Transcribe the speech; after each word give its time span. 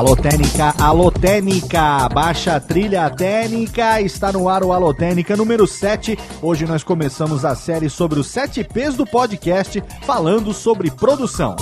Alô 0.00 0.16
Técnica, 0.16 0.74
Alô 0.78 1.10
Técnica, 1.10 2.08
baixa 2.08 2.58
trilha 2.58 3.10
técnica, 3.10 4.00
está 4.00 4.32
no 4.32 4.48
ar 4.48 4.64
o 4.64 4.72
Alô 4.72 4.94
Técnica 4.94 5.36
número 5.36 5.66
7. 5.66 6.18
Hoje 6.40 6.64
nós 6.64 6.82
começamos 6.82 7.44
a 7.44 7.54
série 7.54 7.90
sobre 7.90 8.18
os 8.18 8.26
7 8.28 8.64
P's 8.64 8.96
do 8.96 9.04
podcast, 9.04 9.84
falando 10.06 10.54
sobre 10.54 10.90
produção. 10.90 11.54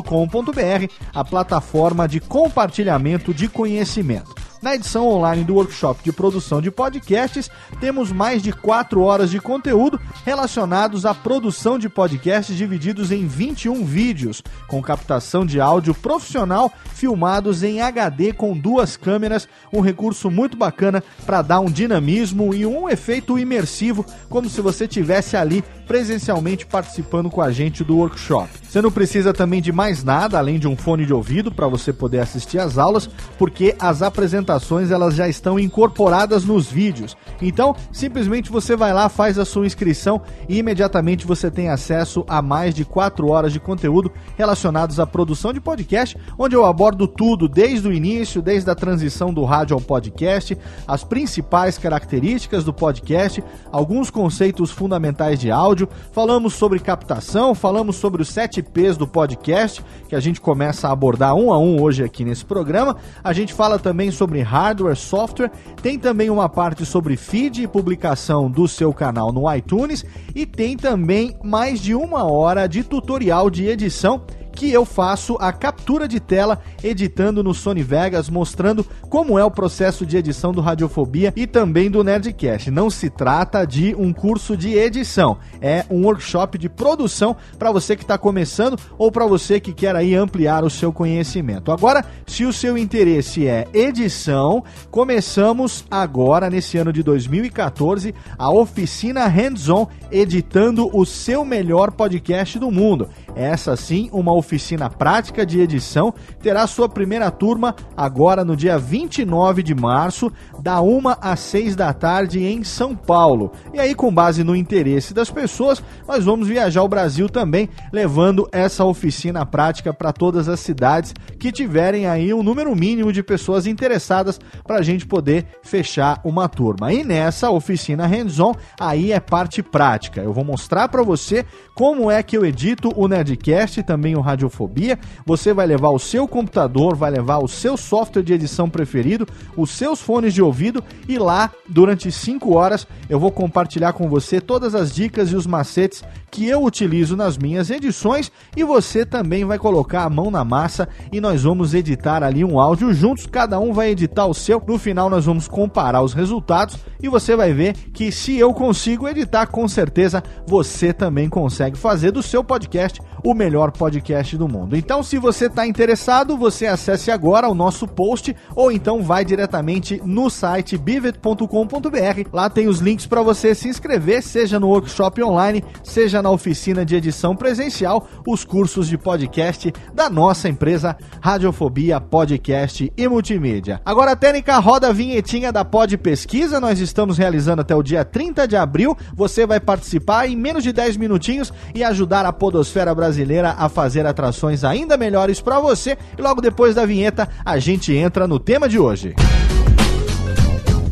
a 1.12 1.24
plataforma 1.24 2.08
de 2.08 2.20
compartilhamento 2.20 3.34
de 3.34 3.48
conhecimento. 3.48 4.43
Na 4.64 4.74
edição 4.74 5.06
online 5.06 5.44
do 5.44 5.56
workshop 5.56 6.02
de 6.02 6.10
produção 6.10 6.62
de 6.62 6.70
podcasts, 6.70 7.50
temos 7.80 8.10
mais 8.10 8.42
de 8.42 8.50
4 8.50 8.98
horas 9.02 9.30
de 9.30 9.38
conteúdo 9.38 10.00
relacionados 10.24 11.04
à 11.04 11.12
produção 11.12 11.78
de 11.78 11.86
podcasts 11.86 12.56
divididos 12.56 13.12
em 13.12 13.26
21 13.26 13.84
vídeos, 13.84 14.42
com 14.66 14.80
captação 14.80 15.44
de 15.44 15.60
áudio 15.60 15.92
profissional 15.92 16.72
filmados 16.94 17.62
em 17.62 17.82
HD 17.82 18.32
com 18.32 18.56
duas 18.56 18.96
câmeras, 18.96 19.46
um 19.70 19.82
recurso 19.82 20.30
muito 20.30 20.56
bacana 20.56 21.04
para 21.26 21.42
dar 21.42 21.60
um 21.60 21.70
dinamismo 21.70 22.54
e 22.54 22.64
um 22.64 22.88
efeito 22.88 23.38
imersivo, 23.38 24.06
como 24.30 24.48
se 24.48 24.62
você 24.62 24.88
tivesse 24.88 25.36
ali 25.36 25.62
presencialmente 25.86 26.66
participando 26.66 27.30
com 27.30 27.40
a 27.40 27.50
gente 27.50 27.84
do 27.84 27.96
workshop. 27.96 28.48
Você 28.74 28.82
não 28.82 28.90
precisa 28.90 29.32
também 29.32 29.62
de 29.62 29.70
mais 29.70 30.02
nada 30.02 30.38
além 30.38 30.58
de 30.58 30.66
um 30.66 30.76
fone 30.76 31.06
de 31.06 31.14
ouvido 31.14 31.52
para 31.52 31.68
você 31.68 31.92
poder 31.92 32.18
assistir 32.18 32.58
às 32.58 32.76
aulas, 32.76 33.08
porque 33.38 33.76
as 33.78 34.02
apresentações 34.02 34.90
elas 34.90 35.14
já 35.14 35.28
estão 35.28 35.58
incorporadas 35.58 36.44
nos 36.44 36.66
vídeos. 36.66 37.16
Então, 37.40 37.76
simplesmente 37.92 38.50
você 38.50 38.74
vai 38.74 38.92
lá, 38.92 39.08
faz 39.08 39.38
a 39.38 39.44
sua 39.44 39.66
inscrição 39.66 40.22
e 40.48 40.58
imediatamente 40.58 41.26
você 41.26 41.50
tem 41.50 41.68
acesso 41.68 42.24
a 42.26 42.42
mais 42.42 42.74
de 42.74 42.84
4 42.84 43.28
horas 43.28 43.52
de 43.52 43.60
conteúdo 43.60 44.10
relacionados 44.36 44.98
à 44.98 45.06
produção 45.06 45.52
de 45.52 45.60
podcast, 45.60 46.16
onde 46.38 46.56
eu 46.56 46.64
abordo 46.64 47.06
tudo 47.06 47.48
desde 47.48 47.86
o 47.86 47.92
início, 47.92 48.42
desde 48.42 48.70
a 48.70 48.74
transição 48.74 49.32
do 49.32 49.44
rádio 49.44 49.74
ao 49.74 49.80
podcast, 49.80 50.58
as 50.86 51.04
principais 51.04 51.78
características 51.78 52.64
do 52.64 52.72
podcast, 52.72 53.42
alguns 53.70 54.10
conceitos 54.10 54.70
fundamentais 54.70 55.38
de 55.38 55.50
áudio 55.50 55.73
áudio, 55.74 55.88
falamos 56.12 56.54
sobre 56.54 56.78
captação, 56.78 57.52
falamos 57.52 57.96
sobre 57.96 58.22
os 58.22 58.28
7 58.28 58.62
P's 58.62 58.96
do 58.96 59.08
podcast, 59.08 59.84
que 60.08 60.14
a 60.14 60.20
gente 60.20 60.40
começa 60.40 60.88
a 60.88 60.92
abordar 60.92 61.34
um 61.34 61.52
a 61.52 61.58
um 61.58 61.82
hoje 61.82 62.04
aqui 62.04 62.24
nesse 62.24 62.44
programa. 62.44 62.96
A 63.24 63.32
gente 63.32 63.52
fala 63.52 63.76
também 63.76 64.12
sobre 64.12 64.40
hardware, 64.40 64.96
software, 64.96 65.50
tem 65.82 65.98
também 65.98 66.30
uma 66.30 66.48
parte 66.48 66.86
sobre 66.86 67.16
feed 67.16 67.62
e 67.62 67.66
publicação 67.66 68.48
do 68.48 68.68
seu 68.68 68.92
canal 68.92 69.32
no 69.32 69.52
iTunes 69.52 70.04
e 70.32 70.46
tem 70.46 70.76
também 70.76 71.36
mais 71.42 71.80
de 71.80 71.92
uma 71.92 72.22
hora 72.24 72.68
de 72.68 72.84
tutorial 72.84 73.50
de 73.50 73.66
edição 73.66 74.22
que 74.54 74.70
eu 74.70 74.84
faço 74.84 75.36
a 75.40 75.52
captura 75.52 76.06
de 76.06 76.20
tela 76.20 76.60
editando 76.82 77.42
no 77.42 77.52
Sony 77.52 77.82
Vegas, 77.82 78.30
mostrando 78.30 78.86
como 79.08 79.38
é 79.38 79.44
o 79.44 79.50
processo 79.50 80.06
de 80.06 80.16
edição 80.16 80.52
do 80.52 80.60
Radiofobia 80.60 81.32
e 81.36 81.46
também 81.46 81.90
do 81.90 82.04
Nerdcast. 82.04 82.70
Não 82.70 82.88
se 82.88 83.10
trata 83.10 83.64
de 83.66 83.94
um 83.96 84.12
curso 84.12 84.56
de 84.56 84.74
edição, 84.74 85.38
é 85.60 85.84
um 85.90 86.04
workshop 86.04 86.56
de 86.58 86.68
produção 86.68 87.36
para 87.58 87.72
você 87.72 87.96
que 87.96 88.02
está 88.02 88.16
começando 88.16 88.78
ou 88.96 89.10
para 89.10 89.26
você 89.26 89.58
que 89.58 89.72
quer 89.72 89.96
aí 89.96 90.14
ampliar 90.14 90.64
o 90.64 90.70
seu 90.70 90.92
conhecimento. 90.92 91.72
Agora, 91.72 92.04
se 92.26 92.44
o 92.44 92.52
seu 92.52 92.78
interesse 92.78 93.46
é 93.46 93.66
edição, 93.72 94.62
começamos 94.90 95.84
agora 95.90 96.48
nesse 96.48 96.78
ano 96.78 96.92
de 96.92 97.02
2014 97.02 98.14
a 98.38 98.50
oficina 98.50 99.26
Hands-on 99.26 99.88
editando 100.10 100.88
o 100.92 101.04
seu 101.04 101.44
melhor 101.44 101.90
podcast 101.90 102.58
do 102.58 102.70
mundo. 102.70 103.08
Essa 103.34 103.76
sim, 103.76 104.08
uma 104.12 104.32
oficina 104.32 104.88
prática 104.88 105.44
de 105.44 105.60
edição, 105.60 106.14
terá 106.40 106.66
sua 106.66 106.88
primeira 106.88 107.30
turma 107.30 107.74
agora 107.96 108.44
no 108.44 108.56
dia 108.56 108.78
29 108.78 109.62
de 109.62 109.74
março, 109.74 110.32
da 110.60 110.80
1 110.80 111.02
às 111.20 111.40
6 111.40 111.76
da 111.76 111.92
tarde 111.92 112.44
em 112.44 112.62
São 112.62 112.94
Paulo. 112.94 113.52
E 113.72 113.80
aí, 113.80 113.94
com 113.94 114.12
base 114.12 114.44
no 114.44 114.54
interesse 114.54 115.12
das 115.12 115.30
pessoas, 115.30 115.82
nós 116.06 116.24
vamos 116.24 116.48
viajar 116.48 116.82
o 116.82 116.88
Brasil 116.88 117.28
também, 117.28 117.68
levando 117.92 118.48
essa 118.52 118.84
oficina 118.84 119.44
prática 119.44 119.92
para 119.92 120.12
todas 120.12 120.48
as 120.48 120.60
cidades 120.60 121.12
que 121.38 121.50
tiverem 121.50 122.06
aí 122.06 122.32
um 122.32 122.42
número 122.42 122.74
mínimo 122.74 123.12
de 123.12 123.22
pessoas 123.22 123.66
interessadas 123.66 124.38
para 124.64 124.76
a 124.76 124.82
gente 124.82 125.06
poder 125.06 125.46
fechar 125.62 126.20
uma 126.24 126.48
turma. 126.48 126.92
E 126.92 127.02
nessa 127.02 127.50
oficina 127.50 128.06
hands-on, 128.06 128.54
aí 128.78 129.12
é 129.12 129.20
parte 129.20 129.62
prática. 129.62 130.20
Eu 130.20 130.32
vou 130.32 130.44
mostrar 130.44 130.88
para 130.88 131.02
você 131.02 131.44
como 131.74 132.10
é 132.10 132.22
que 132.22 132.36
eu 132.36 132.44
edito 132.44 132.92
o 132.94 133.08
Nerdcast 133.24 133.82
também 133.82 134.14
o 134.14 134.20
Radiofobia. 134.20 134.98
Você 135.24 135.54
vai 135.54 135.66
levar 135.66 135.88
o 135.88 135.98
seu 135.98 136.28
computador, 136.28 136.94
vai 136.94 137.10
levar 137.10 137.38
o 137.38 137.48
seu 137.48 137.76
software 137.76 138.22
de 138.22 138.34
edição 138.34 138.68
preferido, 138.68 139.26
os 139.56 139.70
seus 139.70 140.00
fones 140.00 140.34
de 140.34 140.42
ouvido 140.42 140.84
e 141.08 141.18
lá, 141.18 141.50
durante 141.68 142.12
5 142.12 142.54
horas, 142.54 142.86
eu 143.08 143.18
vou 143.18 143.32
compartilhar 143.32 143.94
com 143.94 144.08
você 144.08 144.40
todas 144.40 144.74
as 144.74 144.94
dicas 144.94 145.32
e 145.32 145.36
os 145.36 145.46
macetes 145.46 146.04
que 146.30 146.46
eu 146.46 146.62
utilizo 146.64 147.16
nas 147.16 147.38
minhas 147.38 147.70
edições 147.70 148.30
e 148.56 148.64
você 148.64 149.06
também 149.06 149.44
vai 149.44 149.58
colocar 149.58 150.02
a 150.02 150.10
mão 150.10 150.30
na 150.30 150.44
massa 150.44 150.88
e 151.12 151.20
nós 151.20 151.44
vamos 151.44 151.74
editar 151.74 152.22
ali 152.22 152.44
um 152.44 152.58
áudio 152.58 152.92
juntos, 152.92 153.24
cada 153.26 153.58
um 153.58 153.72
vai 153.72 153.90
editar 153.90 154.26
o 154.26 154.34
seu. 154.34 154.62
No 154.66 154.78
final 154.78 155.08
nós 155.08 155.24
vamos 155.24 155.46
comparar 155.46 156.02
os 156.02 156.12
resultados 156.12 156.76
e 157.00 157.08
você 157.08 157.36
vai 157.36 157.52
ver 157.52 157.74
que 157.92 158.10
se 158.10 158.36
eu 158.36 158.52
consigo 158.52 159.08
editar, 159.08 159.46
com 159.46 159.66
certeza 159.68 160.22
você 160.46 160.92
também 160.92 161.28
consegue 161.28 161.78
fazer 161.78 162.10
do 162.10 162.22
seu 162.22 162.42
podcast 162.42 163.00
o 163.24 163.32
melhor 163.32 163.72
podcast 163.72 164.36
do 164.36 164.46
mundo. 164.46 164.76
Então, 164.76 165.02
se 165.02 165.16
você 165.18 165.46
está 165.46 165.66
interessado, 165.66 166.36
você 166.36 166.66
acesse 166.66 167.10
agora 167.10 167.48
o 167.48 167.54
nosso 167.54 167.88
post 167.88 168.36
ou 168.54 168.70
então 168.70 169.02
vai 169.02 169.24
diretamente 169.24 170.00
no 170.04 170.28
site 170.28 170.76
bivet.com.br. 170.76 172.28
Lá 172.30 172.50
tem 172.50 172.68
os 172.68 172.80
links 172.80 173.06
para 173.06 173.22
você 173.22 173.54
se 173.54 173.66
inscrever, 173.66 174.22
seja 174.22 174.60
no 174.60 174.68
workshop 174.68 175.22
online, 175.22 175.64
seja 175.82 176.20
na 176.20 176.30
oficina 176.30 176.84
de 176.84 176.96
edição 176.96 177.34
presencial, 177.34 178.06
os 178.26 178.44
cursos 178.44 178.86
de 178.88 178.98
podcast 178.98 179.72
da 179.94 180.10
nossa 180.10 180.46
empresa 180.46 180.94
Radiofobia 181.22 181.98
Podcast 181.98 182.92
e 182.94 183.08
Multimídia. 183.08 183.80
Agora 183.86 184.12
a 184.12 184.16
técnica 184.16 184.58
roda 184.58 184.88
a 184.88 184.92
vinhetinha 184.92 185.50
da 185.50 185.64
Pod 185.64 185.96
Pesquisa, 185.96 186.60
nós 186.60 186.78
estamos 186.78 187.16
realizando 187.16 187.62
até 187.62 187.74
o 187.74 187.82
dia 187.82 188.04
30 188.04 188.46
de 188.46 188.56
abril. 188.56 188.94
Você 189.14 189.46
vai 189.46 189.60
participar 189.60 190.28
em 190.28 190.36
menos 190.36 190.62
de 190.62 190.74
10 190.74 190.98
minutinhos 190.98 191.50
e 191.74 191.82
ajudar 191.82 192.26
a 192.26 192.32
podosfera 192.32 192.94
brasileira 192.94 193.13
a 193.58 193.68
fazer 193.68 194.06
atrações 194.06 194.64
ainda 194.64 194.96
melhores 194.96 195.40
para 195.40 195.60
você. 195.60 195.96
E 196.16 196.22
logo 196.22 196.40
depois 196.40 196.74
da 196.74 196.84
vinheta, 196.86 197.28
a 197.44 197.58
gente 197.58 197.94
entra 197.94 198.26
no 198.26 198.38
tema 198.38 198.68
de 198.68 198.78
hoje. 198.78 199.14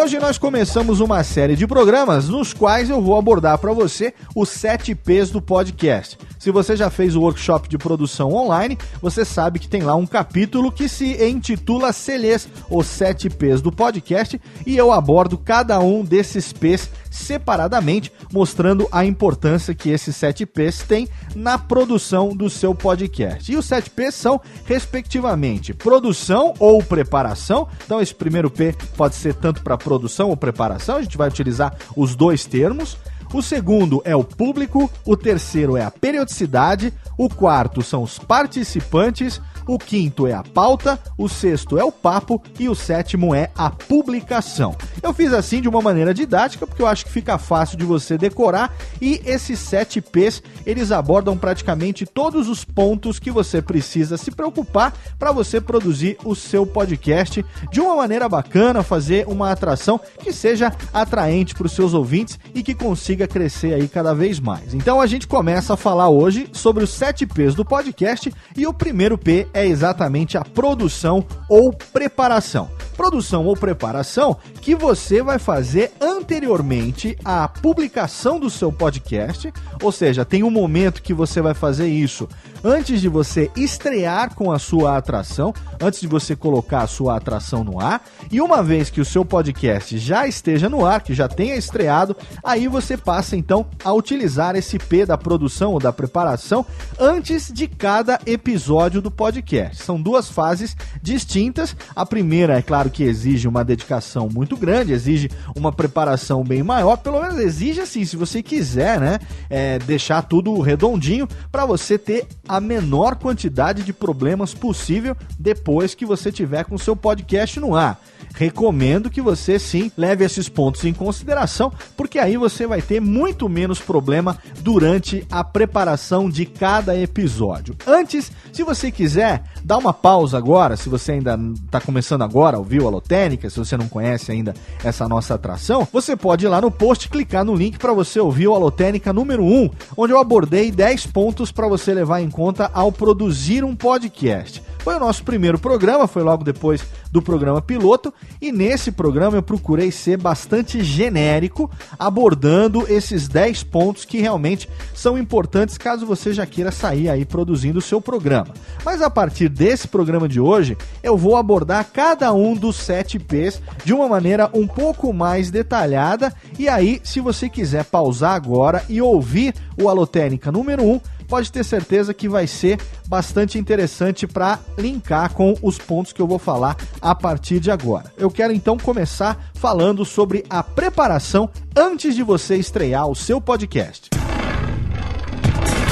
hoje 0.00 0.18
nós 0.18 0.38
começamos 0.38 0.98
uma 0.98 1.22
série 1.22 1.54
de 1.54 1.66
programas 1.66 2.26
nos 2.26 2.54
quais 2.54 2.88
eu 2.88 3.02
vou 3.02 3.18
abordar 3.18 3.58
para 3.58 3.74
você 3.74 4.14
os 4.34 4.48
7 4.48 4.94
P's 4.94 5.30
do 5.30 5.42
podcast. 5.42 6.16
Se 6.38 6.50
você 6.50 6.74
já 6.74 6.88
fez 6.88 7.14
o 7.14 7.20
workshop 7.20 7.68
de 7.68 7.76
produção 7.76 8.32
online, 8.32 8.78
você 9.02 9.26
sabe 9.26 9.58
que 9.58 9.68
tem 9.68 9.82
lá 9.82 9.94
um 9.94 10.06
capítulo 10.06 10.72
que 10.72 10.88
se 10.88 11.22
intitula 11.22 11.92
CLEs, 11.92 12.48
os 12.70 12.86
7 12.86 13.28
P's 13.28 13.60
do 13.60 13.70
podcast, 13.70 14.40
e 14.66 14.74
eu 14.74 14.90
abordo 14.90 15.36
cada 15.36 15.78
um 15.80 16.02
desses 16.02 16.50
P's 16.50 16.88
separadamente, 17.10 18.12
mostrando 18.32 18.88
a 18.92 19.04
importância 19.04 19.74
que 19.74 19.90
esses 19.90 20.14
7 20.16 20.46
P's 20.46 20.82
têm 20.82 21.08
na 21.34 21.58
produção 21.58 22.34
do 22.34 22.48
seu 22.48 22.74
podcast. 22.74 23.50
E 23.50 23.56
os 23.56 23.66
7 23.66 23.90
P's 23.90 24.14
são, 24.14 24.40
respectivamente, 24.64 25.74
produção 25.74 26.54
ou 26.58 26.82
preparação. 26.82 27.68
Então, 27.84 28.00
esse 28.00 28.14
primeiro 28.14 28.50
P 28.50 28.74
pode 28.96 29.16
ser 29.16 29.34
tanto 29.34 29.62
para 29.62 29.76
produção 29.76 30.30
ou 30.30 30.36
preparação, 30.36 30.96
a 30.96 31.02
gente 31.02 31.18
vai 31.18 31.28
utilizar 31.28 31.74
os 31.96 32.14
dois 32.14 32.46
termos. 32.46 32.96
O 33.32 33.42
segundo 33.42 34.02
é 34.04 34.14
o 34.16 34.24
público, 34.24 34.90
o 35.06 35.16
terceiro 35.16 35.76
é 35.76 35.84
a 35.84 35.90
periodicidade, 35.90 36.92
o 37.16 37.28
quarto 37.28 37.80
são 37.80 38.02
os 38.02 38.18
participantes, 38.18 39.40
o 39.70 39.78
quinto 39.78 40.26
é 40.26 40.32
a 40.32 40.42
pauta, 40.42 40.98
o 41.16 41.28
sexto 41.28 41.78
é 41.78 41.84
o 41.84 41.92
papo 41.92 42.42
e 42.58 42.68
o 42.68 42.74
sétimo 42.74 43.32
é 43.32 43.50
a 43.56 43.70
publicação. 43.70 44.74
Eu 45.00 45.14
fiz 45.14 45.32
assim 45.32 45.60
de 45.60 45.68
uma 45.68 45.80
maneira 45.80 46.12
didática 46.12 46.66
porque 46.66 46.82
eu 46.82 46.88
acho 46.88 47.04
que 47.04 47.12
fica 47.12 47.38
fácil 47.38 47.78
de 47.78 47.84
você 47.84 48.18
decorar 48.18 48.74
e 49.00 49.22
esses 49.24 49.60
sete 49.60 50.00
P's 50.00 50.42
eles 50.66 50.90
abordam 50.90 51.38
praticamente 51.38 52.04
todos 52.04 52.48
os 52.48 52.64
pontos 52.64 53.20
que 53.20 53.30
você 53.30 53.62
precisa 53.62 54.16
se 54.16 54.32
preocupar 54.32 54.92
para 55.16 55.30
você 55.30 55.60
produzir 55.60 56.18
o 56.24 56.34
seu 56.34 56.66
podcast 56.66 57.46
de 57.70 57.80
uma 57.80 57.94
maneira 57.94 58.28
bacana, 58.28 58.82
fazer 58.82 59.24
uma 59.28 59.52
atração 59.52 60.00
que 60.18 60.32
seja 60.32 60.72
atraente 60.92 61.54
para 61.54 61.66
os 61.66 61.72
seus 61.72 61.94
ouvintes 61.94 62.40
e 62.52 62.64
que 62.64 62.74
consiga 62.74 63.28
crescer 63.28 63.74
aí 63.74 63.86
cada 63.86 64.12
vez 64.14 64.40
mais. 64.40 64.74
Então 64.74 65.00
a 65.00 65.06
gente 65.06 65.28
começa 65.28 65.74
a 65.74 65.76
falar 65.76 66.08
hoje 66.08 66.48
sobre 66.52 66.82
os 66.82 66.90
sete 66.90 67.24
P's 67.24 67.54
do 67.54 67.64
podcast 67.64 68.34
e 68.56 68.66
o 68.66 68.74
primeiro 68.74 69.16
P 69.16 69.46
é 69.54 69.59
exatamente 69.66 70.36
a 70.36 70.44
produção 70.44 71.24
ou 71.48 71.72
preparação. 71.72 72.70
Produção 72.96 73.46
ou 73.46 73.56
preparação 73.56 74.36
que 74.60 74.74
você 74.74 75.22
vai 75.22 75.38
fazer 75.38 75.92
anteriormente 76.00 77.16
à 77.24 77.48
publicação 77.48 78.38
do 78.38 78.50
seu 78.50 78.70
podcast, 78.70 79.52
ou 79.82 79.90
seja, 79.90 80.24
tem 80.24 80.42
um 80.42 80.50
momento 80.50 81.02
que 81.02 81.14
você 81.14 81.40
vai 81.40 81.54
fazer 81.54 81.88
isso 81.88 82.28
antes 82.62 83.00
de 83.00 83.08
você 83.08 83.50
estrear 83.56 84.34
com 84.34 84.52
a 84.52 84.58
sua 84.58 84.98
atração, 84.98 85.54
antes 85.80 86.00
de 86.00 86.06
você 86.06 86.36
colocar 86.36 86.82
a 86.82 86.86
sua 86.86 87.16
atração 87.16 87.64
no 87.64 87.80
ar, 87.80 88.04
e 88.30 88.38
uma 88.40 88.62
vez 88.62 88.90
que 88.90 89.00
o 89.00 89.04
seu 89.04 89.24
podcast 89.24 89.96
já 89.96 90.26
esteja 90.26 90.68
no 90.68 90.84
ar, 90.84 91.00
que 91.00 91.14
já 91.14 91.26
tenha 91.26 91.56
estreado, 91.56 92.14
aí 92.44 92.68
você 92.68 92.98
passa 92.98 93.34
então 93.34 93.66
a 93.82 93.92
utilizar 93.94 94.56
esse 94.56 94.78
P 94.78 95.06
da 95.06 95.16
produção 95.16 95.72
ou 95.72 95.78
da 95.78 95.92
preparação 95.92 96.66
antes 96.98 97.50
de 97.50 97.66
cada 97.66 98.20
episódio 98.26 99.00
do 99.00 99.10
podcast. 99.10 99.39
São 99.74 100.00
duas 100.00 100.28
fases 100.28 100.76
distintas. 101.02 101.76
A 101.94 102.04
primeira, 102.04 102.58
é 102.58 102.62
claro 102.62 102.90
que 102.90 103.02
exige 103.02 103.48
uma 103.48 103.64
dedicação 103.64 104.28
muito 104.32 104.56
grande, 104.56 104.92
exige 104.92 105.30
uma 105.56 105.72
preparação 105.72 106.42
bem 106.44 106.62
maior, 106.62 106.96
pelo 106.96 107.20
menos 107.20 107.38
exige 107.38 107.80
assim, 107.80 108.04
se 108.04 108.16
você 108.16 108.42
quiser, 108.42 109.00
né, 109.00 109.18
é, 109.48 109.78
deixar 109.78 110.22
tudo 110.22 110.60
redondinho 110.60 111.28
para 111.50 111.64
você 111.64 111.98
ter 111.98 112.26
a 112.48 112.60
menor 112.60 113.16
quantidade 113.16 113.82
de 113.82 113.92
problemas 113.92 114.54
possível 114.54 115.16
depois 115.38 115.94
que 115.94 116.06
você 116.06 116.30
tiver 116.32 116.64
com 116.64 116.78
seu 116.78 116.96
podcast 116.96 117.58
no 117.60 117.74
ar. 117.74 118.00
Recomendo 118.34 119.10
que 119.10 119.20
você 119.20 119.58
sim 119.58 119.90
leve 119.96 120.24
esses 120.24 120.48
pontos 120.48 120.84
em 120.84 120.92
consideração, 120.92 121.72
porque 121.96 122.18
aí 122.18 122.36
você 122.36 122.66
vai 122.66 122.80
ter 122.80 123.00
muito 123.00 123.48
menos 123.48 123.80
problema 123.80 124.38
durante 124.60 125.26
a 125.30 125.42
preparação 125.42 126.30
de 126.30 126.46
cada 126.46 126.96
episódio. 126.96 127.76
Antes, 127.86 128.30
se 128.52 128.62
você 128.62 128.90
quiser, 128.90 129.29
dá 129.64 129.76
uma 129.76 129.92
pausa 129.92 130.38
agora, 130.38 130.76
se 130.76 130.88
você 130.88 131.12
ainda 131.12 131.38
está 131.64 131.80
começando 131.80 132.22
agora 132.22 132.56
a 132.56 132.58
ouvir 132.58 132.80
o 132.80 132.86
Alotênica, 132.86 133.50
se 133.50 133.58
você 133.58 133.76
não 133.76 133.88
conhece 133.88 134.32
ainda 134.32 134.54
essa 134.84 135.08
nossa 135.08 135.34
atração, 135.34 135.86
você 135.92 136.16
pode 136.16 136.44
ir 136.44 136.48
lá 136.48 136.60
no 136.60 136.70
post 136.70 137.08
clicar 137.08 137.44
no 137.44 137.54
link 137.54 137.78
para 137.78 137.92
você 137.92 138.18
ouvir 138.20 138.48
o 138.48 138.54
Alotênica 138.54 139.12
número 139.12 139.44
1, 139.44 139.70
onde 139.96 140.12
eu 140.12 140.20
abordei 140.20 140.70
10 140.70 141.06
pontos 141.08 141.52
para 141.52 141.68
você 141.68 141.92
levar 141.92 142.20
em 142.20 142.30
conta 142.30 142.70
ao 142.72 142.90
produzir 142.90 143.64
um 143.64 143.76
podcast. 143.76 144.62
Foi 144.80 144.94
o 144.94 145.00
nosso 145.00 145.22
primeiro 145.24 145.58
programa, 145.58 146.06
foi 146.06 146.22
logo 146.22 146.42
depois 146.42 146.82
do 147.12 147.20
programa 147.20 147.60
piloto, 147.60 148.14
e 148.40 148.50
nesse 148.50 148.90
programa 148.90 149.36
eu 149.36 149.42
procurei 149.42 149.90
ser 149.90 150.16
bastante 150.16 150.82
genérico, 150.82 151.70
abordando 151.98 152.86
esses 152.88 153.28
10 153.28 153.64
pontos 153.64 154.04
que 154.06 154.20
realmente 154.20 154.68
são 154.94 155.18
importantes 155.18 155.76
caso 155.76 156.06
você 156.06 156.32
já 156.32 156.46
queira 156.46 156.70
sair 156.70 157.10
aí 157.10 157.26
produzindo 157.26 157.78
o 157.78 157.82
seu 157.82 158.00
programa. 158.00 158.54
Mas 158.82 159.02
a 159.02 159.10
partir 159.20 159.50
desse 159.50 159.86
programa 159.86 160.26
de 160.26 160.40
hoje, 160.40 160.78
eu 161.02 161.14
vou 161.14 161.36
abordar 161.36 161.86
cada 161.92 162.32
um 162.32 162.54
dos 162.54 162.76
7 162.76 163.18
P's 163.18 163.60
de 163.84 163.92
uma 163.92 164.08
maneira 164.08 164.48
um 164.54 164.66
pouco 164.66 165.12
mais 165.12 165.50
detalhada, 165.50 166.32
e 166.58 166.70
aí, 166.70 167.02
se 167.04 167.20
você 167.20 167.46
quiser 167.46 167.84
pausar 167.84 168.32
agora 168.32 168.82
e 168.88 169.02
ouvir 169.02 169.54
o 169.78 169.90
Alotênica 169.90 170.50
número 170.50 170.82
1, 170.82 171.00
pode 171.28 171.52
ter 171.52 171.62
certeza 171.64 172.14
que 172.14 172.30
vai 172.30 172.46
ser 172.46 172.80
bastante 173.06 173.58
interessante 173.58 174.26
para 174.26 174.58
linkar 174.78 175.34
com 175.34 175.54
os 175.60 175.76
pontos 175.76 176.14
que 176.14 176.22
eu 176.22 176.26
vou 176.26 176.38
falar 176.38 176.78
a 176.98 177.14
partir 177.14 177.60
de 177.60 177.70
agora. 177.70 178.10
Eu 178.16 178.30
quero 178.30 178.54
então 178.54 178.78
começar 178.78 179.50
falando 179.52 180.02
sobre 180.02 180.46
a 180.48 180.62
preparação 180.62 181.50
antes 181.76 182.14
de 182.14 182.22
você 182.22 182.56
estrear 182.56 183.06
o 183.06 183.14
seu 183.14 183.38
podcast. 183.38 184.19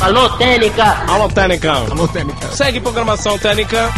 Alô, 0.01 0.31
Técnica! 0.39 0.85
Alô, 1.09 1.29
Técnica! 1.29 1.73
Alô, 1.73 2.07
Técnica! 2.07 2.49
Segue 2.53 2.81
programação 2.81 3.37
Técnica! 3.37 3.91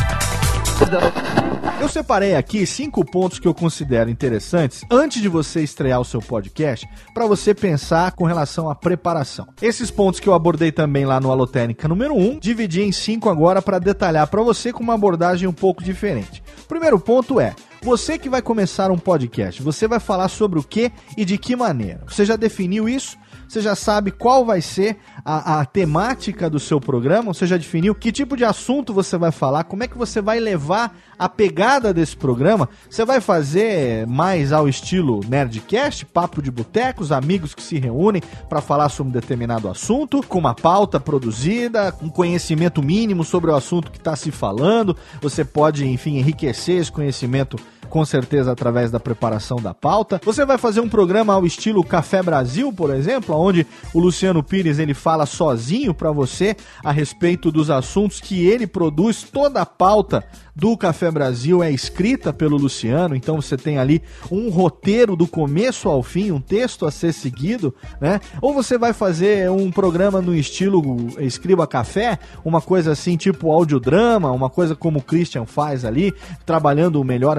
Eu 1.78 1.88
separei 1.90 2.34
aqui 2.34 2.64
cinco 2.66 3.04
pontos 3.04 3.38
que 3.38 3.46
eu 3.46 3.52
considero 3.52 4.08
interessantes 4.08 4.82
antes 4.90 5.20
de 5.20 5.28
você 5.28 5.62
estrear 5.62 6.00
o 6.00 6.04
seu 6.04 6.20
podcast 6.20 6.88
para 7.12 7.26
você 7.26 7.54
pensar 7.54 8.12
com 8.12 8.24
relação 8.24 8.70
à 8.70 8.74
preparação. 8.74 9.46
Esses 9.60 9.90
pontos 9.90 10.20
que 10.20 10.28
eu 10.28 10.32
abordei 10.32 10.72
também 10.72 11.04
lá 11.04 11.20
no 11.20 11.30
Alotênica 11.30 11.86
número 11.86 12.14
1, 12.14 12.38
dividi 12.38 12.82
em 12.82 12.92
cinco 12.92 13.28
agora 13.28 13.60
para 13.60 13.78
detalhar 13.78 14.26
para 14.26 14.42
você 14.42 14.72
com 14.72 14.82
uma 14.82 14.94
abordagem 14.94 15.46
um 15.46 15.52
pouco 15.52 15.84
diferente. 15.84 16.42
O 16.64 16.66
primeiro 16.66 16.98
ponto 16.98 17.38
é 17.38 17.54
você 17.82 18.18
que 18.18 18.28
vai 18.28 18.40
começar 18.40 18.90
um 18.90 18.98
podcast, 18.98 19.62
você 19.62 19.86
vai 19.86 20.00
falar 20.00 20.28
sobre 20.28 20.58
o 20.58 20.62
que 20.62 20.90
e 21.16 21.24
de 21.26 21.36
que 21.36 21.54
maneira? 21.54 22.02
Você 22.08 22.24
já 22.24 22.36
definiu 22.36 22.88
isso? 22.88 23.18
Você 23.50 23.60
já 23.60 23.74
sabe 23.74 24.12
qual 24.12 24.44
vai 24.44 24.60
ser 24.60 24.98
a, 25.24 25.58
a, 25.58 25.64
temática 25.64 26.48
do 26.48 26.60
seu 26.60 26.80
programa, 26.80 27.34
você 27.34 27.48
já 27.48 27.56
definiu 27.56 27.96
que 27.96 28.12
tipo 28.12 28.36
de 28.36 28.44
assunto 28.44 28.94
você 28.94 29.18
vai 29.18 29.32
falar, 29.32 29.64
como 29.64 29.82
é 29.82 29.88
que 29.88 29.98
você 29.98 30.20
vai 30.20 30.38
levar 30.38 30.96
a 31.18 31.28
pegada 31.28 31.92
desse 31.92 32.16
programa. 32.16 32.68
Você 32.88 33.04
vai 33.04 33.20
fazer 33.20 34.06
mais 34.06 34.52
ao 34.52 34.68
estilo 34.68 35.20
Nerdcast, 35.28 36.06
papo 36.06 36.40
de 36.40 36.50
botecos, 36.50 37.10
amigos 37.10 37.52
que 37.52 37.62
se 37.62 37.76
reúnem 37.76 38.22
para 38.48 38.60
falar 38.60 38.88
sobre 38.88 39.10
um 39.10 39.12
determinado 39.12 39.68
assunto, 39.68 40.22
com 40.26 40.38
uma 40.38 40.54
pauta 40.54 41.00
produzida, 41.00 41.92
um 42.00 42.08
conhecimento 42.08 42.80
mínimo 42.80 43.24
sobre 43.24 43.50
o 43.50 43.56
assunto 43.56 43.90
que 43.90 43.98
está 43.98 44.14
se 44.14 44.30
falando. 44.30 44.96
Você 45.20 45.44
pode, 45.44 45.84
enfim, 45.86 46.18
enriquecer 46.18 46.80
esse 46.80 46.90
conhecimento 46.90 47.58
com 47.90 48.04
certeza 48.04 48.52
através 48.52 48.90
da 48.90 48.98
preparação 48.98 49.58
da 49.58 49.74
pauta. 49.74 50.20
Você 50.24 50.46
vai 50.46 50.56
fazer 50.56 50.80
um 50.80 50.88
programa 50.88 51.34
ao 51.34 51.44
estilo 51.44 51.84
Café 51.84 52.22
Brasil, 52.22 52.72
por 52.72 52.94
exemplo, 52.94 53.36
onde 53.36 53.66
o 53.92 53.98
Luciano 53.98 54.42
Pires 54.42 54.78
ele 54.78 54.94
fala 54.94 55.26
sozinho 55.26 55.92
para 55.92 56.10
você 56.10 56.56
a 56.82 56.92
respeito 56.92 57.50
dos 57.50 57.70
assuntos 57.70 58.20
que 58.20 58.46
ele 58.46 58.66
produz 58.66 59.22
toda 59.22 59.60
a 59.60 59.66
pauta 59.66 60.24
do 60.60 60.76
Café 60.76 61.10
Brasil 61.10 61.62
é 61.62 61.72
escrita 61.72 62.34
pelo 62.34 62.58
Luciano, 62.58 63.16
então 63.16 63.40
você 63.40 63.56
tem 63.56 63.78
ali 63.78 64.02
um 64.30 64.50
roteiro 64.50 65.16
do 65.16 65.26
começo 65.26 65.88
ao 65.88 66.02
fim, 66.02 66.30
um 66.30 66.40
texto 66.40 66.84
a 66.84 66.90
ser 66.90 67.14
seguido, 67.14 67.74
né? 67.98 68.20
Ou 68.42 68.52
você 68.52 68.76
vai 68.76 68.92
fazer 68.92 69.50
um 69.50 69.70
programa 69.70 70.20
no 70.20 70.34
estilo 70.34 70.82
Escriba 71.18 71.66
Café, 71.66 72.18
uma 72.44 72.60
coisa 72.60 72.92
assim 72.92 73.16
tipo 73.16 73.50
audiodrama, 73.50 74.30
uma 74.30 74.50
coisa 74.50 74.76
como 74.76 74.98
o 74.98 75.02
Christian 75.02 75.46
faz 75.46 75.82
ali, 75.82 76.12
trabalhando 76.44 77.02
melhor 77.02 77.38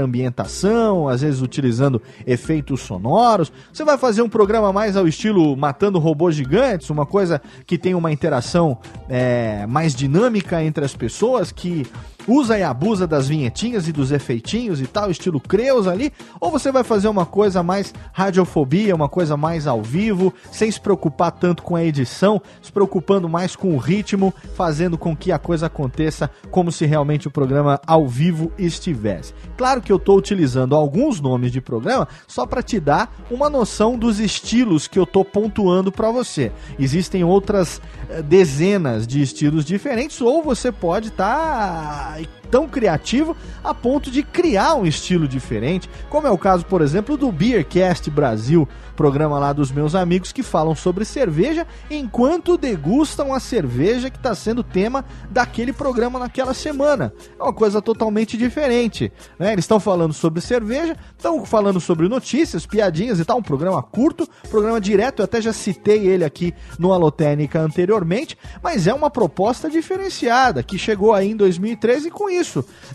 às 1.09 1.21
vezes 1.21 1.41
utilizando 1.41 2.01
efeitos 2.25 2.81
sonoros. 2.81 3.51
Você 3.71 3.83
vai 3.83 3.97
fazer 3.97 4.21
um 4.21 4.29
programa 4.29 4.71
mais 4.71 4.95
ao 4.95 5.07
estilo 5.07 5.55
Matando 5.55 5.99
Robôs 5.99 6.35
Gigantes, 6.35 6.89
uma 6.89 7.05
coisa 7.05 7.41
que 7.65 7.77
tem 7.77 7.95
uma 7.95 8.11
interação 8.11 8.77
é, 9.09 9.65
mais 9.67 9.95
dinâmica 9.95 10.63
entre 10.63 10.85
as 10.85 10.95
pessoas, 10.95 11.51
que 11.51 11.85
usa 12.27 12.57
e 12.57 12.63
abusa 12.63 13.07
das 13.07 13.27
vinhetinhas 13.27 13.87
e 13.87 13.91
dos 13.91 14.11
efeitinhos 14.11 14.81
e 14.81 14.87
tal, 14.87 15.09
estilo 15.09 15.39
Creus 15.39 15.87
ali, 15.87 16.11
ou 16.39 16.51
você 16.51 16.71
vai 16.71 16.83
fazer 16.83 17.07
uma 17.07 17.25
coisa 17.25 17.63
mais 17.63 17.93
radiofobia, 18.13 18.95
uma 18.95 19.09
coisa 19.09 19.35
mais 19.35 19.67
ao 19.67 19.81
vivo, 19.81 20.33
sem 20.51 20.71
se 20.71 20.79
preocupar 20.79 21.31
tanto 21.31 21.63
com 21.63 21.75
a 21.75 21.83
edição, 21.83 22.41
se 22.61 22.71
preocupando 22.71 23.27
mais 23.27 23.55
com 23.55 23.75
o 23.75 23.77
ritmo, 23.77 24.33
fazendo 24.55 24.97
com 24.97 25.15
que 25.15 25.31
a 25.31 25.39
coisa 25.39 25.67
aconteça 25.67 26.29
como 26.49 26.71
se 26.71 26.85
realmente 26.85 27.27
o 27.27 27.31
programa 27.31 27.79
ao 27.85 28.07
vivo 28.07 28.51
estivesse. 28.57 29.33
Claro 29.57 29.81
que 29.81 29.91
eu 29.91 29.97
estou 29.97 30.17
utilizando 30.17 30.75
alguns 30.75 31.19
nomes 31.19 31.51
de 31.51 31.61
programa 31.61 32.07
só 32.27 32.45
para 32.45 32.63
te 32.63 32.79
dar 32.79 33.13
uma 33.29 33.49
noção 33.49 33.97
dos 33.97 34.19
estilos 34.19 34.87
que 34.87 34.99
eu 34.99 35.03
estou 35.03 35.23
pontuando 35.23 35.91
para 35.91 36.11
você. 36.11 36.51
Existem 36.79 37.23
outras 37.23 37.81
eh, 38.09 38.21
dezenas 38.21 39.05
de 39.05 39.21
estilos 39.21 39.65
diferentes, 39.65 40.21
ou 40.21 40.43
você 40.43 40.71
pode 40.71 41.09
estar 41.09 42.10
tá 42.10 42.10
I 42.11 42.40
tão 42.51 42.67
criativo 42.67 43.35
a 43.63 43.73
ponto 43.73 44.11
de 44.11 44.21
criar 44.21 44.75
um 44.75 44.85
estilo 44.85 45.27
diferente, 45.27 45.89
como 46.09 46.27
é 46.27 46.29
o 46.29 46.37
caso, 46.37 46.65
por 46.65 46.81
exemplo, 46.81 47.15
do 47.15 47.31
Beercast 47.31 48.11
Brasil, 48.11 48.67
programa 48.95 49.39
lá 49.39 49.53
dos 49.53 49.71
meus 49.71 49.95
amigos 49.95 50.31
que 50.31 50.43
falam 50.43 50.75
sobre 50.75 51.05
cerveja 51.05 51.65
enquanto 51.89 52.57
degustam 52.57 53.33
a 53.33 53.39
cerveja 53.39 54.09
que 54.09 54.17
está 54.17 54.35
sendo 54.35 54.63
tema 54.63 55.05
daquele 55.29 55.71
programa 55.71 56.19
naquela 56.19 56.53
semana. 56.53 57.13
É 57.39 57.41
uma 57.41 57.53
coisa 57.53 57.81
totalmente 57.81 58.37
diferente. 58.37 59.11
Né? 59.39 59.53
Eles 59.53 59.63
estão 59.63 59.79
falando 59.79 60.13
sobre 60.13 60.41
cerveja, 60.41 60.95
estão 61.17 61.45
falando 61.45 61.79
sobre 61.79 62.07
notícias, 62.07 62.65
piadinhas 62.65 63.19
e 63.19 63.25
tal. 63.25 63.37
Um 63.37 63.43
programa 63.43 63.81
curto, 63.81 64.27
programa 64.49 64.79
direto. 64.79 65.21
Eu 65.21 65.25
até 65.25 65.41
já 65.41 65.53
citei 65.53 66.05
ele 66.05 66.25
aqui 66.25 66.53
no 66.77 66.91
Alotênica 66.91 67.59
anteriormente, 67.59 68.37
mas 68.61 68.87
é 68.87 68.93
uma 68.93 69.09
proposta 69.09 69.69
diferenciada 69.69 70.61
que 70.61 70.77
chegou 70.77 71.13
aí 71.13 71.31
em 71.31 71.35
2013 71.35 72.09
e 72.09 72.11
com 72.11 72.29
isso 72.29 72.40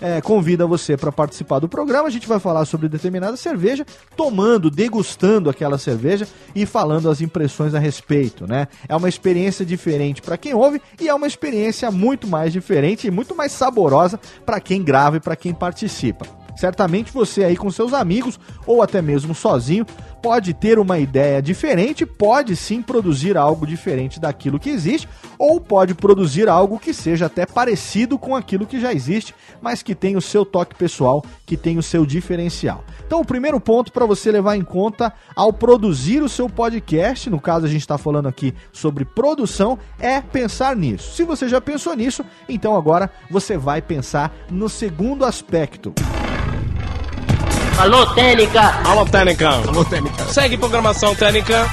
é, 0.01 0.21
convida 0.21 0.67
você 0.67 0.97
para 0.97 1.11
participar 1.13 1.59
do 1.59 1.69
programa. 1.69 2.09
A 2.09 2.11
gente 2.11 2.29
vai 2.29 2.39
falar 2.39 2.65
sobre 2.65 2.89
determinada 2.89 3.37
cerveja, 3.37 3.87
tomando, 4.17 4.71
degustando 4.71 5.49
aquela 5.49 5.79
cerveja 5.79 6.27
e 6.55 6.67
falando 6.67 7.09
as 7.09 7.21
impressões 7.21 7.75
a 7.75 7.79
respeito, 7.79 8.47
né? 8.47 8.69
É 8.89 8.95
uma 8.95 9.09
experiência 9.09 9.65
diferente 9.65 10.23
para 10.23 10.37
quem 10.37 10.55
ouve 10.55 10.81
e 11.01 11.09
é 11.09 11.15
uma 11.15 11.27
experiência 11.27 11.91
muito 11.91 12.27
mais 12.27 12.53
diferente 12.53 13.07
e 13.07 13.11
muito 13.11 13.35
mais 13.35 13.53
saborosa 13.53 14.21
para 14.45 14.61
quem 14.61 14.83
grava 14.83 15.17
e 15.17 15.21
para 15.21 15.37
quem 15.37 15.55
participa. 15.55 16.36
Certamente 16.57 17.13
você 17.13 17.45
aí 17.45 17.57
com 17.57 17.71
seus 17.71 17.93
amigos 17.93 18.41
ou 18.67 18.83
até 18.83 19.03
mesmo 19.03 19.35
sozinho 19.35 19.87
pode 20.27 20.53
ter 20.55 20.77
uma 20.79 20.99
ideia 20.99 21.41
diferente, 21.41 22.05
pode 22.05 22.57
sim 22.57 22.83
produzir 22.83 23.37
algo 23.37 23.65
diferente 23.65 24.19
daquilo 24.19 24.59
que 24.59 24.71
existe, 24.71 25.09
ou 25.39 25.61
pode 25.61 25.95
produzir 25.95 26.49
algo 26.49 26.81
que 26.81 26.93
seja 26.93 27.27
até 27.27 27.47
parecido 27.47 28.19
com 28.19 28.35
aquilo 28.35 28.67
que 28.67 28.81
já 28.81 28.93
existe, 28.93 29.33
mas 29.63 29.85
que 29.85 29.95
tem 29.95 30.17
o 30.17 30.21
seu 30.21 30.45
toque 30.45 30.75
pessoal, 30.75 31.25
que 31.45 31.57
tem 31.57 31.79
o 31.79 31.83
seu 31.83 32.05
diferencial. 32.05 32.83
Então, 33.07 33.21
o 33.21 33.25
primeiro 33.25 33.61
ponto 33.61 33.93
para 33.93 34.05
você 34.05 34.33
levar 34.33 34.57
em 34.57 34.65
conta 34.65 35.13
ao 35.37 35.53
produzir 35.53 36.21
o 36.23 36.29
seu 36.29 36.49
podcast, 36.49 37.31
no 37.31 37.41
caso 37.41 37.67
a 37.67 37.69
gente 37.69 37.83
está 37.83 37.97
falando 37.97 38.27
aqui 38.27 38.53
sobre 38.73 39.05
produção, 39.05 39.79
é 40.01 40.21
pensar 40.21 40.75
nisso. 40.75 41.15
Se 41.15 41.23
você 41.23 41.49
já 41.49 41.61
pensou 41.61 41.95
nisso, 41.95 42.25
então 42.49 42.77
agora 42.77 43.11
você 43.31 43.57
vai 43.57 43.81
pensar 43.81 44.35
no 44.51 44.69
segundo 44.69 45.25
aspecto. 45.25 45.95
Alô, 47.79 48.07
Técnica! 48.15 48.63
Alô, 48.89 49.05
Técnica! 49.05 49.49
Alô, 49.51 49.85
Técnica! 49.85 50.25
Segue 50.29 50.57
programação 50.57 51.15
Técnica! 51.15 51.67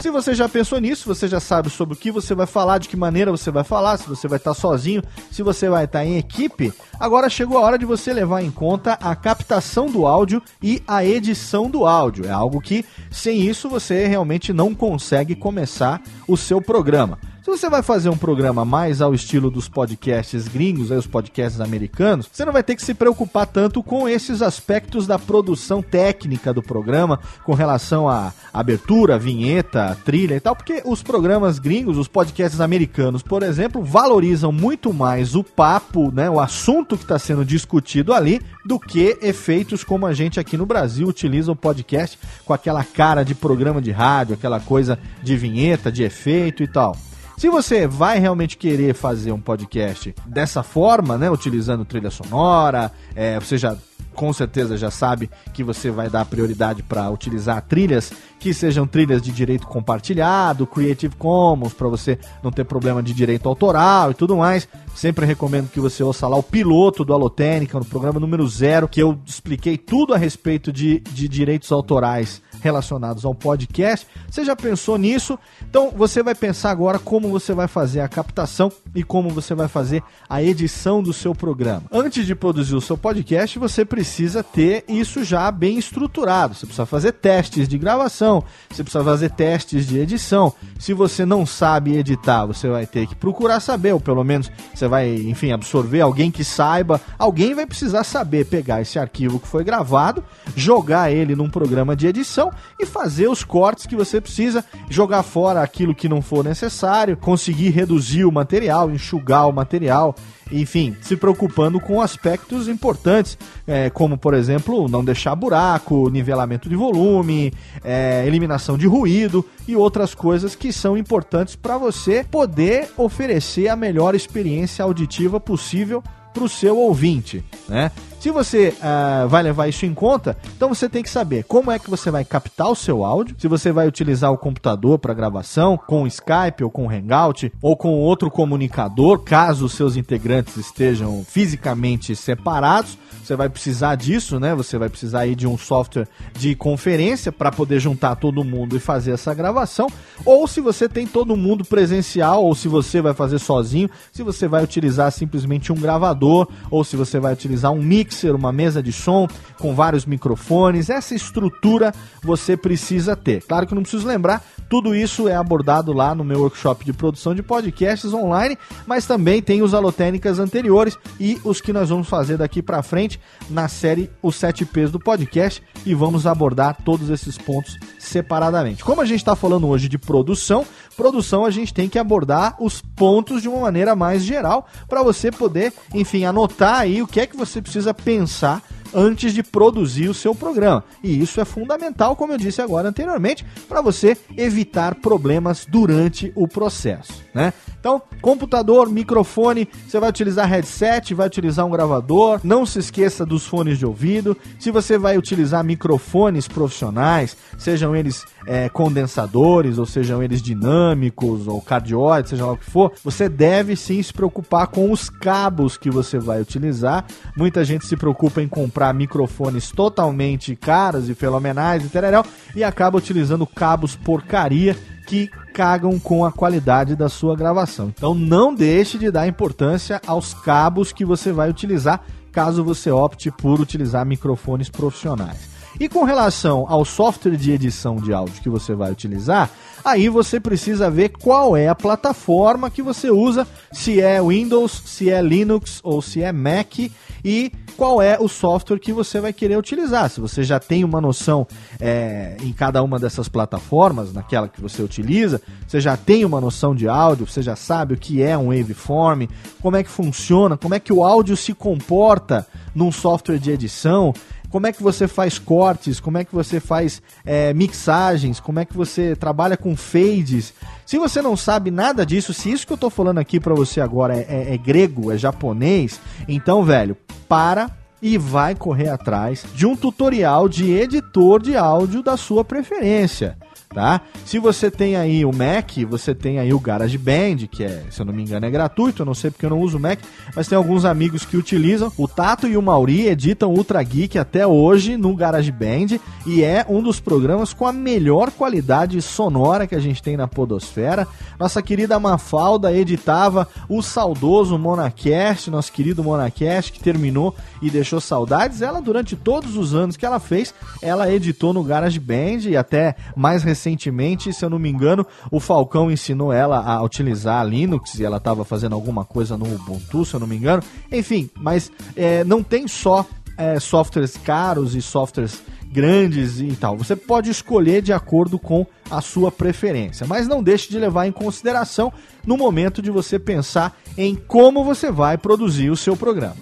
Se 0.00 0.10
você 0.10 0.34
já 0.34 0.46
pensou 0.46 0.78
nisso, 0.78 1.06
você 1.06 1.26
já 1.26 1.40
sabe 1.40 1.70
sobre 1.70 1.94
o 1.94 1.96
que 1.96 2.10
você 2.10 2.34
vai 2.34 2.46
falar, 2.46 2.76
de 2.76 2.90
que 2.90 2.96
maneira 2.96 3.30
você 3.30 3.50
vai 3.50 3.64
falar, 3.64 3.96
se 3.96 4.06
você 4.06 4.28
vai 4.28 4.36
estar 4.36 4.52
sozinho, 4.52 5.02
se 5.30 5.42
você 5.42 5.66
vai 5.66 5.86
estar 5.86 6.04
em 6.04 6.18
equipe. 6.18 6.74
Agora 7.00 7.30
chegou 7.30 7.56
a 7.56 7.62
hora 7.62 7.78
de 7.78 7.86
você 7.86 8.12
levar 8.12 8.42
em 8.42 8.50
conta 8.50 8.98
a 9.00 9.16
captação 9.16 9.86
do 9.86 10.06
áudio 10.06 10.42
e 10.62 10.82
a 10.86 11.02
edição 11.02 11.70
do 11.70 11.86
áudio. 11.86 12.26
É 12.26 12.30
algo 12.30 12.60
que, 12.60 12.84
sem 13.10 13.40
isso, 13.40 13.66
você 13.66 14.06
realmente 14.06 14.52
não 14.52 14.74
consegue 14.74 15.34
começar 15.34 16.02
o 16.28 16.36
seu 16.36 16.60
programa. 16.60 17.18
Se 17.42 17.50
você 17.50 17.68
vai 17.68 17.82
fazer 17.82 18.08
um 18.08 18.16
programa 18.16 18.64
mais 18.64 19.02
ao 19.02 19.12
estilo 19.12 19.50
dos 19.50 19.68
podcasts 19.68 20.46
gringos, 20.46 20.92
aí 20.92 20.98
os 20.98 21.08
podcasts 21.08 21.60
americanos, 21.60 22.28
você 22.32 22.44
não 22.44 22.52
vai 22.52 22.62
ter 22.62 22.76
que 22.76 22.84
se 22.84 22.94
preocupar 22.94 23.48
tanto 23.48 23.82
com 23.82 24.08
esses 24.08 24.40
aspectos 24.40 25.08
da 25.08 25.18
produção 25.18 25.82
técnica 25.82 26.54
do 26.54 26.62
programa, 26.62 27.18
com 27.42 27.52
relação 27.52 28.08
à 28.08 28.32
abertura, 28.54 29.18
vinheta, 29.18 29.98
trilha 30.04 30.36
e 30.36 30.40
tal, 30.40 30.54
porque 30.54 30.82
os 30.84 31.02
programas 31.02 31.58
gringos, 31.58 31.98
os 31.98 32.06
podcasts 32.06 32.60
americanos, 32.60 33.24
por 33.24 33.42
exemplo, 33.42 33.82
valorizam 33.82 34.52
muito 34.52 34.94
mais 34.94 35.34
o 35.34 35.42
papo, 35.42 36.12
né, 36.12 36.30
o 36.30 36.38
assunto 36.38 36.96
que 36.96 37.02
está 37.02 37.18
sendo 37.18 37.44
discutido 37.44 38.12
ali, 38.12 38.40
do 38.64 38.78
que 38.78 39.18
efeitos 39.20 39.82
como 39.82 40.06
a 40.06 40.14
gente 40.14 40.38
aqui 40.38 40.56
no 40.56 40.64
Brasil 40.64 41.08
utiliza 41.08 41.50
o 41.50 41.56
podcast 41.56 42.16
com 42.44 42.54
aquela 42.54 42.84
cara 42.84 43.24
de 43.24 43.34
programa 43.34 43.82
de 43.82 43.90
rádio, 43.90 44.34
aquela 44.34 44.60
coisa 44.60 44.96
de 45.20 45.36
vinheta, 45.36 45.90
de 45.90 46.04
efeito 46.04 46.62
e 46.62 46.68
tal. 46.68 46.96
Se 47.42 47.48
você 47.48 47.88
vai 47.88 48.20
realmente 48.20 48.56
querer 48.56 48.94
fazer 48.94 49.32
um 49.32 49.40
podcast 49.40 50.14
dessa 50.24 50.62
forma, 50.62 51.18
né, 51.18 51.28
utilizando 51.28 51.84
trilha 51.84 52.08
sonora, 52.08 52.92
é, 53.16 53.40
você 53.40 53.58
já 53.58 53.76
com 54.14 54.32
certeza 54.32 54.76
já 54.76 54.92
sabe 54.92 55.28
que 55.52 55.64
você 55.64 55.90
vai 55.90 56.08
dar 56.08 56.24
prioridade 56.24 56.84
para 56.84 57.10
utilizar 57.10 57.60
trilhas 57.62 58.12
que 58.38 58.54
sejam 58.54 58.86
trilhas 58.86 59.20
de 59.20 59.32
direito 59.32 59.66
compartilhado, 59.66 60.68
Creative 60.68 61.16
Commons, 61.16 61.72
para 61.72 61.88
você 61.88 62.16
não 62.44 62.52
ter 62.52 62.64
problema 62.64 63.02
de 63.02 63.12
direito 63.12 63.48
autoral 63.48 64.12
e 64.12 64.14
tudo 64.14 64.36
mais. 64.36 64.68
Sempre 64.94 65.26
recomendo 65.26 65.68
que 65.68 65.80
você 65.80 66.00
ouça 66.02 66.28
lá 66.28 66.36
o 66.36 66.42
piloto 66.44 67.04
do 67.04 67.12
Alotênica, 67.12 67.76
no 67.76 67.84
programa 67.84 68.20
número 68.20 68.46
zero, 68.46 68.86
que 68.86 69.02
eu 69.02 69.18
expliquei 69.26 69.76
tudo 69.76 70.14
a 70.14 70.16
respeito 70.16 70.72
de, 70.72 71.00
de 71.00 71.26
direitos 71.26 71.72
autorais 71.72 72.40
relacionados 72.62 73.24
ao 73.24 73.34
podcast. 73.34 74.06
Você 74.30 74.44
já 74.44 74.54
pensou 74.54 74.96
nisso? 74.96 75.38
Então 75.68 75.90
você 75.90 76.22
vai 76.22 76.34
pensar 76.34 76.70
agora 76.70 76.98
como 76.98 77.28
você 77.28 77.52
vai 77.52 77.66
fazer 77.66 78.00
a 78.00 78.08
captação 78.08 78.70
e 78.94 79.02
como 79.02 79.28
você 79.28 79.54
vai 79.54 79.68
fazer 79.68 80.02
a 80.28 80.42
edição 80.42 81.02
do 81.02 81.12
seu 81.12 81.34
programa. 81.34 81.82
Antes 81.90 82.24
de 82.24 82.34
produzir 82.34 82.76
o 82.76 82.80
seu 82.80 82.96
podcast, 82.96 83.58
você 83.58 83.84
precisa 83.84 84.42
ter 84.42 84.84
isso 84.88 85.24
já 85.24 85.50
bem 85.50 85.76
estruturado. 85.76 86.54
Você 86.54 86.66
precisa 86.66 86.86
fazer 86.86 87.12
testes 87.12 87.68
de 87.68 87.76
gravação, 87.76 88.44
você 88.70 88.82
precisa 88.82 89.04
fazer 89.04 89.30
testes 89.30 89.86
de 89.86 89.98
edição. 89.98 90.54
Se 90.78 90.94
você 90.94 91.26
não 91.26 91.44
sabe 91.44 91.96
editar, 91.96 92.46
você 92.46 92.68
vai 92.68 92.86
ter 92.86 93.06
que 93.06 93.16
procurar 93.16 93.58
saber, 93.60 93.92
ou 93.92 94.00
pelo 94.00 94.22
menos 94.22 94.50
você 94.72 94.86
vai, 94.86 95.12
enfim, 95.14 95.50
absorver 95.50 96.00
alguém 96.00 96.30
que 96.30 96.44
saiba. 96.44 97.00
Alguém 97.18 97.54
vai 97.54 97.66
precisar 97.66 98.04
saber 98.04 98.46
pegar 98.46 98.80
esse 98.80 98.98
arquivo 98.98 99.40
que 99.40 99.48
foi 99.48 99.64
gravado, 99.64 100.22
jogar 100.54 101.10
ele 101.10 101.34
num 101.34 101.50
programa 101.50 101.96
de 101.96 102.06
edição 102.06 102.51
e 102.78 102.86
fazer 102.86 103.28
os 103.28 103.44
cortes 103.44 103.86
que 103.86 103.96
você 103.96 104.20
precisa, 104.20 104.64
jogar 104.88 105.22
fora 105.22 105.62
aquilo 105.62 105.94
que 105.94 106.08
não 106.08 106.22
for 106.22 106.44
necessário, 106.44 107.16
conseguir 107.16 107.70
reduzir 107.70 108.24
o 108.24 108.32
material, 108.32 108.90
enxugar 108.90 109.48
o 109.48 109.52
material 109.52 110.14
enfim, 110.52 110.94
se 111.00 111.16
preocupando 111.16 111.80
com 111.80 112.00
aspectos 112.00 112.68
importantes, 112.68 113.38
é, 113.66 113.88
como 113.90 114.18
por 114.18 114.34
exemplo, 114.34 114.88
não 114.88 115.04
deixar 115.04 115.34
buraco, 115.34 116.10
nivelamento 116.10 116.68
de 116.68 116.76
volume, 116.76 117.52
é, 117.82 118.24
eliminação 118.26 118.76
de 118.76 118.86
ruído 118.86 119.44
e 119.66 119.74
outras 119.74 120.14
coisas 120.14 120.54
que 120.54 120.72
são 120.72 120.96
importantes 120.96 121.56
para 121.56 121.78
você 121.78 122.24
poder 122.30 122.90
oferecer 122.96 123.68
a 123.68 123.76
melhor 123.76 124.14
experiência 124.14 124.84
auditiva 124.84 125.40
possível 125.40 126.02
para 126.32 126.44
o 126.44 126.48
seu 126.48 126.78
ouvinte, 126.78 127.44
né? 127.68 127.90
Se 128.22 128.30
você 128.30 128.68
uh, 128.68 129.28
vai 129.28 129.42
levar 129.42 129.66
isso 129.66 129.84
em 129.84 129.92
conta, 129.92 130.36
então 130.56 130.68
você 130.68 130.88
tem 130.88 131.02
que 131.02 131.10
saber 131.10 131.42
como 131.42 131.72
é 131.72 131.78
que 131.80 131.90
você 131.90 132.08
vai 132.08 132.24
captar 132.24 132.70
o 132.70 132.76
seu 132.76 133.04
áudio, 133.04 133.34
se 133.36 133.48
você 133.48 133.72
vai 133.72 133.88
utilizar 133.88 134.30
o 134.30 134.38
computador 134.38 134.96
para 134.96 135.12
gravação, 135.12 135.76
com 135.76 136.06
Skype 136.06 136.62
ou 136.62 136.70
com 136.70 136.88
Hangout, 136.88 137.52
ou 137.60 137.76
com 137.76 137.98
outro 137.98 138.30
comunicador, 138.30 139.18
caso 139.18 139.66
os 139.66 139.72
seus 139.72 139.96
integrantes 139.96 140.56
estejam 140.56 141.24
fisicamente 141.26 142.14
separados, 142.14 142.96
você 143.24 143.34
vai 143.34 143.48
precisar 143.48 143.96
disso, 143.96 144.38
né? 144.38 144.54
Você 144.54 144.78
vai 144.78 144.88
precisar 144.88 145.20
aí 145.20 145.34
de 145.34 145.48
um 145.48 145.58
software 145.58 146.06
de 146.32 146.54
conferência 146.54 147.32
para 147.32 147.50
poder 147.50 147.80
juntar 147.80 148.14
todo 148.14 148.44
mundo 148.44 148.76
e 148.76 148.80
fazer 148.80 149.12
essa 149.12 149.34
gravação, 149.34 149.88
ou 150.24 150.46
se 150.46 150.60
você 150.60 150.88
tem 150.88 151.08
todo 151.08 151.36
mundo 151.36 151.64
presencial, 151.64 152.44
ou 152.44 152.54
se 152.54 152.68
você 152.68 153.02
vai 153.02 153.14
fazer 153.14 153.40
sozinho, 153.40 153.90
se 154.12 154.22
você 154.22 154.46
vai 154.46 154.62
utilizar 154.62 155.10
simplesmente 155.10 155.72
um 155.72 155.76
gravador, 155.76 156.46
ou 156.70 156.84
se 156.84 156.94
você 156.94 157.18
vai 157.18 157.32
utilizar 157.32 157.72
um 157.72 157.82
mixer, 158.12 158.34
uma 158.34 158.52
mesa 158.52 158.82
de 158.82 158.92
som 158.92 159.26
com 159.58 159.74
vários 159.74 160.04
microfones, 160.04 160.90
essa 160.90 161.14
estrutura 161.14 161.92
você 162.22 162.56
precisa 162.56 163.16
ter. 163.16 163.42
Claro 163.42 163.66
que 163.66 163.74
não 163.74 163.82
preciso 163.82 164.06
lembrar, 164.06 164.44
tudo 164.72 164.94
isso 164.94 165.28
é 165.28 165.36
abordado 165.36 165.92
lá 165.92 166.14
no 166.14 166.24
meu 166.24 166.40
workshop 166.40 166.82
de 166.82 166.94
produção 166.94 167.34
de 167.34 167.42
podcasts 167.42 168.14
online, 168.14 168.56
mas 168.86 169.04
também 169.04 169.42
tem 169.42 169.60
os 169.60 169.74
alotécnicas 169.74 170.38
anteriores 170.38 170.96
e 171.20 171.38
os 171.44 171.60
que 171.60 171.74
nós 171.74 171.90
vamos 171.90 172.08
fazer 172.08 172.38
daqui 172.38 172.62
para 172.62 172.82
frente 172.82 173.20
na 173.50 173.68
série 173.68 174.10
Os 174.22 174.34
7 174.36 174.64
P's 174.64 174.90
do 174.90 174.98
podcast 174.98 175.62
e 175.84 175.94
vamos 175.94 176.26
abordar 176.26 176.78
todos 176.82 177.10
esses 177.10 177.36
pontos 177.36 177.76
separadamente. 177.98 178.82
Como 178.82 179.02
a 179.02 179.04
gente 179.04 179.18
está 179.18 179.36
falando 179.36 179.68
hoje 179.68 179.90
de 179.90 179.98
produção, 179.98 180.64
produção 180.96 181.44
a 181.44 181.50
gente 181.50 181.74
tem 181.74 181.86
que 181.86 181.98
abordar 181.98 182.56
os 182.58 182.80
pontos 182.80 183.42
de 183.42 183.50
uma 183.50 183.60
maneira 183.60 183.94
mais 183.94 184.22
geral 184.22 184.66
para 184.88 185.02
você 185.02 185.30
poder, 185.30 185.70
enfim, 185.92 186.24
anotar 186.24 186.80
aí 186.80 187.02
o 187.02 187.06
que 187.06 187.20
é 187.20 187.26
que 187.26 187.36
você 187.36 187.60
precisa 187.60 187.92
pensar 187.92 188.62
antes 188.94 189.32
de 189.32 189.42
produzir 189.42 190.08
o 190.08 190.14
seu 190.14 190.34
programa. 190.34 190.84
E 191.02 191.20
isso 191.20 191.40
é 191.40 191.44
fundamental, 191.44 192.16
como 192.16 192.32
eu 192.32 192.38
disse 192.38 192.60
agora 192.60 192.88
anteriormente, 192.88 193.44
para 193.68 193.80
você 193.80 194.16
evitar 194.36 194.96
problemas 194.96 195.66
durante 195.68 196.32
o 196.34 196.46
processo, 196.46 197.22
né? 197.34 197.52
Então, 197.78 198.00
computador, 198.20 198.88
microfone, 198.88 199.68
você 199.88 199.98
vai 199.98 200.08
utilizar 200.08 200.48
headset, 200.48 201.14
vai 201.14 201.26
utilizar 201.26 201.66
um 201.66 201.70
gravador, 201.70 202.40
não 202.44 202.64
se 202.64 202.78
esqueça 202.78 203.26
dos 203.26 203.44
fones 203.44 203.76
de 203.76 203.84
ouvido. 203.84 204.36
Se 204.58 204.70
você 204.70 204.96
vai 204.96 205.18
utilizar 205.18 205.64
microfones 205.64 206.46
profissionais, 206.46 207.36
sejam 207.58 207.96
eles 207.96 208.24
é, 208.46 208.68
condensadores, 208.68 209.78
ou 209.78 209.86
sejam 209.86 210.22
eles 210.22 210.42
dinâmicos, 210.42 211.46
ou 211.46 211.60
cardioides, 211.60 212.30
seja 212.30 212.46
lá 212.46 212.52
o 212.52 212.56
que 212.56 212.70
for, 212.70 212.92
você 213.04 213.28
deve 213.28 213.76
sim 213.76 214.02
se 214.02 214.12
preocupar 214.12 214.66
com 214.66 214.90
os 214.90 215.08
cabos 215.08 215.76
que 215.76 215.90
você 215.90 216.18
vai 216.18 216.40
utilizar. 216.40 217.04
Muita 217.36 217.64
gente 217.64 217.86
se 217.86 217.96
preocupa 217.96 218.42
em 218.42 218.48
comprar 218.48 218.92
microfones 218.92 219.70
totalmente 219.70 220.56
caros 220.56 221.08
e 221.08 221.14
fenomenais 221.14 221.84
e 221.84 221.88
tereréu, 221.88 222.24
e 222.54 222.64
acaba 222.64 222.98
utilizando 222.98 223.46
cabos 223.46 223.96
porcaria 223.96 224.76
que 225.06 225.28
cagam 225.52 225.98
com 225.98 226.24
a 226.24 226.32
qualidade 226.32 226.96
da 226.96 227.08
sua 227.08 227.36
gravação. 227.36 227.88
Então 227.88 228.14
não 228.14 228.54
deixe 228.54 228.98
de 228.98 229.10
dar 229.10 229.26
importância 229.26 230.00
aos 230.06 230.32
cabos 230.32 230.92
que 230.92 231.04
você 231.04 231.32
vai 231.32 231.50
utilizar, 231.50 232.02
caso 232.30 232.64
você 232.64 232.90
opte 232.90 233.30
por 233.30 233.60
utilizar 233.60 234.06
microfones 234.06 234.70
profissionais. 234.70 235.51
E 235.80 235.88
com 235.88 236.04
relação 236.04 236.66
ao 236.68 236.84
software 236.84 237.36
de 237.36 237.50
edição 237.50 237.96
de 237.96 238.12
áudio 238.12 238.42
que 238.42 238.48
você 238.48 238.74
vai 238.74 238.92
utilizar, 238.92 239.50
aí 239.84 240.08
você 240.08 240.38
precisa 240.38 240.90
ver 240.90 241.10
qual 241.10 241.56
é 241.56 241.68
a 241.68 241.74
plataforma 241.74 242.70
que 242.70 242.82
você 242.82 243.10
usa, 243.10 243.46
se 243.72 244.00
é 244.00 244.22
Windows, 244.22 244.82
se 244.84 245.10
é 245.10 245.20
Linux 245.20 245.80
ou 245.82 246.02
se 246.02 246.22
é 246.22 246.30
Mac 246.32 246.78
e 247.24 247.52
qual 247.76 248.02
é 248.02 248.18
o 248.20 248.28
software 248.28 248.78
que 248.78 248.92
você 248.92 249.20
vai 249.20 249.32
querer 249.32 249.56
utilizar. 249.56 250.08
Se 250.10 250.20
você 250.20 250.44
já 250.44 250.60
tem 250.60 250.84
uma 250.84 251.00
noção 251.00 251.46
é, 251.80 252.36
em 252.42 252.52
cada 252.52 252.82
uma 252.82 252.98
dessas 252.98 253.28
plataformas, 253.28 254.12
naquela 254.12 254.48
que 254.48 254.60
você 254.60 254.82
utiliza, 254.82 255.40
você 255.66 255.80
já 255.80 255.96
tem 255.96 256.24
uma 256.24 256.40
noção 256.40 256.74
de 256.74 256.86
áudio, 256.86 257.26
você 257.26 257.42
já 257.42 257.56
sabe 257.56 257.94
o 257.94 257.96
que 257.96 258.22
é 258.22 258.36
um 258.36 258.48
waveform, 258.48 259.26
como 259.60 259.76
é 259.76 259.82
que 259.82 259.90
funciona, 259.90 260.56
como 260.56 260.74
é 260.74 260.80
que 260.80 260.92
o 260.92 261.02
áudio 261.02 261.36
se 261.36 261.54
comporta 261.54 262.46
num 262.74 262.92
software 262.92 263.38
de 263.38 263.50
edição 263.50 264.12
como 264.52 264.66
é 264.66 264.72
que 264.72 264.82
você 264.82 265.08
faz 265.08 265.38
cortes, 265.38 265.98
como 265.98 266.18
é 266.18 266.24
que 266.26 266.34
você 266.34 266.60
faz 266.60 267.00
é, 267.24 267.54
mixagens, 267.54 268.38
como 268.38 268.60
é 268.60 268.66
que 268.66 268.76
você 268.76 269.16
trabalha 269.16 269.56
com 269.56 269.74
fades. 269.74 270.52
Se 270.84 270.98
você 270.98 271.22
não 271.22 271.38
sabe 271.38 271.70
nada 271.70 272.04
disso, 272.04 272.34
se 272.34 272.52
isso 272.52 272.66
que 272.66 272.72
eu 272.74 272.76
tô 272.76 272.90
falando 272.90 273.16
aqui 273.16 273.40
para 273.40 273.54
você 273.54 273.80
agora 273.80 274.14
é, 274.14 274.26
é, 274.28 274.54
é 274.54 274.58
grego, 274.58 275.10
é 275.10 275.16
japonês, 275.16 275.98
então, 276.28 276.62
velho, 276.62 276.94
para 277.26 277.70
e 278.02 278.18
vai 278.18 278.54
correr 278.54 278.90
atrás 278.90 279.46
de 279.54 279.64
um 279.64 279.74
tutorial 279.74 280.50
de 280.50 280.70
editor 280.70 281.40
de 281.40 281.56
áudio 281.56 282.02
da 282.02 282.18
sua 282.18 282.44
preferência 282.44 283.38
tá? 283.72 284.02
Se 284.24 284.38
você 284.38 284.70
tem 284.70 284.96
aí 284.96 285.24
o 285.24 285.32
Mac, 285.32 285.78
você 285.88 286.14
tem 286.14 286.38
aí 286.38 286.52
o 286.52 286.60
GarageBand, 286.60 287.48
que 287.50 287.64
é, 287.64 287.84
se 287.90 288.00
eu 288.00 288.06
não 288.06 288.12
me 288.12 288.22
engano, 288.22 288.46
é 288.46 288.50
gratuito, 288.50 289.02
eu 289.02 289.06
não 289.06 289.14
sei 289.14 289.30
porque 289.30 289.46
eu 289.46 289.50
não 289.50 289.60
uso 289.60 289.78
o 289.78 289.80
Mac, 289.80 289.98
mas 290.34 290.46
tem 290.46 290.56
alguns 290.56 290.84
amigos 290.84 291.24
que 291.24 291.36
utilizam. 291.36 291.90
O 291.96 292.06
Tato 292.06 292.46
e 292.46 292.56
o 292.56 292.62
Mauri 292.62 293.08
editam 293.08 293.52
Ultra 293.52 293.82
Geek 293.82 294.18
até 294.18 294.46
hoje 294.46 294.96
no 294.96 295.14
GarageBand 295.14 295.98
e 296.26 296.44
é 296.44 296.64
um 296.68 296.82
dos 296.82 297.00
programas 297.00 297.52
com 297.52 297.66
a 297.66 297.72
melhor 297.72 298.30
qualidade 298.30 299.00
sonora 299.00 299.66
que 299.66 299.74
a 299.74 299.80
gente 299.80 300.02
tem 300.02 300.16
na 300.16 300.28
podosfera. 300.28 301.06
Nossa 301.38 301.62
querida 301.62 301.98
Mafalda 301.98 302.72
editava 302.72 303.48
o 303.68 303.82
saudoso 303.82 304.58
Monacast, 304.58 305.50
nosso 305.50 305.72
querido 305.72 306.04
Monacast, 306.04 306.72
que 306.72 306.80
terminou 306.80 307.34
e 307.60 307.70
deixou 307.70 308.00
saudades. 308.00 308.62
Ela, 308.62 308.80
durante 308.80 309.16
todos 309.16 309.56
os 309.56 309.74
anos 309.74 309.96
que 309.96 310.06
ela 310.06 310.20
fez, 310.20 310.54
ela 310.80 311.10
editou 311.10 311.52
no 311.52 311.64
GarageBand 311.64 312.48
e 312.48 312.56
até 312.56 312.94
mais 313.16 313.42
recentemente 313.42 313.61
recentemente, 313.62 314.32
se 314.32 314.44
eu 314.44 314.50
não 314.50 314.58
me 314.58 314.68
engano, 314.68 315.06
o 315.30 315.38
Falcão 315.38 315.90
ensinou 315.90 316.32
ela 316.32 316.58
a 316.58 316.82
utilizar 316.82 317.46
Linux 317.46 317.94
e 317.94 318.04
ela 318.04 318.16
estava 318.16 318.44
fazendo 318.44 318.74
alguma 318.74 319.04
coisa 319.04 319.36
no 319.36 319.44
Ubuntu, 319.44 320.04
se 320.04 320.14
eu 320.14 320.20
não 320.20 320.26
me 320.26 320.36
engano. 320.36 320.62
Enfim, 320.90 321.30
mas 321.36 321.70
é, 321.96 322.24
não 322.24 322.42
tem 322.42 322.66
só 322.66 323.06
é, 323.38 323.60
softwares 323.60 324.16
caros 324.16 324.74
e 324.74 324.82
softwares 324.82 325.42
grandes 325.70 326.40
e 326.40 326.54
tal. 326.56 326.76
Você 326.76 326.96
pode 326.96 327.30
escolher 327.30 327.80
de 327.80 327.92
acordo 327.92 328.38
com 328.38 328.66
a 328.90 329.00
sua 329.00 329.30
preferência, 329.30 330.06
mas 330.06 330.26
não 330.26 330.42
deixe 330.42 330.68
de 330.68 330.78
levar 330.78 331.06
em 331.06 331.12
consideração 331.12 331.92
no 332.26 332.36
momento 332.36 332.82
de 332.82 332.90
você 332.90 333.18
pensar 333.18 333.78
em 333.96 334.14
como 334.14 334.64
você 334.64 334.90
vai 334.90 335.16
produzir 335.16 335.70
o 335.70 335.76
seu 335.76 335.96
programa. 335.96 336.36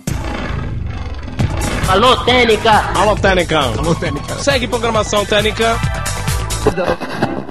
Alô, 1.87 2.17
Técnica! 2.25 2.73
Alô, 2.95 3.17
Técnica! 3.17 3.59
Alô, 3.59 3.95
Técnica! 3.95 4.39
Segue 4.39 4.67
programação 4.67 5.25
Técnica! 5.27 5.77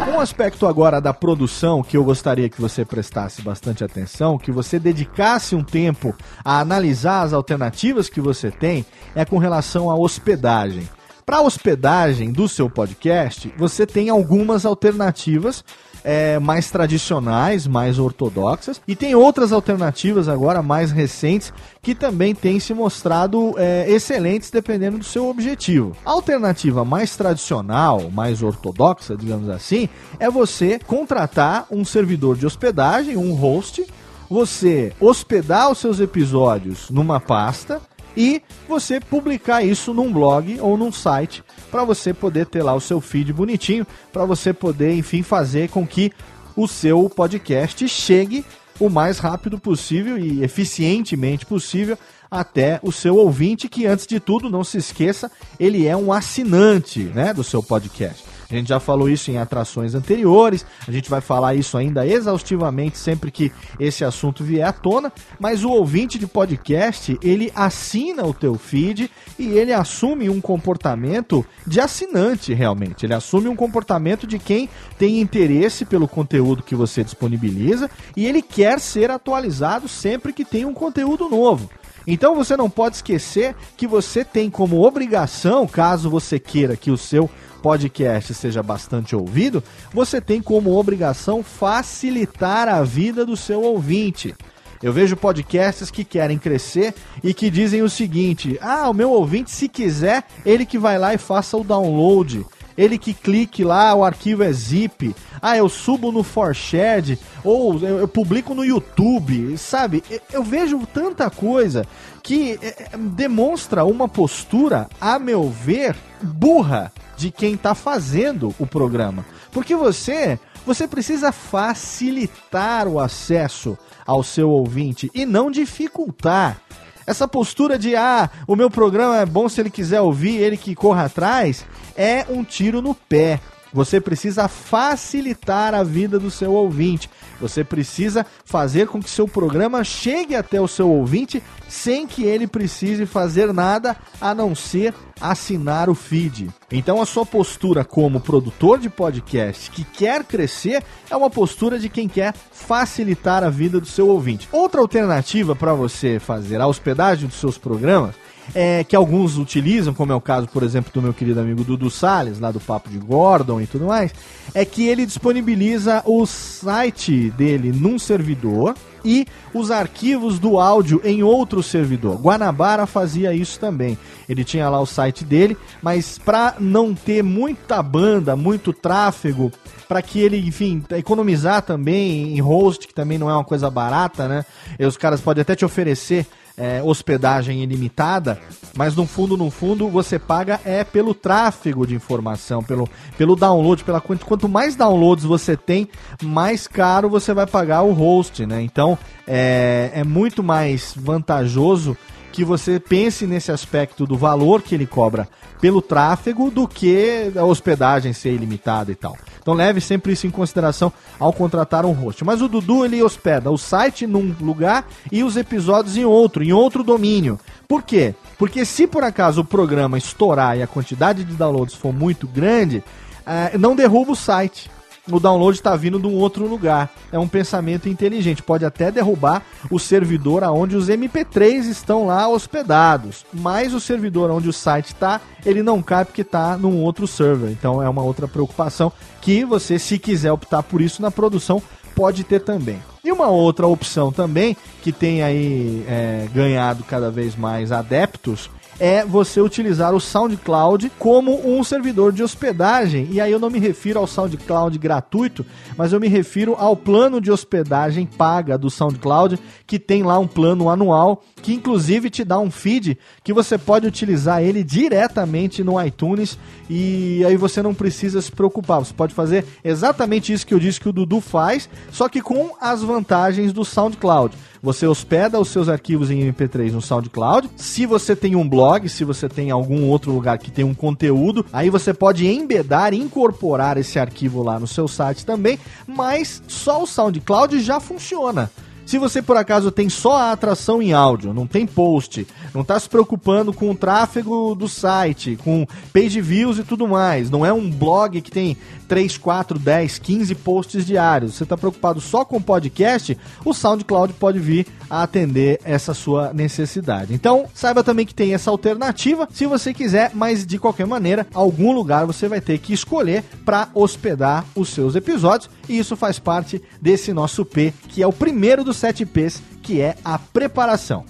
Um 0.07 0.19
aspecto 0.19 0.67
agora 0.67 0.99
da 0.99 1.13
produção 1.13 1.81
que 1.81 1.97
eu 1.97 2.03
gostaria 2.03 2.49
que 2.49 2.61
você 2.61 2.85
prestasse 2.85 3.41
bastante 3.41 3.83
atenção, 3.83 4.37
que 4.37 4.51
você 4.51 4.77
dedicasse 4.77 5.55
um 5.55 5.63
tempo 5.63 6.15
a 6.43 6.59
analisar 6.59 7.21
as 7.21 7.33
alternativas 7.33 8.09
que 8.09 8.21
você 8.21 8.51
tem, 8.51 8.85
é 9.15 9.25
com 9.25 9.37
relação 9.37 9.89
à 9.89 9.95
hospedagem. 9.95 10.87
Para 11.25 11.37
a 11.37 11.41
hospedagem 11.41 12.31
do 12.31 12.47
seu 12.47 12.69
podcast, 12.69 13.53
você 13.57 13.85
tem 13.85 14.09
algumas 14.09 14.65
alternativas 14.65 15.63
é, 16.03 16.39
mais 16.39 16.69
tradicionais, 16.71 17.67
mais 17.67 17.99
ortodoxas, 17.99 18.81
e 18.87 18.95
tem 18.95 19.15
outras 19.15 19.51
alternativas 19.51 20.27
agora 20.27 20.61
mais 20.61 20.91
recentes 20.91 21.53
que 21.81 21.95
também 21.95 22.33
têm 22.35 22.59
se 22.59 22.73
mostrado 22.73 23.53
é, 23.57 23.89
excelentes 23.89 24.49
dependendo 24.49 24.97
do 24.97 25.03
seu 25.03 25.27
objetivo. 25.27 25.95
A 26.05 26.11
alternativa 26.11 26.83
mais 26.85 27.15
tradicional, 27.15 28.09
mais 28.11 28.41
ortodoxa, 28.41 29.15
digamos 29.15 29.49
assim, 29.49 29.89
é 30.19 30.29
você 30.29 30.79
contratar 30.79 31.65
um 31.71 31.83
servidor 31.85 32.37
de 32.37 32.45
hospedagem, 32.45 33.17
um 33.17 33.33
host, 33.33 33.85
você 34.29 34.93
hospedar 34.99 35.71
os 35.71 35.79
seus 35.79 35.99
episódios 35.99 36.89
numa 36.89 37.19
pasta 37.19 37.81
e 38.15 38.41
você 38.67 38.99
publicar 38.99 39.63
isso 39.63 39.93
num 39.93 40.11
blog 40.11 40.59
ou 40.59 40.77
num 40.77 40.91
site 40.91 41.43
para 41.69 41.83
você 41.83 42.13
poder 42.13 42.45
ter 42.45 42.63
lá 42.63 42.73
o 42.73 42.81
seu 42.81 42.99
feed 42.99 43.31
bonitinho, 43.33 43.85
para 44.11 44.25
você 44.25 44.53
poder, 44.53 44.93
enfim, 44.93 45.23
fazer 45.23 45.69
com 45.69 45.85
que 45.85 46.11
o 46.55 46.67
seu 46.67 47.09
podcast 47.09 47.87
chegue 47.87 48.43
o 48.79 48.89
mais 48.89 49.19
rápido 49.19 49.59
possível 49.59 50.17
e 50.17 50.43
eficientemente 50.43 51.45
possível 51.45 51.97
até 52.31 52.79
o 52.83 52.91
seu 52.91 53.15
ouvinte, 53.15 53.67
que 53.67 53.85
antes 53.85 54.05
de 54.05 54.19
tudo, 54.19 54.49
não 54.49 54.63
se 54.63 54.77
esqueça, 54.77 55.31
ele 55.59 55.87
é 55.87 55.97
um 55.97 56.13
assinante 56.13 56.99
né, 56.99 57.33
do 57.33 57.43
seu 57.43 57.61
podcast. 57.63 58.23
A 58.51 58.55
gente 58.55 58.69
já 58.69 58.79
falou 58.79 59.07
isso 59.07 59.29
em 59.29 59.37
atrações 59.37 59.93
anteriores, 59.93 60.65
a 60.87 60.91
gente 60.91 61.09
vai 61.09 61.21
falar 61.21 61.53
isso 61.53 61.77
ainda 61.77 62.05
exaustivamente 62.05 62.97
sempre 62.97 63.29
que 63.29 63.51
esse 63.79 64.03
assunto 64.03 64.43
vier 64.43 64.67
à 64.67 64.73
tona, 64.73 65.13
mas 65.39 65.63
o 65.63 65.69
ouvinte 65.69 66.17
de 66.17 66.25
podcast, 66.25 67.17
ele 67.21 67.51
assina 67.53 68.25
o 68.25 68.33
teu 68.33 68.55
feed 68.55 69.11
e 69.37 69.49
ele 69.49 69.71
assume 69.71 70.29
um 70.29 70.41
comportamento 70.41 71.45
de 71.65 71.79
assinante 71.79 72.53
realmente. 72.53 73.05
Ele 73.05 73.13
assume 73.13 73.47
um 73.47 73.55
comportamento 73.55 74.25
de 74.25 74.39
quem 74.39 74.67
tem 74.97 75.21
interesse 75.21 75.85
pelo 75.85 76.07
conteúdo 76.07 76.63
que 76.63 76.75
você 76.75 77.03
disponibiliza 77.03 77.89
e 78.17 78.25
ele 78.25 78.41
quer 78.41 78.79
ser 78.79 79.11
atualizado 79.11 79.87
sempre 79.87 80.33
que 80.33 80.43
tem 80.43 80.65
um 80.65 80.73
conteúdo 80.73 81.29
novo. 81.29 81.69
Então 82.07 82.35
você 82.35 82.55
não 82.57 82.69
pode 82.69 82.97
esquecer 82.97 83.55
que 83.77 83.87
você 83.87 84.23
tem 84.23 84.49
como 84.49 84.85
obrigação, 84.85 85.67
caso 85.67 86.09
você 86.09 86.39
queira 86.39 86.75
que 86.75 86.91
o 86.91 86.97
seu 86.97 87.29
podcast 87.61 88.33
seja 88.33 88.63
bastante 88.63 89.15
ouvido, 89.15 89.63
você 89.93 90.21
tem 90.21 90.41
como 90.41 90.77
obrigação 90.77 91.43
facilitar 91.43 92.67
a 92.67 92.81
vida 92.83 93.25
do 93.25 93.35
seu 93.35 93.61
ouvinte. 93.61 94.33
Eu 94.81 94.93
vejo 94.93 95.17
podcasts 95.17 95.91
que 95.91 96.05
querem 96.05 96.37
crescer 96.37 96.93
e 97.21 97.33
que 97.33 97.49
dizem 97.49 97.81
o 97.81 97.89
seguinte: 97.89 98.57
ah, 98.61 98.89
o 98.89 98.93
meu 98.93 99.11
ouvinte, 99.11 99.51
se 99.51 99.67
quiser, 99.67 100.23
ele 100.45 100.65
que 100.65 100.77
vai 100.77 100.97
lá 100.97 101.13
e 101.13 101.17
faça 101.17 101.57
o 101.57 101.63
download 101.63 102.45
ele 102.79 102.97
que 102.97 103.13
clique 103.13 103.61
lá, 103.61 103.93
o 103.93 104.05
arquivo 104.05 104.41
é 104.41 104.53
zip. 104.53 105.13
Ah, 105.41 105.57
eu 105.57 105.67
subo 105.67 106.13
no 106.13 106.23
Forshared, 106.23 107.19
ou 107.43 107.77
eu, 107.79 107.99
eu 107.99 108.07
publico 108.07 108.55
no 108.55 108.63
YouTube, 108.63 109.57
sabe? 109.57 110.01
Eu, 110.09 110.21
eu 110.31 110.43
vejo 110.43 110.79
tanta 110.87 111.29
coisa 111.29 111.85
que 112.23 112.57
é, 112.61 112.67
é, 112.93 112.97
demonstra 112.97 113.83
uma 113.83 114.07
postura, 114.07 114.87
a 114.99 115.19
meu 115.19 115.49
ver, 115.49 115.93
burra 116.21 116.89
de 117.17 117.31
quem 117.31 117.55
está 117.55 117.75
fazendo 117.75 118.55
o 118.57 118.65
programa. 118.65 119.25
Porque 119.51 119.75
você, 119.75 120.39
você 120.65 120.87
precisa 120.87 121.33
facilitar 121.33 122.87
o 122.87 122.97
acesso 122.97 123.77
ao 124.05 124.23
seu 124.23 124.49
ouvinte 124.49 125.11
e 125.13 125.25
não 125.25 125.51
dificultar. 125.51 126.61
Essa 127.09 127.27
postura 127.27 127.75
de, 127.79 127.95
ah, 127.95 128.29
o 128.45 128.55
meu 128.55 128.69
programa 128.69 129.17
é 129.17 129.25
bom 129.25 129.49
se 129.49 129.59
ele 129.59 129.71
quiser 129.71 129.99
ouvir, 129.99 130.35
ele 130.35 130.55
que 130.55 130.75
corra 130.75 131.05
atrás, 131.05 131.65
é 131.97 132.23
um 132.29 132.43
tiro 132.43 132.83
no 132.83 132.93
pé. 132.93 133.39
Você 133.73 134.01
precisa 134.01 134.47
facilitar 134.47 135.73
a 135.73 135.83
vida 135.83 136.19
do 136.19 136.31
seu 136.31 136.53
ouvinte. 136.53 137.09
Você 137.39 137.63
precisa 137.63 138.25
fazer 138.43 138.87
com 138.87 139.01
que 139.01 139.09
seu 139.09 139.27
programa 139.27 139.83
chegue 139.83 140.35
até 140.35 140.59
o 140.59 140.67
seu 140.67 140.89
ouvinte 140.89 141.41
sem 141.67 142.07
que 142.07 142.23
ele 142.23 142.47
precise 142.47 143.05
fazer 143.05 143.53
nada 143.53 143.95
a 144.19 144.33
não 144.33 144.55
ser 144.55 144.93
assinar 145.21 145.89
o 145.89 145.95
feed. 145.95 146.49
Então 146.71 147.01
a 147.01 147.05
sua 147.05 147.25
postura 147.25 147.83
como 147.83 148.19
produtor 148.19 148.79
de 148.79 148.89
podcast 148.89 149.69
que 149.69 149.83
quer 149.83 150.23
crescer 150.23 150.83
é 151.09 151.15
uma 151.15 151.29
postura 151.29 151.77
de 151.77 151.89
quem 151.89 152.07
quer 152.07 152.33
facilitar 152.51 153.43
a 153.43 153.49
vida 153.49 153.79
do 153.79 153.85
seu 153.85 154.07
ouvinte. 154.07 154.47
Outra 154.51 154.81
alternativa 154.81 155.55
para 155.55 155.73
você 155.73 156.19
fazer 156.19 156.59
a 156.59 156.67
hospedagem 156.67 157.27
dos 157.27 157.39
seus 157.39 157.57
programas 157.57 158.15
é, 158.53 158.83
que 158.83 158.95
alguns 158.95 159.37
utilizam, 159.37 159.93
como 159.93 160.11
é 160.11 160.15
o 160.15 160.21
caso, 160.21 160.47
por 160.47 160.63
exemplo, 160.63 160.91
do 160.93 161.01
meu 161.01 161.13
querido 161.13 161.39
amigo 161.39 161.63
Dudu 161.63 161.89
Salles, 161.89 162.39
lá 162.39 162.51
do 162.51 162.59
Papo 162.59 162.89
de 162.89 162.97
Gordon 162.97 163.61
e 163.61 163.67
tudo 163.67 163.85
mais, 163.85 164.13
é 164.53 164.65
que 164.65 164.87
ele 164.87 165.05
disponibiliza 165.05 166.01
o 166.05 166.25
site 166.25 167.31
dele 167.31 167.71
num 167.71 167.99
servidor 167.99 168.75
e 169.03 169.25
os 169.53 169.71
arquivos 169.71 170.39
do 170.39 170.59
áudio 170.59 171.01
em 171.03 171.23
outro 171.23 171.63
servidor. 171.63 172.17
Guanabara 172.17 172.85
fazia 172.85 173.33
isso 173.33 173.59
também. 173.59 173.97
Ele 174.27 174.43
tinha 174.43 174.69
lá 174.69 174.79
o 174.79 174.85
site 174.85 175.23
dele, 175.23 175.57
mas 175.81 176.17
para 176.17 176.55
não 176.59 176.93
ter 176.93 177.23
muita 177.23 177.81
banda, 177.81 178.35
muito 178.35 178.73
tráfego, 178.73 179.51
para 179.87 180.01
que 180.01 180.19
ele, 180.19 180.37
enfim, 180.37 180.83
economizar 180.91 181.61
também 181.61 182.37
em 182.37 182.41
host, 182.41 182.87
que 182.87 182.93
também 182.93 183.17
não 183.17 183.29
é 183.29 183.33
uma 183.33 183.43
coisa 183.43 183.69
barata, 183.69 184.27
né? 184.27 184.45
E 184.77 184.85
os 184.85 184.97
caras 184.97 185.21
podem 185.21 185.41
até 185.41 185.55
te 185.55 185.65
oferecer 185.65 186.27
é, 186.59 186.83
hospedagem 186.83 187.63
ilimitada, 187.63 188.37
mas 188.75 188.95
no 188.95 189.05
fundo, 189.05 189.37
no 189.37 189.49
fundo, 189.49 189.87
você 189.87 190.19
paga 190.19 190.59
é 190.65 190.83
pelo 190.83 191.13
tráfego 191.13 191.87
de 191.87 191.95
informação, 191.95 192.61
pelo, 192.61 192.87
pelo 193.17 193.35
download, 193.35 193.83
pela 193.83 194.01
quanto 194.01 194.49
mais 194.49 194.75
downloads 194.75 195.23
você 195.23 195.55
tem, 195.55 195.87
mais 196.21 196.67
caro 196.67 197.09
você 197.09 197.33
vai 197.33 197.47
pagar 197.47 197.83
o 197.83 197.93
host, 197.93 198.45
né? 198.45 198.61
Então 198.61 198.97
é, 199.25 199.91
é 199.93 200.03
muito 200.03 200.43
mais 200.43 200.93
vantajoso 200.95 201.97
que 202.39 202.45
você 202.45 202.79
pense 202.79 203.27
nesse 203.27 203.51
aspecto 203.51 204.05
do 204.05 204.15
valor 204.15 204.61
que 204.61 204.73
ele 204.73 204.85
cobra 204.85 205.27
pelo 205.59 205.81
tráfego 205.81 206.49
do 206.49 206.69
que 206.69 207.33
a 207.35 207.43
hospedagem 207.43 208.13
ser 208.13 208.31
ilimitada 208.31 208.89
e 208.93 208.95
tal. 208.95 209.17
Então 209.41 209.53
leve 209.53 209.81
sempre 209.81 210.13
isso 210.13 210.25
em 210.25 210.29
consideração 210.31 210.89
ao 211.19 211.33
contratar 211.33 211.85
um 211.85 211.91
host. 211.91 212.23
Mas 212.23 212.41
o 212.41 212.47
Dudu 212.47 212.85
ele 212.85 213.03
hospeda 213.03 213.51
o 213.51 213.57
site 213.57 214.07
num 214.07 214.33
lugar 214.39 214.87
e 215.11 215.21
os 215.21 215.35
episódios 215.35 215.97
em 215.97 216.05
outro, 216.05 216.41
em 216.41 216.53
outro 216.53 216.81
domínio. 216.81 217.37
Por 217.67 217.83
quê? 217.83 218.15
Porque 218.37 218.63
se 218.63 218.87
por 218.87 219.03
acaso 219.03 219.41
o 219.41 219.45
programa 219.45 219.97
estourar 219.97 220.57
e 220.57 220.63
a 220.63 220.67
quantidade 220.67 221.25
de 221.25 221.33
downloads 221.33 221.75
for 221.75 221.91
muito 221.91 222.25
grande, 222.25 222.77
uh, 222.77 223.57
não 223.59 223.75
derruba 223.75 224.13
o 224.13 224.15
site 224.15 224.71
o 225.11 225.19
download 225.19 225.57
está 225.57 225.75
vindo 225.75 225.99
de 225.99 226.07
um 226.07 226.15
outro 226.15 226.47
lugar. 226.47 226.91
É 227.11 227.19
um 227.19 227.27
pensamento 227.27 227.89
inteligente. 227.89 228.43
Pode 228.43 228.65
até 228.65 228.91
derrubar 228.91 229.43
o 229.69 229.79
servidor 229.79 230.43
aonde 230.43 230.75
os 230.75 230.89
MP3 230.89 231.65
estão 231.69 232.07
lá 232.07 232.27
hospedados. 232.27 233.25
Mas 233.33 233.73
o 233.73 233.79
servidor 233.79 234.29
onde 234.31 234.49
o 234.49 234.53
site 234.53 234.87
está, 234.87 235.21
ele 235.45 235.63
não 235.63 235.81
cai 235.81 236.05
porque 236.05 236.21
está 236.21 236.57
num 236.57 236.81
outro 236.81 237.07
server. 237.07 237.51
Então 237.51 237.81
é 237.81 237.89
uma 237.89 238.03
outra 238.03 238.27
preocupação 238.27 238.91
que 239.21 239.43
você, 239.43 239.77
se 239.79 239.99
quiser 239.99 240.31
optar 240.31 240.63
por 240.63 240.81
isso 240.81 241.01
na 241.01 241.11
produção, 241.11 241.61
pode 241.95 242.23
ter 242.23 242.39
também. 242.39 242.79
E 243.03 243.11
uma 243.11 243.27
outra 243.27 243.67
opção 243.67 244.11
também, 244.11 244.55
que 244.81 244.91
tem 244.91 245.23
aí 245.23 245.83
é, 245.87 246.27
ganhado 246.33 246.83
cada 246.83 247.09
vez 247.09 247.35
mais 247.35 247.71
adeptos, 247.71 248.49
é 248.79 249.03
você 249.03 249.41
utilizar 249.41 249.93
o 249.93 249.99
SoundCloud 249.99 250.91
como 250.97 251.45
um 251.45 251.63
servidor 251.63 252.13
de 252.13 252.23
hospedagem. 252.23 253.09
E 253.11 253.19
aí 253.19 253.31
eu 253.31 253.39
não 253.39 253.49
me 253.49 253.59
refiro 253.59 253.99
ao 253.99 254.07
SoundCloud 254.07 254.77
gratuito, 254.79 255.45
mas 255.77 255.91
eu 255.91 255.99
me 255.99 256.07
refiro 256.07 256.55
ao 256.57 256.75
plano 256.75 257.19
de 257.19 257.31
hospedagem 257.31 258.05
paga 258.05 258.57
do 258.57 258.69
SoundCloud, 258.69 259.37
que 259.67 259.77
tem 259.77 260.03
lá 260.03 260.17
um 260.17 260.27
plano 260.27 260.69
anual, 260.69 261.23
que 261.41 261.53
inclusive 261.53 262.09
te 262.09 262.23
dá 262.23 262.39
um 262.39 262.49
feed 262.49 262.97
que 263.23 263.33
você 263.33 263.57
pode 263.57 263.85
utilizar 263.85 264.41
ele 264.41 264.63
diretamente 264.63 265.63
no 265.63 265.81
iTunes 265.83 266.37
e 266.69 267.23
aí 267.25 267.35
você 267.35 267.61
não 267.61 267.73
precisa 267.73 268.21
se 268.21 268.31
preocupar. 268.31 268.79
Você 268.79 268.93
pode 268.93 269.13
fazer 269.13 269.45
exatamente 269.63 270.31
isso 270.31 270.47
que 270.47 270.53
eu 270.53 270.59
disse 270.59 270.79
que 270.79 270.87
o 270.87 270.93
Dudu 270.93 271.19
faz, 271.19 271.69
só 271.91 272.07
que 272.07 272.21
com 272.21 272.55
as 272.61 272.81
vantagens 272.81 273.51
do 273.51 273.65
SoundCloud. 273.65 274.35
Você 274.61 274.85
hospeda 274.85 275.39
os 275.39 275.49
seus 275.49 275.69
arquivos 275.69 276.11
em 276.11 276.31
MP3 276.31 276.71
no 276.71 276.81
SoundCloud. 276.81 277.49
Se 277.55 277.85
você 277.85 278.15
tem 278.15 278.35
um 278.35 278.47
blog, 278.47 278.89
se 278.89 279.03
você 279.03 279.29
tem 279.29 279.51
algum 279.51 279.87
outro 279.89 280.11
lugar 280.11 280.37
que 280.37 280.51
tem 280.51 280.65
um 280.65 280.73
conteúdo, 280.73 281.45
aí 281.51 281.69
você 281.69 281.93
pode 281.93 282.27
embedar, 282.27 282.93
incorporar 282.93 283.77
esse 283.77 283.97
arquivo 283.97 284.43
lá 284.43 284.59
no 284.59 284.67
seu 284.67 284.87
site 284.87 285.25
também, 285.25 285.57
mas 285.87 286.43
só 286.47 286.83
o 286.83 286.87
SoundCloud 286.87 287.59
já 287.61 287.79
funciona. 287.79 288.51
Se 288.89 288.97
você 288.97 289.21
por 289.21 289.37
acaso 289.37 289.69
tem 289.69 289.87
só 289.87 290.17
a 290.17 290.31
atração 290.31 290.81
em 290.81 290.93
áudio, 290.93 291.31
não 291.31 291.45
tem 291.45 291.67
post, 291.67 292.25
não 292.55 292.61
está 292.61 292.79
se 292.79 292.89
preocupando 292.89 293.53
com 293.53 293.69
o 293.69 293.75
tráfego 293.75 294.55
do 294.55 294.67
site, 294.67 295.37
com 295.43 295.67
page 295.93 296.19
views 296.19 296.57
e 296.57 296.63
tudo 296.63 296.87
mais, 296.87 297.29
não 297.29 297.45
é 297.45 297.53
um 297.53 297.69
blog 297.69 298.19
que 298.19 298.31
tem 298.31 298.57
3, 298.87 299.15
4, 299.15 299.59
10, 299.59 299.99
15 299.99 300.33
posts 300.33 300.87
diários, 300.87 301.35
você 301.35 301.43
está 301.43 301.55
preocupado 301.55 302.01
só 302.01 302.25
com 302.25 302.41
podcast, 302.41 303.15
o 303.45 303.53
SoundCloud 303.53 304.13
pode 304.13 304.39
vir 304.39 304.65
a 304.89 305.03
atender 305.03 305.59
essa 305.63 305.93
sua 305.93 306.33
necessidade. 306.33 307.13
Então, 307.13 307.45
saiba 307.53 307.83
também 307.83 308.05
que 308.05 308.13
tem 308.13 308.33
essa 308.33 308.49
alternativa 308.49 309.27
se 309.31 309.45
você 309.45 309.73
quiser, 309.73 310.11
mas 310.13 310.45
de 310.45 310.57
qualquer 310.57 310.87
maneira, 310.87 311.27
algum 311.33 311.71
lugar 311.71 312.05
você 312.05 312.27
vai 312.27 312.41
ter 312.41 312.57
que 312.57 312.73
escolher 312.73 313.23
para 313.45 313.69
hospedar 313.73 314.45
os 314.55 314.69
seus 314.69 314.95
episódios, 314.95 315.49
e 315.67 315.77
isso 315.77 315.95
faz 315.95 316.19
parte 316.19 316.61
desse 316.81 317.13
nosso 317.13 317.45
P, 317.45 317.73
que 317.87 318.01
é 318.01 318.07
o 318.07 318.13
primeiro 318.13 318.63
dos 318.63 318.77
7 318.77 319.05
P's, 319.05 319.41
que 319.61 319.81
é 319.81 319.95
a 320.03 320.17
preparação. 320.17 321.05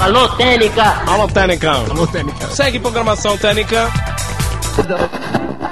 Alô, 0.00 0.28
Técnica! 0.36 0.82
Alô, 1.06 1.26
Técnica! 1.26 1.70
Alô, 1.70 2.06
Técnica! 2.06 2.48
Segue 2.48 2.78
programação 2.78 3.38
Técnica! 3.38 3.90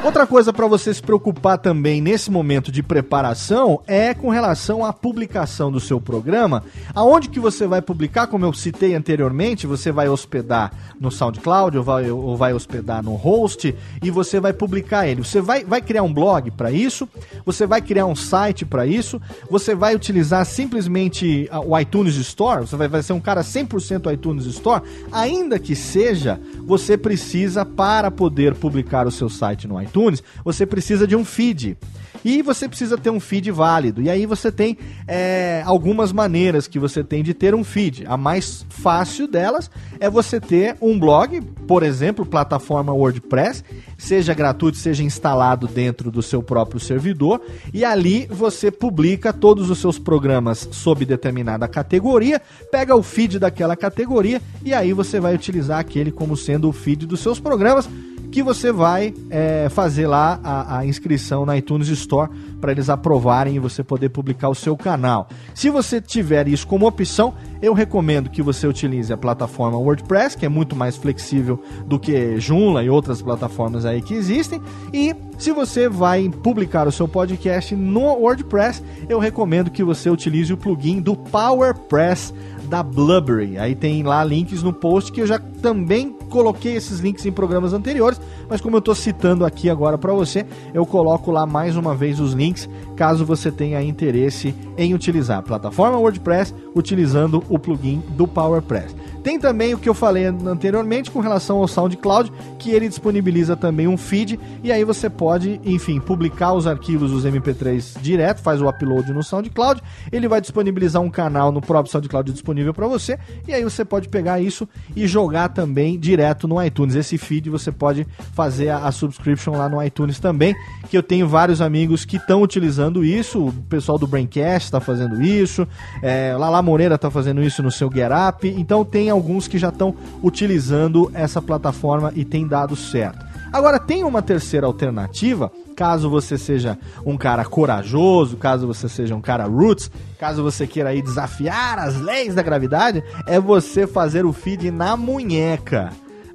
Outra 0.05 0.27
coisa 0.27 0.53
para 0.53 0.66
você 0.66 0.92
se 0.92 1.03
preocupar 1.03 1.57
também 1.59 2.01
nesse 2.01 2.31
momento 2.31 2.70
de 2.70 2.83
preparação 2.83 3.81
é 3.87 4.12
com 4.12 4.29
relação 4.29 4.85
à 4.85 4.92
publicação 4.92 5.73
do 5.73 5.81
seu 5.81 6.01
programa. 6.01 6.62
Aonde 6.94 7.31
que 7.31 7.40
você 7.40 7.66
vai 7.66 7.81
publicar, 7.81 8.27
como 8.27 8.44
eu 8.44 8.53
citei 8.53 8.94
anteriormente, 8.94 9.66
você 9.66 9.90
vai 9.90 10.09
hospedar 10.09 10.73
no 11.01 11.11
SoundCloud 11.11 11.79
ou 11.79 11.85
vai, 11.85 12.11
ou 12.11 12.37
vai 12.37 12.53
hospedar 12.53 13.03
no 13.03 13.14
host 13.14 13.75
e 14.03 14.11
você 14.11 14.38
vai 14.40 14.53
publicar 14.53 15.09
ele. 15.09 15.25
Você 15.25 15.40
vai, 15.40 15.64
vai 15.64 15.81
criar 15.81 16.03
um 16.03 16.12
blog 16.12 16.51
para 16.51 16.70
isso, 16.70 17.09
você 17.44 17.66
vai 17.66 17.81
criar 17.81 18.07
um 18.07 18.14
site 18.14 18.64
para 18.64 18.87
isso, 18.87 19.20
você 19.51 19.75
vai 19.75 19.94
utilizar 19.94 20.44
simplesmente 20.44 21.49
o 21.66 21.79
iTunes 21.79 22.16
Store, 22.16 22.66
você 22.66 22.77
vai, 22.77 22.88
vai 22.88 23.03
ser 23.03 23.14
um 23.14 23.20
cara 23.20 23.40
100% 23.40 24.12
iTunes 24.12 24.44
Store, 24.47 24.83
ainda 25.11 25.59
que 25.59 25.75
seja, 25.75 26.38
você 26.66 26.97
precisa 26.97 27.64
para 27.64 28.11
poder 28.11 28.55
publicar 28.55 29.07
o 29.07 29.11
seu 29.11 29.29
site 29.29 29.66
no 29.66 29.73
iTunes 29.80 29.94
iTunes, 29.94 30.22
você 30.44 30.66
precisa 30.66 31.06
de 31.06 31.14
um 31.14 31.24
feed. 31.24 31.76
E 32.24 32.40
você 32.40 32.66
precisa 32.66 32.96
ter 32.96 33.10
um 33.10 33.20
feed 33.20 33.50
válido. 33.50 34.00
E 34.00 34.08
aí 34.08 34.24
você 34.24 34.50
tem 34.50 34.78
é, 35.06 35.62
algumas 35.66 36.10
maneiras 36.10 36.66
que 36.66 36.78
você 36.78 37.04
tem 37.04 37.22
de 37.22 37.34
ter 37.34 37.54
um 37.54 37.62
feed. 37.62 38.04
A 38.06 38.16
mais 38.16 38.64
fácil 38.70 39.28
delas 39.28 39.70
é 40.00 40.08
você 40.08 40.40
ter 40.40 40.74
um 40.80 40.98
blog, 40.98 41.42
por 41.66 41.82
exemplo, 41.82 42.24
plataforma 42.24 42.94
WordPress, 42.94 43.62
seja 43.98 44.32
gratuito, 44.32 44.78
seja 44.78 45.02
instalado 45.02 45.66
dentro 45.66 46.10
do 46.10 46.22
seu 46.22 46.42
próprio 46.42 46.80
servidor, 46.80 47.42
e 47.74 47.84
ali 47.84 48.26
você 48.30 48.70
publica 48.70 49.30
todos 49.30 49.68
os 49.68 49.78
seus 49.78 49.98
programas 49.98 50.66
sob 50.72 51.04
determinada 51.04 51.68
categoria, 51.68 52.40
pega 52.70 52.96
o 52.96 53.02
feed 53.02 53.38
daquela 53.38 53.76
categoria 53.76 54.40
e 54.64 54.72
aí 54.72 54.94
você 54.94 55.20
vai 55.20 55.34
utilizar 55.34 55.78
aquele 55.78 56.10
como 56.10 56.37
sendo 56.37 56.68
o 56.70 56.72
feed 56.72 57.06
dos 57.06 57.20
seus 57.20 57.38
programas 57.38 57.88
que 58.35 58.42
você 58.42 58.73
vai 58.73 59.14
é, 59.31 59.68
fazer 59.70 60.09
lá 60.09 60.40
a, 60.42 60.79
a, 60.79 60.85
inscrição 60.85 61.47
na 61.47 61.57
iTunes 61.57 61.87
Store 61.87 62.29
para 62.61 62.73
eles 62.73 62.90
aprovarem 62.90 63.55
e 63.55 63.59
você 63.61 63.81
poder 63.81 64.09
publicar 64.09 64.49
o 64.49 64.57
seu 64.57 64.77
canal. 64.77 65.29
Se 65.55 65.70
você 65.70 66.01
tiver 66.01 66.49
isso 66.49 66.66
como 66.66 66.85
opção, 66.85 67.33
eu 67.62 67.73
recomendo 67.73 68.29
que 68.29 68.42
você 68.42 68.66
utilize 68.66 69.12
a 69.12 69.16
plataforma 69.16 69.79
WordPress, 69.79 70.37
que 70.37 70.44
é 70.44 70.49
muito 70.49 70.75
mais 70.75 70.97
flexível 70.97 71.62
do 71.87 71.97
que 71.97 72.40
Joomla 72.40 72.83
e 72.83 72.90
outras 72.90 73.23
plataformas 73.23 73.87
aí 73.87 74.03
que 74.03 74.14
existem. 74.14 74.61
E 74.92 75.14
se 75.38 75.53
você 75.53 75.88
vai 75.88 76.29
publicar 76.29 76.88
o 76.88 76.92
seu 76.92 77.07
podcast 77.07 77.77
no 77.77 78.16
WordPress, 78.16 78.83
eu 79.09 79.20
recomendo 79.20 79.70
que 79.70 79.85
você 79.85 80.11
utilize 80.11 80.53
o 80.53 80.57
plugin 80.57 81.01
do 81.01 81.14
PowerPress 81.14 82.35
da 82.74 82.82
Blubrry. 82.82 83.56
Aí 83.56 83.76
tem 83.76 84.02
lá 84.02 84.24
links 84.24 84.60
no 84.60 84.72
post 84.72 85.12
que 85.12 85.20
eu 85.20 85.26
já 85.28 85.38
também 85.38 86.10
coloquei 86.28 86.74
esses 86.74 86.98
links 86.98 87.24
em 87.24 87.30
programas 87.30 87.72
anteriores, 87.72 88.20
mas 88.48 88.60
como 88.60 88.74
eu 88.74 88.80
estou 88.80 88.96
citando 88.96 89.46
aqui 89.46 89.70
agora 89.70 89.96
para 89.96 90.12
você, 90.12 90.44
eu 90.74 90.84
coloco 90.84 91.30
lá 91.30 91.46
mais 91.46 91.76
uma 91.76 91.94
vez 91.94 92.18
os 92.18 92.32
links, 92.32 92.68
caso 92.96 93.24
você 93.24 93.52
tenha 93.52 93.80
interesse 93.80 94.52
em 94.76 94.92
utilizar 94.92 95.38
a 95.38 95.42
plataforma 95.42 95.98
WordPress 95.98 96.52
utilizando 96.74 97.44
o 97.48 97.60
plugin 97.60 98.02
do 98.16 98.26
PowerPress. 98.26 98.96
Tem 99.24 99.38
também 99.38 99.72
o 99.72 99.78
que 99.78 99.88
eu 99.88 99.94
falei 99.94 100.26
anteriormente 100.26 101.10
com 101.10 101.18
relação 101.18 101.56
ao 101.56 101.66
SoundCloud, 101.66 102.30
que 102.58 102.70
ele 102.70 102.87
disponibiliza 102.90 103.56
também 103.56 103.88
um 103.88 103.96
feed 103.96 104.38
e 104.62 104.70
aí 104.70 104.84
você 104.84 105.08
pode, 105.08 105.58
enfim, 105.64 105.98
publicar 105.98 106.52
os 106.52 106.66
arquivos 106.66 107.10
dos 107.10 107.24
MP3 107.24 107.98
direto, 108.02 108.42
faz 108.42 108.60
o 108.60 108.68
upload 108.68 109.14
no 109.14 109.22
SoundCloud, 109.22 109.80
ele 110.12 110.28
vai 110.28 110.42
disponibilizar 110.42 111.00
um 111.00 111.08
canal 111.08 111.50
no 111.50 111.62
próprio 111.62 111.90
SoundCloud 111.90 112.32
disponível 112.32 112.74
para 112.74 112.87
você 112.87 113.18
e 113.48 113.54
aí 113.54 113.64
você 113.64 113.82
pode 113.82 114.10
pegar 114.10 114.42
isso 114.42 114.68
e 114.94 115.06
jogar 115.06 115.48
também 115.48 115.98
direto 115.98 116.46
no 116.46 116.62
iTunes. 116.62 116.94
Esse 116.94 117.16
feed 117.16 117.48
você 117.48 117.72
pode 117.72 118.06
fazer 118.34 118.68
a, 118.68 118.92
subscription 118.92 119.56
lá 119.56 119.70
no 119.70 119.82
iTunes 119.82 120.18
também, 120.18 120.54
que 120.90 120.98
eu 120.98 121.02
tenho 121.02 121.26
vários 121.26 121.62
amigos 121.62 122.04
que 122.04 122.18
estão 122.18 122.42
utilizando 122.42 123.02
isso, 123.02 123.46
o 123.46 123.52
pessoal 123.70 123.98
do 123.98 124.06
Braincast 124.06 124.66
está 124.66 124.80
fazendo 124.80 125.22
isso, 125.22 125.66
é, 126.02 126.37
Lala 126.38 126.60
Moreira 126.60 126.96
está 126.96 127.10
fazendo 127.10 127.42
isso 127.42 127.62
no 127.62 127.70
seu 127.70 127.90
Get 127.90 128.10
Up, 128.12 128.46
então 128.46 128.84
tem 128.84 129.13
alguns 129.14 129.48
que 129.48 129.59
já 129.59 129.70
estão 129.70 129.94
utilizando 130.22 131.11
essa 131.14 131.40
plataforma 131.40 132.12
e 132.14 132.24
tem 132.24 132.46
dado 132.46 132.77
certo. 132.77 133.24
Agora, 133.53 133.79
tem 133.79 134.03
uma 134.03 134.20
terceira 134.20 134.66
alternativa, 134.66 135.50
caso 135.77 136.11
você 136.11 136.37
seja 136.37 136.77
um 137.07 137.16
cara 137.16 137.44
corajoso, 137.44 138.37
caso 138.37 138.66
você 138.66 138.88
seja 138.88 139.14
um 139.14 139.20
cara 139.20 139.44
roots, 139.44 139.90
caso 140.18 140.42
você 140.42 140.66
queira 140.66 140.90
aí 140.90 141.00
desafiar 141.00 141.79
as 141.79 142.00
leis 142.00 142.35
da 142.35 142.42
gravidade, 142.42 143.03
é 143.27 143.38
você 143.38 143.87
fazer 143.87 144.27
o 144.27 144.33
feed 144.33 144.72
na 144.72 144.96
munheca. 144.96 145.92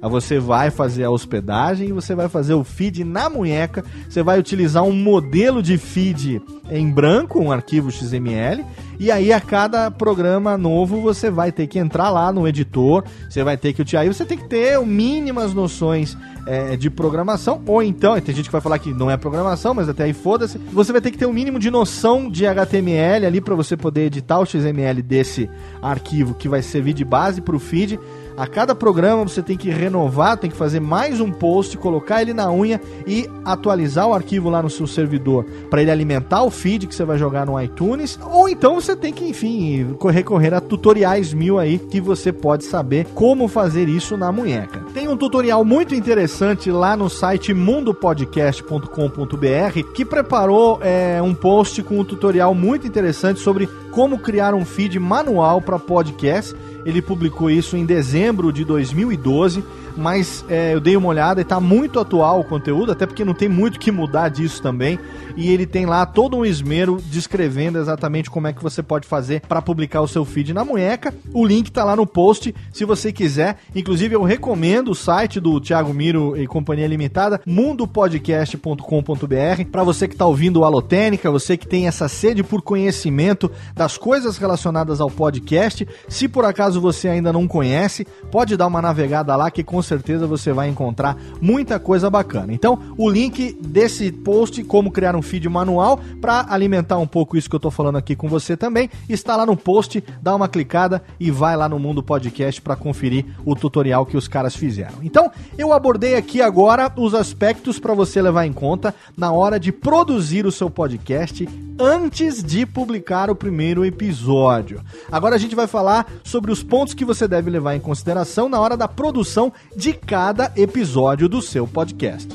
Você 0.08 0.38
vai 0.38 0.70
fazer 0.70 1.04
a 1.04 1.10
hospedagem 1.10 1.92
você 1.92 2.14
vai 2.14 2.28
fazer 2.28 2.54
o 2.54 2.64
feed 2.64 3.04
na 3.04 3.28
munheca. 3.28 3.84
Você 4.08 4.22
vai 4.22 4.38
utilizar 4.38 4.82
um 4.82 4.92
modelo 4.92 5.62
de 5.62 5.76
feed 5.76 6.40
em 6.70 6.90
branco, 6.90 7.40
um 7.40 7.50
arquivo 7.50 7.90
XML, 7.90 8.64
e 8.98 9.10
aí 9.10 9.32
a 9.32 9.40
cada 9.40 9.90
programa 9.90 10.56
novo 10.56 11.00
você 11.00 11.30
vai 11.30 11.50
ter 11.50 11.66
que 11.66 11.78
entrar 11.78 12.10
lá 12.10 12.32
no 12.32 12.46
editor, 12.46 13.04
você 13.28 13.42
vai 13.42 13.56
ter 13.56 13.72
que 13.72 13.96
aí 13.96 14.06
você 14.06 14.24
tem 14.24 14.38
que 14.38 14.48
ter 14.48 14.78
mínimas 14.86 15.52
noções 15.52 16.16
é, 16.46 16.76
de 16.76 16.88
programação, 16.88 17.60
ou 17.66 17.82
então, 17.82 18.18
tem 18.20 18.34
gente 18.34 18.46
que 18.46 18.52
vai 18.52 18.60
falar 18.60 18.78
que 18.78 18.94
não 18.94 19.10
é 19.10 19.16
programação, 19.16 19.74
mas 19.74 19.88
até 19.88 20.04
aí 20.04 20.12
foda-se, 20.12 20.58
você 20.58 20.92
vai 20.92 21.00
ter 21.00 21.10
que 21.10 21.18
ter 21.18 21.26
o 21.26 21.30
um 21.30 21.32
mínimo 21.32 21.58
de 21.58 21.70
noção 21.70 22.30
de 22.30 22.46
HTML 22.46 23.26
ali 23.26 23.40
para 23.40 23.54
você 23.54 23.76
poder 23.76 24.06
editar 24.06 24.38
o 24.38 24.46
XML 24.46 25.02
desse 25.02 25.50
arquivo 25.82 26.34
que 26.34 26.48
vai 26.48 26.62
servir 26.62 26.92
de 26.92 27.04
base 27.04 27.40
para 27.40 27.56
o 27.56 27.58
feed. 27.58 27.98
A 28.40 28.46
cada 28.46 28.74
programa 28.74 29.22
você 29.22 29.42
tem 29.42 29.54
que 29.54 29.68
renovar, 29.68 30.38
tem 30.38 30.50
que 30.50 30.56
fazer 30.56 30.80
mais 30.80 31.20
um 31.20 31.30
post, 31.30 31.76
colocar 31.76 32.22
ele 32.22 32.32
na 32.32 32.50
unha 32.50 32.80
e 33.06 33.28
atualizar 33.44 34.08
o 34.08 34.14
arquivo 34.14 34.48
lá 34.48 34.62
no 34.62 34.70
seu 34.70 34.86
servidor 34.86 35.44
para 35.68 35.82
ele 35.82 35.90
alimentar 35.90 36.42
o 36.42 36.50
feed 36.50 36.86
que 36.86 36.94
você 36.94 37.04
vai 37.04 37.18
jogar 37.18 37.44
no 37.44 37.60
iTunes. 37.60 38.18
Ou 38.32 38.48
então 38.48 38.76
você 38.76 38.96
tem 38.96 39.12
que, 39.12 39.26
enfim, 39.26 39.94
recorrer 40.10 40.54
a 40.54 40.60
tutoriais 40.62 41.34
mil 41.34 41.58
aí 41.58 41.78
que 41.78 42.00
você 42.00 42.32
pode 42.32 42.64
saber 42.64 43.08
como 43.14 43.46
fazer 43.46 43.90
isso 43.90 44.16
na 44.16 44.32
munheca. 44.32 44.86
Tem 44.94 45.06
um 45.06 45.18
tutorial 45.18 45.62
muito 45.62 45.94
interessante 45.94 46.70
lá 46.70 46.96
no 46.96 47.10
site 47.10 47.52
mundopodcast.com.br 47.52 49.92
que 49.94 50.02
preparou 50.02 50.78
é, 50.80 51.20
um 51.20 51.34
post 51.34 51.82
com 51.82 52.00
um 52.00 52.04
tutorial 52.04 52.54
muito 52.54 52.86
interessante 52.86 53.38
sobre 53.38 53.68
como 53.90 54.18
criar 54.18 54.54
um 54.54 54.64
feed 54.64 54.98
manual 54.98 55.60
para 55.60 55.78
podcast 55.78 56.56
ele 56.84 57.02
publicou 57.02 57.50
isso 57.50 57.76
em 57.76 57.84
dezembro 57.84 58.52
de 58.52 58.64
2012 58.64 59.62
mas 59.96 60.44
é, 60.48 60.74
eu 60.74 60.80
dei 60.80 60.96
uma 60.96 61.08
olhada 61.08 61.40
e 61.40 61.44
tá 61.44 61.60
muito 61.60 61.98
atual 61.98 62.40
o 62.40 62.44
conteúdo, 62.44 62.92
até 62.92 63.06
porque 63.06 63.24
não 63.24 63.34
tem 63.34 63.48
muito 63.48 63.78
que 63.78 63.90
mudar 63.90 64.28
disso 64.28 64.62
também. 64.62 64.98
E 65.36 65.50
ele 65.50 65.66
tem 65.66 65.86
lá 65.86 66.04
todo 66.04 66.36
um 66.36 66.44
esmero 66.44 67.00
descrevendo 67.06 67.78
exatamente 67.78 68.30
como 68.30 68.46
é 68.46 68.52
que 68.52 68.62
você 68.62 68.82
pode 68.82 69.06
fazer 69.06 69.42
para 69.42 69.62
publicar 69.62 70.00
o 70.00 70.08
seu 70.08 70.24
feed 70.24 70.52
na 70.52 70.64
munheca. 70.64 71.14
O 71.32 71.46
link 71.46 71.70
tá 71.70 71.84
lá 71.84 71.94
no 71.96 72.06
post, 72.06 72.54
se 72.72 72.84
você 72.84 73.12
quiser. 73.12 73.58
Inclusive, 73.74 74.14
eu 74.14 74.22
recomendo 74.22 74.90
o 74.90 74.94
site 74.94 75.40
do 75.40 75.60
Thiago 75.60 75.94
Miro 75.94 76.36
e 76.36 76.46
Companhia 76.46 76.86
Limitada, 76.86 77.40
mundopodcast.com.br, 77.46 79.64
para 79.70 79.84
você 79.84 80.08
que 80.08 80.16
tá 80.16 80.26
ouvindo 80.26 80.60
o 80.60 80.64
Alotênica, 80.64 81.30
você 81.30 81.56
que 81.56 81.66
tem 81.66 81.86
essa 81.86 82.08
sede 82.08 82.42
por 82.42 82.62
conhecimento 82.62 83.50
das 83.74 83.96
coisas 83.96 84.36
relacionadas 84.36 85.00
ao 85.00 85.10
podcast. 85.10 85.86
Se 86.08 86.28
por 86.28 86.44
acaso 86.44 86.80
você 86.80 87.08
ainda 87.08 87.32
não 87.32 87.48
conhece, 87.48 88.06
pode 88.30 88.56
dar 88.56 88.66
uma 88.66 88.82
navegada 88.82 89.36
lá 89.36 89.50
que 89.50 89.62
com 89.62 89.79
com 89.80 89.82
certeza 89.82 90.26
você 90.26 90.52
vai 90.52 90.68
encontrar 90.68 91.16
muita 91.40 91.80
coisa 91.80 92.10
bacana. 92.10 92.52
Então, 92.52 92.78
o 92.98 93.08
link 93.08 93.56
desse 93.62 94.12
post, 94.12 94.62
como 94.64 94.90
criar 94.90 95.16
um 95.16 95.22
feed 95.22 95.48
manual, 95.48 95.98
para 96.20 96.44
alimentar 96.50 96.98
um 96.98 97.06
pouco 97.06 97.34
isso 97.34 97.48
que 97.48 97.54
eu 97.54 97.58
estou 97.58 97.70
falando 97.70 97.96
aqui 97.96 98.14
com 98.14 98.28
você 98.28 98.58
também, 98.58 98.90
está 99.08 99.36
lá 99.36 99.46
no 99.46 99.56
post, 99.56 100.04
dá 100.20 100.36
uma 100.36 100.48
clicada 100.48 101.02
e 101.18 101.30
vai 101.30 101.56
lá 101.56 101.66
no 101.66 101.78
Mundo 101.78 102.02
Podcast 102.02 102.60
para 102.60 102.76
conferir 102.76 103.24
o 103.42 103.56
tutorial 103.56 104.04
que 104.04 104.18
os 104.18 104.28
caras 104.28 104.54
fizeram. 104.54 104.96
Então, 105.02 105.30
eu 105.56 105.72
abordei 105.72 106.14
aqui 106.14 106.42
agora 106.42 106.92
os 106.94 107.14
aspectos 107.14 107.78
para 107.78 107.94
você 107.94 108.20
levar 108.20 108.44
em 108.44 108.52
conta 108.52 108.94
na 109.16 109.32
hora 109.32 109.58
de 109.58 109.72
produzir 109.72 110.44
o 110.44 110.52
seu 110.52 110.68
podcast 110.68 111.48
antes 111.80 112.44
de 112.44 112.66
publicar 112.66 113.30
o 113.30 113.34
primeiro 113.34 113.82
episódio. 113.86 114.82
Agora 115.10 115.36
a 115.36 115.38
gente 115.38 115.54
vai 115.54 115.66
falar 115.66 116.06
sobre 116.22 116.52
os 116.52 116.62
pontos 116.62 116.92
que 116.92 117.06
você 117.06 117.26
deve 117.26 117.48
levar 117.48 117.74
em 117.74 117.80
consideração 117.80 118.50
na 118.50 118.60
hora 118.60 118.76
da 118.76 118.86
produção 118.86 119.50
de 119.74 119.92
cada 119.92 120.52
episódio 120.56 121.28
do 121.28 121.40
seu 121.40 121.66
podcast. 121.66 122.28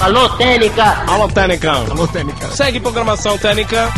Alô, 0.00 0.28
Técnica! 0.30 1.04
Alô, 1.06 1.28
Técnica! 1.28 1.72
Alô, 1.72 2.06
Técnica! 2.08 2.50
Segue 2.50 2.80
programação 2.80 3.38
Técnica! 3.38 3.92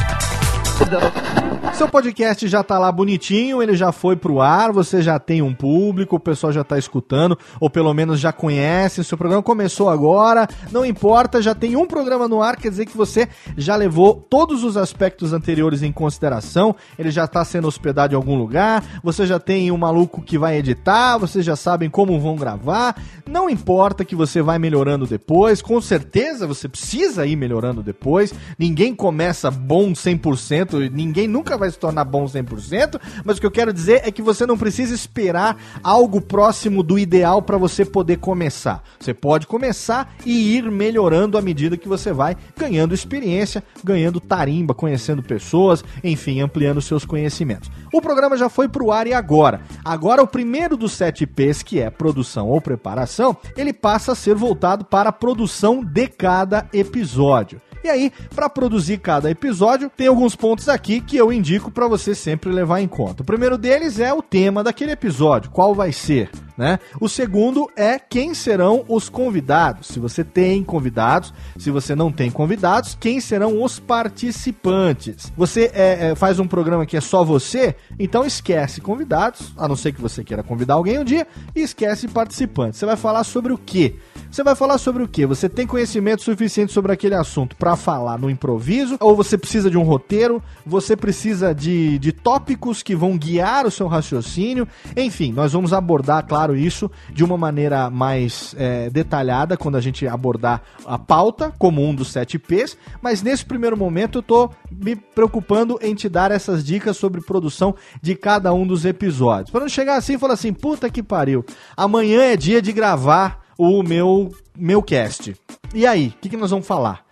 Seu 1.77 1.87
podcast 1.89 2.49
já 2.49 2.63
tá 2.63 2.79
lá 2.79 2.91
bonitinho, 2.91 3.63
ele 3.63 3.77
já 3.77 3.93
foi 3.93 4.17
pro 4.17 4.41
ar, 4.41 4.73
você 4.73 5.03
já 5.03 5.19
tem 5.19 5.43
um 5.43 5.53
público, 5.53 6.17
o 6.17 6.21
pessoal 6.21 6.51
já 6.51 6.65
tá 6.65 6.79
escutando, 6.79 7.39
ou 7.61 7.69
pelo 7.69 7.93
menos 7.93 8.19
já 8.19 8.33
conhece, 8.33 9.05
seu 9.05 9.19
programa 9.19 9.43
começou 9.43 9.91
agora, 9.91 10.49
não 10.73 10.87
importa, 10.87 11.43
já 11.43 11.55
tem 11.55 11.77
um 11.77 11.85
programa 11.85 12.27
no 12.27 12.41
ar, 12.41 12.57
quer 12.57 12.71
dizer 12.71 12.87
que 12.87 12.97
você 12.97 13.29
já 13.59 13.77
levou 13.77 14.15
todos 14.15 14.65
os 14.65 14.79
aspectos 14.79 15.35
anteriores 15.35 15.83
em 15.83 15.93
consideração, 15.93 16.75
ele 16.99 17.11
já 17.11 17.27
tá 17.27 17.45
sendo 17.45 17.69
hospedado 17.69 18.15
em 18.15 18.17
algum 18.17 18.39
lugar, 18.39 18.83
você 19.03 19.27
já 19.27 19.39
tem 19.39 19.71
um 19.71 19.77
maluco 19.77 20.23
que 20.23 20.39
vai 20.39 20.57
editar, 20.57 21.19
vocês 21.19 21.45
já 21.45 21.57
sabem 21.57 21.91
como 21.91 22.19
vão 22.19 22.37
gravar, 22.37 22.97
não 23.29 23.51
importa 23.51 24.03
que 24.03 24.17
você 24.17 24.41
vai 24.41 24.59
melhorando 24.59 25.07
depois, 25.07 25.61
com 25.61 25.79
certeza 25.79 26.47
você 26.47 26.69
precisa 26.71 27.27
ir 27.27 27.37
melhorando 27.37 27.83
depois, 27.83 28.33
ninguém 28.59 28.95
começa 28.95 29.51
bom 29.51 29.93
100%, 29.93 30.66
ninguém 30.73 31.29
nunca 31.29 31.59
vai 31.59 31.67
vai 31.67 31.71
se 31.71 31.79
tornar 31.79 32.05
bom 32.05 32.25
100%, 32.25 33.01
mas 33.25 33.37
o 33.37 33.41
que 33.41 33.47
eu 33.47 33.51
quero 33.51 33.73
dizer 33.73 34.03
é 34.05 34.11
que 34.11 34.23
você 34.23 34.47
não 34.47 34.57
precisa 34.57 34.95
esperar 34.95 35.57
algo 35.83 36.21
próximo 36.21 36.83
do 36.83 36.99
ideal 36.99 37.43
para 37.43 37.59
você 37.59 37.85
poder 37.85 38.19
começar. 38.19 38.83
Você 38.99 39.13
pode 39.13 39.47
começar 39.47 40.15
e 40.25 40.57
ir 40.57 40.71
melhorando 40.71 41.37
à 41.37 41.43
medida 41.43 41.77
que 41.77 41.89
você 41.89 42.13
vai 42.13 42.37
ganhando 42.57 42.95
experiência, 42.95 43.63
ganhando 43.83 44.21
tarimba, 44.21 44.75
conhecendo 44.75 45.23
pessoas, 45.23 45.85
enfim, 46.03 46.41
ampliando 46.41 46.81
seus 46.81 47.05
conhecimentos. 47.05 47.71
O 47.93 48.01
programa 48.01 48.37
já 48.37 48.49
foi 48.49 48.69
pro 48.69 48.93
ar 48.93 49.07
e 49.07 49.13
agora? 49.13 49.61
Agora 49.85 50.23
o 50.23 50.27
primeiro 50.27 50.77
dos 50.77 50.93
7 50.93 51.27
P's, 51.27 51.63
que 51.63 51.81
é 51.81 51.91
produção 51.91 52.49
ou 52.49 52.61
preparação, 52.61 53.37
ele 53.57 53.73
passa 53.73 54.13
a 54.13 54.15
ser 54.15 54.35
voltado 54.35 54.85
para 54.85 55.09
a 55.09 55.13
produção 55.13 55.85
de 55.85 56.07
cada 56.07 56.69
episódio. 56.73 57.61
E 57.87 57.89
aí, 57.89 58.13
para 58.35 58.51
produzir 58.51 58.99
cada 58.99 59.31
episódio, 59.31 59.89
tem 59.97 60.09
alguns 60.09 60.35
pontos 60.35 60.69
aqui 60.69 61.01
que 61.01 61.17
eu 61.17 61.33
indico 61.33 61.71
para 61.71 61.87
você 61.87 62.17
sempre 62.17 62.51
levar 62.51 62.81
em 62.81 62.89
conta. 62.89 63.23
O 63.23 63.27
primeiro 63.27 63.57
deles 63.57 64.01
é 64.01 64.13
o 64.13 64.21
tema 64.21 64.65
daquele 64.65 64.91
episódio, 64.91 65.53
qual 65.53 65.73
vai 65.73 65.93
ser. 65.93 66.29
Né? 66.59 66.81
O 67.01 67.09
segundo 67.09 67.71
é 67.77 67.97
quem 67.99 68.35
serão 68.35 68.85
os 68.89 69.09
convidados. 69.09 69.87
Se 69.89 70.01
você 70.01 70.25
tem 70.25 70.65
convidados, 70.65 71.33
se 71.57 71.71
você 71.71 71.95
não 71.95 72.11
tem 72.11 72.29
convidados, 72.29 72.97
quem 72.99 73.21
serão 73.21 73.63
os 73.63 73.79
participantes. 73.79 75.31
Você 75.37 75.71
é, 75.73 76.09
é, 76.09 76.15
faz 76.17 76.41
um 76.41 76.49
programa 76.49 76.87
que 76.87 76.97
é 76.97 77.01
só 77.01 77.23
você, 77.23 77.77
então 78.01 78.25
esquece 78.25 78.81
convidados, 78.81 79.53
a 79.57 79.69
não 79.69 79.77
ser 79.77 79.93
que 79.93 80.01
você 80.01 80.25
queira 80.25 80.43
convidar 80.43 80.75
alguém 80.75 80.99
um 80.99 81.05
dia, 81.05 81.27
e 81.55 81.61
esquece 81.61 82.09
participantes. 82.09 82.81
Você 82.81 82.87
vai 82.87 82.97
falar 82.97 83.23
sobre 83.23 83.53
o 83.53 83.59
quê? 83.59 83.95
Você 84.31 84.43
vai 84.43 84.55
falar 84.55 84.77
sobre 84.79 85.03
o 85.03 85.09
quê? 85.09 85.25
Você 85.25 85.49
tem 85.49 85.67
conhecimento 85.67 86.23
suficiente 86.23 86.73
sobre 86.73 86.93
aquele 86.93 87.15
assunto 87.15 87.57
para 87.57 87.75
falar 87.77 88.19
no 88.19 88.29
improviso? 88.29 88.97
Ou 89.01 89.17
você 89.17 89.39
precisa 89.39 89.71
de 89.71 89.79
um 89.79 89.83
roteiro? 89.83 90.43
Você 90.67 90.97
precisa 90.97 91.55
de, 91.55 91.99
de 91.99 92.13
tópicos 92.13 92.83
que 92.83 92.95
vão 92.95 93.17
guiar 93.17 93.67
o 93.67 93.71
seu 93.71 93.87
raciocínio? 93.87 94.69
Enfim, 94.97 95.33
nós 95.33 95.53
vamos 95.53 95.73
abordar, 95.73 96.27
claro, 96.27 96.57
isso 96.57 96.91
de 97.11 97.25
uma 97.25 97.39
maneira 97.39 97.89
mais 97.89 98.55
é, 98.59 98.91
detalhada 98.91 99.57
quando 99.57 99.77
a 99.77 99.81
gente 99.81 100.07
abordar 100.07 100.63
a 100.85 100.99
pauta 100.99 101.53
como 101.59 101.83
um 101.83 101.95
dos 101.95 102.09
sete 102.09 102.39
P's. 102.39 102.77
Mas 103.01 103.23
nesse 103.23 103.45
primeiro 103.45 103.77
momento 103.77 104.19
eu 104.19 104.23
tô 104.23 104.51
me 104.71 104.97
preocupando 104.97 105.79
em 105.81 105.95
te 105.95 106.09
dar 106.09 106.31
essas 106.31 106.65
dicas 106.65 106.97
sobre 106.97 107.21
produção 107.21 107.75
de 108.03 108.15
cada 108.15 108.53
um 108.53 108.67
dos 108.67 108.85
episódios. 108.85 109.51
Para 109.51 109.61
não 109.61 109.69
chegar 109.69 109.97
assim 109.97 110.15
e 110.15 110.19
falar 110.19 110.35
assim, 110.35 110.53
puta 110.53 110.91
que 110.91 111.03
pariu, 111.03 111.45
amanhã 111.77 112.23
é 112.23 112.37
dia 112.37 112.61
de 112.61 112.73
gravar 112.73 113.46
o 113.59 113.83
meu, 113.83 114.35
meu 114.57 114.83
cast. 114.83 115.37
E 115.75 115.87
aí, 115.87 116.09
o 116.09 116.21
que, 116.21 116.29
que 116.29 116.37
nós 116.37 116.51
vamos 116.51 116.67
falar? 116.67 117.05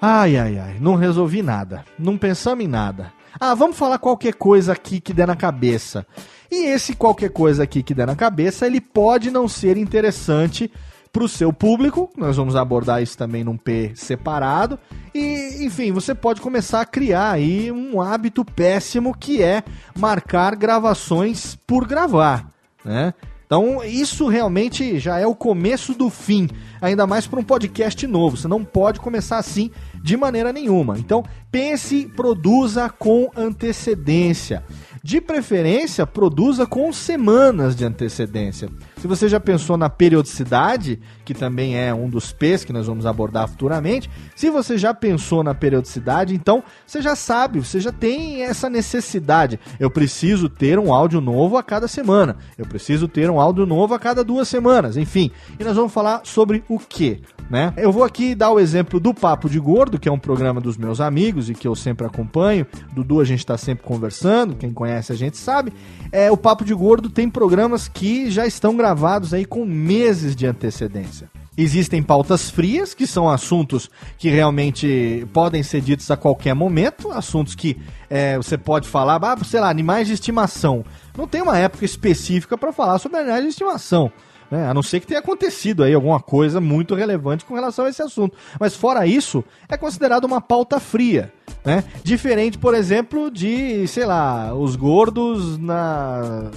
Ai, 0.00 0.36
ai, 0.36 0.58
ai, 0.58 0.76
não 0.80 0.94
resolvi 0.94 1.42
nada. 1.42 1.84
Não 1.98 2.16
pensamos 2.16 2.64
em 2.64 2.68
nada. 2.68 3.12
Ah, 3.38 3.54
vamos 3.54 3.76
falar 3.76 3.98
qualquer 3.98 4.34
coisa 4.34 4.72
aqui 4.72 5.00
que 5.00 5.12
der 5.12 5.26
na 5.26 5.36
cabeça. 5.36 6.06
E 6.50 6.66
esse 6.66 6.94
qualquer 6.94 7.30
coisa 7.30 7.62
aqui 7.62 7.82
que 7.82 7.94
der 7.94 8.06
na 8.06 8.16
cabeça, 8.16 8.66
ele 8.66 8.80
pode 8.80 9.30
não 9.30 9.46
ser 9.46 9.76
interessante 9.76 10.70
para 11.12 11.24
o 11.24 11.28
seu 11.28 11.52
público. 11.52 12.10
Nós 12.16 12.36
vamos 12.36 12.56
abordar 12.56 13.02
isso 13.02 13.16
também 13.16 13.44
num 13.44 13.56
P 13.56 13.92
separado. 13.94 14.78
E, 15.14 15.64
enfim, 15.64 15.92
você 15.92 16.14
pode 16.14 16.40
começar 16.40 16.80
a 16.80 16.86
criar 16.86 17.32
aí 17.32 17.70
um 17.70 18.00
hábito 18.00 18.44
péssimo 18.44 19.16
que 19.16 19.42
é 19.42 19.62
marcar 19.96 20.56
gravações 20.56 21.56
por 21.66 21.86
gravar, 21.86 22.50
né? 22.84 23.14
Então, 23.50 23.82
isso 23.82 24.28
realmente 24.28 25.00
já 25.00 25.18
é 25.18 25.26
o 25.26 25.34
começo 25.34 25.92
do 25.92 26.08
fim, 26.08 26.48
ainda 26.80 27.04
mais 27.04 27.26
para 27.26 27.40
um 27.40 27.42
podcast 27.42 28.06
novo. 28.06 28.36
Você 28.36 28.46
não 28.46 28.64
pode 28.64 29.00
começar 29.00 29.38
assim 29.38 29.72
de 30.00 30.16
maneira 30.16 30.52
nenhuma. 30.52 30.96
Então, 30.96 31.24
pense, 31.50 32.06
produza 32.14 32.88
com 32.88 33.28
antecedência. 33.36 34.62
De 35.02 35.20
preferência, 35.20 36.06
produza 36.06 36.64
com 36.64 36.92
semanas 36.92 37.74
de 37.74 37.84
antecedência. 37.84 38.70
Se 39.00 39.06
você 39.06 39.30
já 39.30 39.40
pensou 39.40 39.78
na 39.78 39.88
periodicidade, 39.88 41.00
que 41.24 41.32
também 41.32 41.74
é 41.74 41.92
um 41.94 42.06
dos 42.06 42.32
P's 42.32 42.66
que 42.66 42.72
nós 42.72 42.86
vamos 42.86 43.06
abordar 43.06 43.48
futuramente, 43.48 44.10
se 44.36 44.50
você 44.50 44.76
já 44.76 44.92
pensou 44.92 45.42
na 45.42 45.54
periodicidade, 45.54 46.34
então 46.34 46.62
você 46.86 47.00
já 47.00 47.16
sabe, 47.16 47.60
você 47.60 47.80
já 47.80 47.90
tem 47.90 48.42
essa 48.42 48.68
necessidade. 48.68 49.58
Eu 49.78 49.90
preciso 49.90 50.50
ter 50.50 50.78
um 50.78 50.92
áudio 50.92 51.18
novo 51.18 51.56
a 51.56 51.62
cada 51.62 51.88
semana. 51.88 52.36
Eu 52.58 52.66
preciso 52.66 53.08
ter 53.08 53.30
um 53.30 53.40
áudio 53.40 53.64
novo 53.64 53.94
a 53.94 53.98
cada 53.98 54.22
duas 54.22 54.48
semanas. 54.48 54.98
Enfim, 54.98 55.30
e 55.58 55.64
nós 55.64 55.76
vamos 55.76 55.94
falar 55.94 56.20
sobre 56.24 56.62
o 56.68 56.78
que? 56.78 57.22
Né? 57.48 57.72
Eu 57.78 57.90
vou 57.90 58.04
aqui 58.04 58.34
dar 58.34 58.50
o 58.50 58.60
exemplo 58.60 59.00
do 59.00 59.14
Papo 59.14 59.48
de 59.48 59.58
Gordo, 59.58 59.98
que 59.98 60.10
é 60.10 60.12
um 60.12 60.18
programa 60.18 60.60
dos 60.60 60.76
meus 60.76 61.00
amigos 61.00 61.48
e 61.48 61.54
que 61.54 61.66
eu 61.66 61.74
sempre 61.74 62.06
acompanho. 62.06 62.66
Dudu 62.92 63.18
a 63.18 63.24
gente 63.24 63.40
está 63.40 63.56
sempre 63.56 63.82
conversando, 63.82 64.54
quem 64.54 64.72
conhece 64.72 65.10
a 65.10 65.16
gente 65.16 65.38
sabe. 65.38 65.72
É, 66.12 66.30
o 66.30 66.36
Papo 66.36 66.66
de 66.66 66.74
Gordo 66.74 67.08
tem 67.08 67.30
programas 67.30 67.88
que 67.88 68.30
já 68.30 68.46
estão 68.46 68.76
gravados 68.76 68.89
gravados 68.90 69.32
aí 69.32 69.44
com 69.44 69.64
meses 69.64 70.34
de 70.34 70.46
antecedência. 70.46 71.30
Existem 71.56 72.02
pautas 72.02 72.50
frias, 72.50 72.92
que 72.92 73.06
são 73.06 73.28
assuntos 73.28 73.88
que 74.18 74.28
realmente 74.28 75.26
podem 75.32 75.62
ser 75.62 75.80
ditos 75.80 76.10
a 76.10 76.16
qualquer 76.16 76.54
momento, 76.54 77.10
assuntos 77.12 77.54
que 77.54 77.76
é, 78.08 78.36
você 78.36 78.58
pode 78.58 78.88
falar, 78.88 79.22
ah, 79.22 79.36
sei 79.44 79.60
lá, 79.60 79.68
animais 79.68 80.08
de 80.08 80.14
estimação. 80.14 80.84
Não 81.16 81.28
tem 81.28 81.40
uma 81.40 81.56
época 81.56 81.84
específica 81.84 82.58
para 82.58 82.72
falar 82.72 82.98
sobre 82.98 83.18
animais 83.18 83.42
de 83.42 83.48
estimação. 83.50 84.10
Né? 84.50 84.66
A 84.66 84.74
não 84.74 84.82
ser 84.82 84.98
que 84.98 85.06
tenha 85.06 85.20
acontecido 85.20 85.84
aí 85.84 85.94
alguma 85.94 86.18
coisa 86.18 86.60
muito 86.60 86.94
relevante 86.96 87.44
com 87.44 87.54
relação 87.54 87.84
a 87.84 87.90
esse 87.90 88.02
assunto. 88.02 88.36
Mas 88.58 88.74
fora 88.74 89.06
isso, 89.06 89.44
é 89.68 89.76
considerado 89.76 90.24
uma 90.24 90.40
pauta 90.40 90.80
fria. 90.80 91.32
Né? 91.64 91.84
Diferente, 92.02 92.58
por 92.58 92.74
exemplo, 92.74 93.30
de, 93.30 93.86
sei 93.86 94.04
lá, 94.04 94.52
os 94.52 94.74
gordos 94.74 95.58
na. 95.58 96.50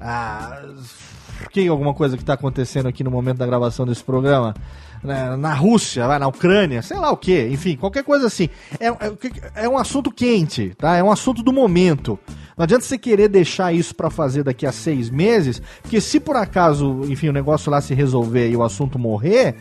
Ah, 0.00 0.62
que 1.50 1.66
alguma 1.68 1.94
coisa 1.94 2.16
que 2.16 2.22
está 2.22 2.34
acontecendo 2.34 2.88
aqui 2.88 3.02
no 3.04 3.10
momento 3.10 3.38
da 3.38 3.46
gravação 3.46 3.86
desse 3.86 4.02
programa? 4.02 4.54
Na, 5.02 5.36
na 5.36 5.54
Rússia, 5.54 6.18
na 6.18 6.26
Ucrânia, 6.26 6.82
sei 6.82 6.98
lá 6.98 7.12
o 7.12 7.16
que, 7.16 7.46
enfim, 7.48 7.76
qualquer 7.76 8.02
coisa 8.02 8.26
assim. 8.26 8.48
É, 8.80 8.88
é, 8.88 9.12
é, 9.54 9.68
um 9.68 9.78
assunto 9.78 10.10
quente, 10.10 10.74
tá? 10.76 10.96
É 10.96 11.02
um 11.02 11.10
assunto 11.10 11.40
do 11.40 11.52
momento. 11.52 12.18
Não 12.56 12.64
adianta 12.64 12.84
você 12.84 12.98
querer 12.98 13.28
deixar 13.28 13.72
isso 13.72 13.94
para 13.94 14.10
fazer 14.10 14.42
daqui 14.42 14.66
a 14.66 14.72
seis 14.72 15.08
meses, 15.08 15.62
porque 15.80 16.00
se 16.00 16.18
por 16.18 16.34
acaso, 16.34 17.02
enfim, 17.08 17.28
o 17.28 17.32
negócio 17.32 17.70
lá 17.70 17.80
se 17.80 17.94
resolver 17.94 18.50
e 18.50 18.56
o 18.56 18.62
assunto 18.64 18.98
morrer, 18.98 19.54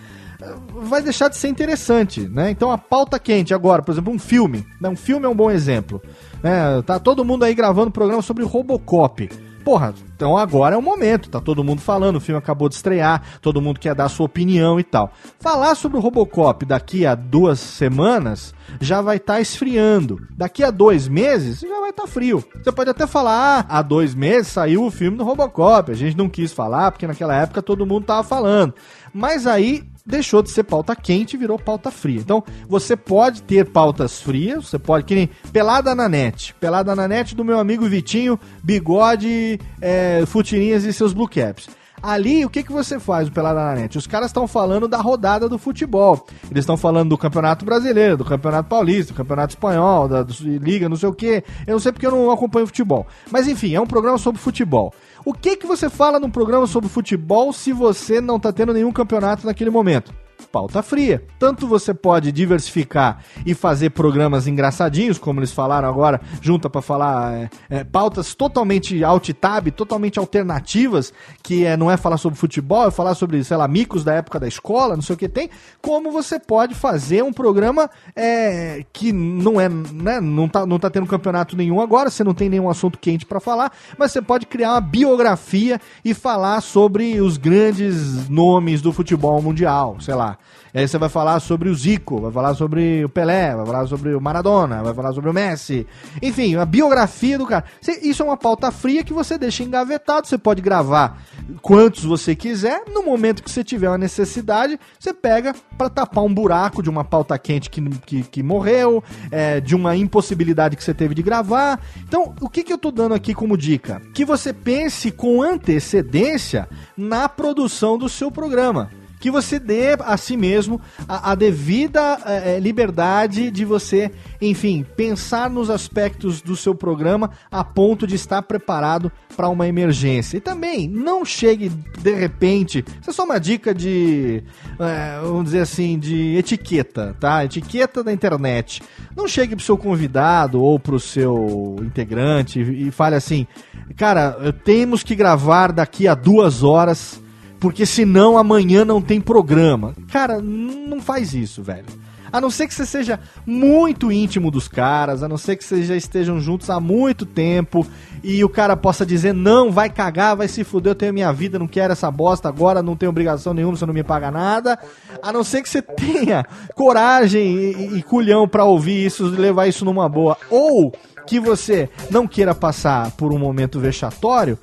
vai 0.81 1.01
deixar 1.01 1.29
de 1.29 1.37
ser 1.37 1.47
interessante, 1.49 2.21
né? 2.21 2.49
Então 2.49 2.71
a 2.71 2.77
pauta 2.77 3.19
quente 3.19 3.53
agora, 3.53 3.81
por 3.81 3.91
exemplo, 3.91 4.11
um 4.11 4.19
filme, 4.19 4.65
né? 4.81 4.89
Um 4.89 4.95
filme 4.95 5.25
é 5.25 5.29
um 5.29 5.35
bom 5.35 5.51
exemplo. 5.51 6.01
Né? 6.41 6.81
Tá 6.85 6.99
todo 6.99 7.25
mundo 7.25 7.43
aí 7.43 7.53
gravando 7.53 7.91
programa 7.91 8.21
sobre 8.21 8.43
Robocop 8.43 9.29
porra, 9.67 9.93
então 10.15 10.37
agora 10.37 10.75
é 10.75 10.77
o 10.77 10.81
momento, 10.81 11.29
tá 11.29 11.41
todo 11.41 11.61
mundo 11.61 11.81
falando, 11.81 12.15
o 12.15 12.21
filme 12.21 12.39
acabou 12.39 12.69
de 12.69 12.75
estrear, 12.75 13.21
todo 13.41 13.61
mundo 13.61 13.81
quer 13.81 13.93
dar 13.93 14.07
sua 14.07 14.25
opinião 14.25 14.79
e 14.79 14.83
tal. 14.83 15.11
Falar 15.41 15.75
sobre 15.75 15.97
o 15.97 15.99
Robocop 15.99 16.65
daqui 16.65 17.05
a 17.05 17.13
duas 17.13 17.59
semanas 17.59 18.55
já 18.79 19.01
vai 19.01 19.17
estar 19.17 19.33
tá 19.33 19.41
esfriando. 19.41 20.25
Daqui 20.37 20.63
a 20.63 20.71
dois 20.71 21.09
meses 21.09 21.59
já 21.59 21.81
vai 21.81 21.89
estar 21.89 22.03
tá 22.03 22.07
frio. 22.07 22.41
Você 22.63 22.71
pode 22.71 22.89
até 22.89 23.05
falar, 23.05 23.65
ah, 23.67 23.77
há 23.79 23.81
dois 23.81 24.15
meses 24.15 24.47
saiu 24.47 24.85
o 24.85 24.89
filme 24.89 25.17
do 25.17 25.25
Robocop, 25.25 25.91
a 25.91 25.95
gente 25.95 26.15
não 26.15 26.29
quis 26.29 26.53
falar 26.53 26.93
porque 26.93 27.05
naquela 27.05 27.35
época 27.35 27.61
todo 27.61 27.85
mundo 27.85 28.05
tava 28.05 28.23
falando. 28.23 28.73
Mas 29.13 29.45
aí 29.45 29.83
deixou 30.07 30.41
de 30.41 30.49
ser 30.49 30.63
pauta 30.63 30.95
quente 30.95 31.33
e 31.33 31.37
virou 31.37 31.59
pauta 31.59 31.91
fria. 31.91 32.19
Então, 32.19 32.43
você 32.67 32.95
pode 32.95 33.43
ter 33.43 33.65
pautas 33.65 34.21
frias, 34.21 34.69
você 34.69 34.79
pode, 34.79 35.05
que 35.05 35.13
nem 35.13 35.29
Pelada 35.51 35.93
na 35.93 36.07
Net. 36.07 36.55
Pelada 36.59 36.95
na 36.95 37.07
Net 37.07 37.35
do 37.35 37.43
meu 37.43 37.59
amigo 37.59 37.85
Vitinho, 37.85 38.39
Bigode, 38.63 39.59
é, 39.81 40.23
Futirinhas 40.25 40.85
e 40.85 40.93
seus 40.93 41.13
Blue 41.13 41.27
Caps. 41.27 41.67
Ali, 42.01 42.45
o 42.45 42.49
que, 42.49 42.63
que 42.63 42.71
você 42.71 42.99
faz, 42.99 43.29
Pelada 43.29 43.59
na 43.59 43.75
Net? 43.75 43.97
Os 43.97 44.05
caras 44.05 44.27
estão 44.27 44.47
falando 44.47 44.87
da 44.87 44.97
rodada 44.97 45.49
do 45.49 45.57
futebol. 45.57 46.25
Eles 46.49 46.61
estão 46.61 46.77
falando 46.77 47.09
do 47.09 47.17
Campeonato 47.17 47.65
Brasileiro, 47.65 48.17
do 48.17 48.25
Campeonato 48.25 48.69
Paulista, 48.69 49.13
do 49.13 49.17
Campeonato 49.17 49.53
Espanhol, 49.53 50.07
da 50.07 50.25
Liga, 50.41 50.87
não 50.87 50.95
sei 50.95 51.09
o 51.09 51.13
quê. 51.13 51.43
Eu 51.65 51.73
não 51.73 51.79
sei 51.79 51.91
porque 51.91 52.05
eu 52.05 52.11
não 52.11 52.31
acompanho 52.31 52.67
futebol. 52.67 53.07
Mas 53.31 53.47
enfim, 53.47 53.73
é 53.73 53.81
um 53.81 53.87
programa 53.87 54.17
sobre 54.17 54.39
futebol. 54.39 54.93
O 55.25 55.33
que 55.33 55.57
que 55.57 55.67
você 55.67 55.89
fala 55.89 56.19
num 56.19 56.29
programa 56.29 56.67
sobre 56.67 56.89
futebol 56.89 57.51
se 57.51 57.73
você 57.73 58.21
não 58.21 58.39
tá 58.39 58.53
tendo 58.53 58.73
nenhum 58.73 58.91
campeonato 58.91 59.45
naquele 59.45 59.69
momento? 59.69 60.13
Pauta 60.47 60.81
fria. 60.81 61.23
Tanto 61.37 61.67
você 61.67 61.93
pode 61.93 62.31
diversificar 62.31 63.23
e 63.45 63.53
fazer 63.53 63.91
programas 63.91 64.47
engraçadinhos, 64.47 65.17
como 65.17 65.39
eles 65.39 65.51
falaram 65.51 65.87
agora, 65.87 66.21
junta 66.41 66.69
para 66.69 66.81
falar 66.81 67.33
é, 67.33 67.49
é, 67.69 67.83
pautas 67.83 68.33
totalmente 68.33 69.03
alt-tab, 69.03 69.71
totalmente 69.71 70.17
alternativas, 70.17 71.13
que 71.43 71.65
é, 71.65 71.77
não 71.77 71.91
é 71.91 71.97
falar 71.97 72.17
sobre 72.17 72.39
futebol, 72.39 72.87
é 72.87 72.91
falar 72.91 73.15
sobre, 73.15 73.43
sei 73.43 73.57
lá, 73.57 73.67
micos 73.67 74.03
da 74.03 74.13
época 74.13 74.39
da 74.39 74.47
escola, 74.47 74.95
não 74.95 75.03
sei 75.03 75.15
o 75.15 75.17
que 75.17 75.29
tem, 75.29 75.49
como 75.81 76.11
você 76.11 76.39
pode 76.39 76.73
fazer 76.73 77.23
um 77.23 77.33
programa 77.33 77.89
é, 78.15 78.85
que 78.93 79.11
não 79.11 79.59
é, 79.59 79.69
né, 79.69 80.19
não 80.19 80.47
tá, 80.47 80.65
não 80.65 80.79
tá 80.79 80.89
tendo 80.89 81.05
campeonato 81.05 81.55
nenhum 81.55 81.81
agora, 81.81 82.09
você 82.09 82.23
não 82.23 82.33
tem 82.33 82.49
nenhum 82.49 82.69
assunto 82.69 82.97
quente 82.97 83.25
para 83.25 83.39
falar, 83.39 83.71
mas 83.97 84.11
você 84.11 84.21
pode 84.21 84.45
criar 84.45 84.73
uma 84.73 84.81
biografia 84.81 85.79
e 86.03 86.13
falar 86.13 86.61
sobre 86.61 87.19
os 87.19 87.37
grandes 87.37 88.29
nomes 88.29 88.81
do 88.81 88.91
futebol 88.91 89.41
mundial, 89.41 89.97
sei 89.99 90.15
lá. 90.15 90.37
Aí 90.77 90.87
você 90.87 90.99
vai 90.99 91.09
falar 91.09 91.39
sobre 91.39 91.69
o 91.69 91.73
Zico, 91.73 92.21
vai 92.21 92.31
falar 92.31 92.53
sobre 92.53 93.03
o 93.03 93.09
Pelé, 93.09 93.55
vai 93.55 93.65
falar 93.65 93.87
sobre 93.87 94.13
o 94.13 94.21
Maradona, 94.21 94.83
vai 94.83 94.93
falar 94.93 95.11
sobre 95.11 95.27
o 95.27 95.33
Messi. 95.33 95.87
Enfim, 96.21 96.55
a 96.55 96.65
biografia 96.65 97.35
do 97.35 97.47
cara. 97.47 97.65
Isso 98.03 98.21
é 98.21 98.25
uma 98.27 98.37
pauta 98.37 98.69
fria 98.69 99.03
que 99.03 99.11
você 99.11 99.39
deixa 99.39 99.63
engavetado. 99.63 100.27
Você 100.27 100.37
pode 100.37 100.61
gravar 100.61 101.19
quantos 101.63 102.03
você 102.03 102.35
quiser. 102.35 102.83
No 102.93 103.01
momento 103.01 103.41
que 103.41 103.49
você 103.49 103.63
tiver 103.63 103.89
uma 103.89 103.97
necessidade, 103.97 104.79
você 104.99 105.15
pega 105.15 105.55
para 105.75 105.89
tapar 105.89 106.23
um 106.23 106.31
buraco 106.31 106.83
de 106.83 106.91
uma 106.91 107.03
pauta 107.03 107.35
quente 107.39 107.71
que, 107.71 107.81
que, 108.05 108.21
que 108.21 108.43
morreu, 108.43 109.03
é, 109.31 109.59
de 109.59 109.75
uma 109.75 109.95
impossibilidade 109.95 110.75
que 110.75 110.83
você 110.83 110.93
teve 110.93 111.15
de 111.15 111.23
gravar. 111.23 111.81
Então, 112.07 112.35
o 112.39 112.47
que, 112.47 112.63
que 112.63 112.71
eu 112.71 112.77
tô 112.77 112.91
dando 112.91 113.15
aqui 113.15 113.33
como 113.33 113.57
dica? 113.57 113.99
Que 114.13 114.23
você 114.23 114.53
pense 114.53 115.09
com 115.09 115.41
antecedência 115.41 116.69
na 116.95 117.27
produção 117.27 117.97
do 117.97 118.07
seu 118.07 118.29
programa 118.29 118.91
que 119.19 119.31
você 119.31 119.59
dê 119.59 119.97
a 119.99 120.15
si 120.17 120.37
mesmo 120.37 120.79
a, 121.07 121.31
a 121.31 121.35
devida 121.35 122.19
é, 122.25 122.59
liberdade 122.59 123.49
de 123.51 123.65
você, 123.65 124.11
enfim, 124.41 124.85
pensar 124.95 125.49
nos 125.49 125.69
aspectos 125.69 126.41
do 126.41 126.55
seu 126.55 126.75
programa 126.75 127.31
a 127.51 127.63
ponto 127.63 128.05
de 128.05 128.15
estar 128.15 128.41
preparado 128.41 129.11
para 129.35 129.49
uma 129.49 129.67
emergência. 129.67 130.37
E 130.37 130.41
também 130.41 130.87
não 130.87 131.25
chegue 131.25 131.69
de 131.69 132.13
repente. 132.13 132.83
Isso 133.01 133.09
é 133.09 133.13
só 133.13 133.23
uma 133.23 133.39
dica 133.39 133.73
de, 133.73 134.43
é, 134.79 135.19
vamos 135.21 135.45
dizer 135.45 135.61
assim, 135.61 135.97
de 135.97 136.35
etiqueta, 136.37 137.15
tá? 137.19 137.43
Etiqueta 137.45 138.03
da 138.03 138.13
internet. 138.13 138.81
Não 139.15 139.27
chegue 139.27 139.55
pro 139.55 139.65
seu 139.65 139.77
convidado 139.77 140.61
ou 140.61 140.79
pro 140.79 140.99
seu 140.99 141.75
integrante 141.81 142.59
e, 142.59 142.87
e 142.87 142.91
fale 142.91 143.15
assim, 143.15 143.47
cara, 143.95 144.53
temos 144.63 145.03
que 145.03 145.15
gravar 145.15 145.71
daqui 145.71 146.07
a 146.07 146.15
duas 146.15 146.63
horas 146.63 147.21
porque 147.59 147.85
senão 147.85 148.37
amanhã 148.37 148.85
não 148.85 149.01
tem 149.01 149.19
programa. 149.19 149.95
Cara, 150.11 150.41
não 150.41 151.01
faz 151.01 151.33
isso, 151.33 151.63
velho. 151.63 151.85
A 152.31 152.41
não 152.41 152.49
ser 152.49 152.67
que 152.67 152.73
você 152.73 152.85
seja 152.85 153.19
muito 153.45 154.11
íntimo 154.11 154.51
dos 154.51 154.67
caras, 154.67 155.23
a 155.23 155.29
não 155.29 155.37
ser 155.37 155.55
que 155.55 155.63
vocês 155.63 155.87
já 155.87 155.95
estejam 155.95 156.39
juntos 156.39 156.69
há 156.69 156.79
muito 156.79 157.25
tempo 157.25 157.87
e 158.23 158.43
o 158.43 158.49
cara 158.49 158.75
possa 158.75 159.05
dizer: 159.05 159.33
não, 159.33 159.71
vai 159.71 159.89
cagar, 159.89 160.35
vai 160.35 160.47
se 160.47 160.63
fuder, 160.63 160.91
eu 160.91 160.95
tenho 160.95 161.13
minha 161.13 161.31
vida, 161.31 161.57
não 161.57 161.67
quero 161.67 161.93
essa 161.93 162.11
bosta 162.11 162.49
agora, 162.49 162.83
não 162.83 162.95
tenho 162.95 163.09
obrigação 163.09 163.53
nenhuma, 163.53 163.77
você 163.77 163.85
não 163.85 163.93
me 163.93 164.03
paga 164.03 164.29
nada. 164.29 164.77
A 165.21 165.31
não 165.31 165.43
ser 165.43 165.61
que 165.61 165.69
você 165.69 165.81
tenha 165.81 166.45
coragem 166.75 167.55
e, 167.55 167.97
e 167.97 168.03
culhão 168.03 168.47
para 168.47 168.65
ouvir 168.65 169.05
isso 169.05 169.27
e 169.27 169.37
levar 169.37 169.67
isso 169.67 169.85
numa 169.85 170.09
boa. 170.09 170.37
Ou 170.49 170.91
que 171.25 171.39
você 171.39 171.89
não 172.09 172.27
queira 172.27 172.55
passar 172.55 173.11
por 173.11 173.33
um 173.33 173.37
momento 173.37 173.79
vexatório 173.79 174.57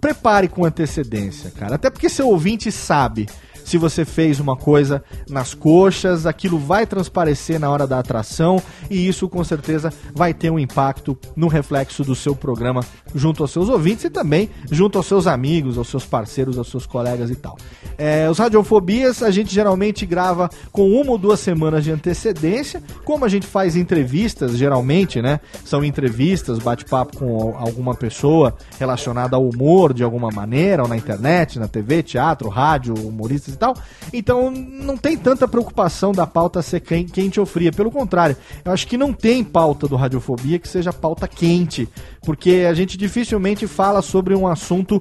prepare 0.00 0.48
com 0.48 0.64
antecedência, 0.64 1.50
cara. 1.50 1.74
Até 1.74 1.90
porque 1.90 2.08
seu 2.08 2.28
ouvinte 2.28 2.72
sabe 2.72 3.28
se 3.70 3.78
você 3.78 4.04
fez 4.04 4.40
uma 4.40 4.56
coisa 4.56 5.00
nas 5.28 5.54
coxas, 5.54 6.26
aquilo 6.26 6.58
vai 6.58 6.84
transparecer 6.84 7.60
na 7.60 7.70
hora 7.70 7.86
da 7.86 8.00
atração 8.00 8.60
e 8.90 9.06
isso 9.06 9.28
com 9.28 9.44
certeza 9.44 9.92
vai 10.12 10.34
ter 10.34 10.50
um 10.50 10.58
impacto 10.58 11.16
no 11.36 11.46
reflexo 11.46 12.02
do 12.02 12.16
seu 12.16 12.34
programa 12.34 12.84
junto 13.14 13.44
aos 13.44 13.52
seus 13.52 13.68
ouvintes 13.68 14.06
e 14.06 14.10
também 14.10 14.50
junto 14.72 14.98
aos 14.98 15.06
seus 15.06 15.28
amigos, 15.28 15.78
aos 15.78 15.86
seus 15.86 16.04
parceiros, 16.04 16.58
aos 16.58 16.68
seus 16.68 16.84
colegas 16.84 17.30
e 17.30 17.36
tal. 17.36 17.56
É, 17.96 18.28
os 18.28 18.38
radiofobias 18.38 19.22
a 19.22 19.30
gente 19.30 19.54
geralmente 19.54 20.04
grava 20.04 20.50
com 20.72 20.90
uma 20.90 21.12
ou 21.12 21.18
duas 21.18 21.38
semanas 21.38 21.84
de 21.84 21.92
antecedência, 21.92 22.82
como 23.04 23.24
a 23.24 23.28
gente 23.28 23.46
faz 23.46 23.76
entrevistas 23.76 24.56
geralmente, 24.56 25.22
né? 25.22 25.38
São 25.64 25.84
entrevistas, 25.84 26.58
bate-papo 26.58 27.18
com 27.18 27.56
alguma 27.56 27.94
pessoa 27.94 28.56
relacionada 28.80 29.36
ao 29.36 29.48
humor 29.48 29.94
de 29.94 30.02
alguma 30.02 30.30
maneira, 30.30 30.82
ou 30.82 30.88
na 30.88 30.96
internet, 30.96 31.56
na 31.56 31.68
TV, 31.68 32.02
teatro, 32.02 32.48
rádio, 32.48 32.94
humoristas 32.94 33.59
tal. 33.60 33.76
Então 34.12 34.50
não 34.50 34.96
tem 34.96 35.16
tanta 35.16 35.46
preocupação 35.46 36.10
da 36.10 36.26
pauta 36.26 36.62
ser 36.62 36.80
quente 36.80 37.38
ou 37.38 37.46
fria. 37.46 37.70
Pelo 37.70 37.90
contrário, 37.90 38.36
eu 38.64 38.72
acho 38.72 38.86
que 38.86 38.96
não 38.96 39.12
tem 39.12 39.44
pauta 39.44 39.86
do 39.86 39.94
Radiofobia 39.94 40.58
que 40.58 40.66
seja 40.66 40.92
pauta 40.92 41.28
quente, 41.28 41.88
porque 42.22 42.66
a 42.68 42.74
gente 42.74 42.96
dificilmente 42.96 43.66
fala 43.66 44.02
sobre 44.02 44.34
um 44.34 44.48
assunto 44.48 45.00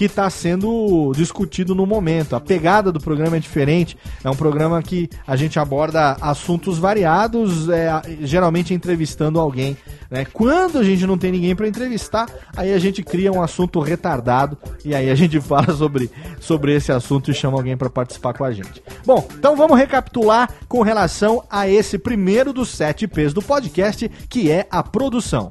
que 0.00 0.06
está 0.06 0.30
sendo 0.30 1.12
discutido 1.14 1.74
no 1.74 1.84
momento. 1.84 2.34
A 2.34 2.40
pegada 2.40 2.90
do 2.90 2.98
programa 2.98 3.36
é 3.36 3.38
diferente. 3.38 3.98
É 4.24 4.30
um 4.30 4.34
programa 4.34 4.82
que 4.82 5.10
a 5.26 5.36
gente 5.36 5.58
aborda 5.58 6.16
assuntos 6.22 6.78
variados, 6.78 7.68
é, 7.68 8.00
geralmente 8.22 8.72
entrevistando 8.72 9.38
alguém. 9.38 9.76
Né? 10.10 10.24
Quando 10.24 10.78
a 10.78 10.82
gente 10.82 11.06
não 11.06 11.18
tem 11.18 11.30
ninguém 11.30 11.54
para 11.54 11.68
entrevistar, 11.68 12.26
aí 12.56 12.72
a 12.72 12.78
gente 12.78 13.02
cria 13.02 13.30
um 13.30 13.42
assunto 13.42 13.78
retardado 13.78 14.56
e 14.82 14.94
aí 14.94 15.10
a 15.10 15.14
gente 15.14 15.38
fala 15.44 15.70
sobre, 15.74 16.10
sobre 16.40 16.74
esse 16.74 16.90
assunto 16.90 17.30
e 17.30 17.34
chama 17.34 17.58
alguém 17.58 17.76
para 17.76 17.90
participar 17.90 18.32
com 18.32 18.42
a 18.42 18.52
gente. 18.52 18.82
Bom, 19.04 19.28
então 19.34 19.54
vamos 19.54 19.76
recapitular 19.76 20.48
com 20.66 20.80
relação 20.80 21.44
a 21.50 21.68
esse 21.68 21.98
primeiro 21.98 22.54
dos 22.54 22.70
sete 22.70 23.06
P's 23.06 23.34
do 23.34 23.42
podcast, 23.42 24.10
que 24.30 24.50
é 24.50 24.66
a 24.70 24.82
produção. 24.82 25.50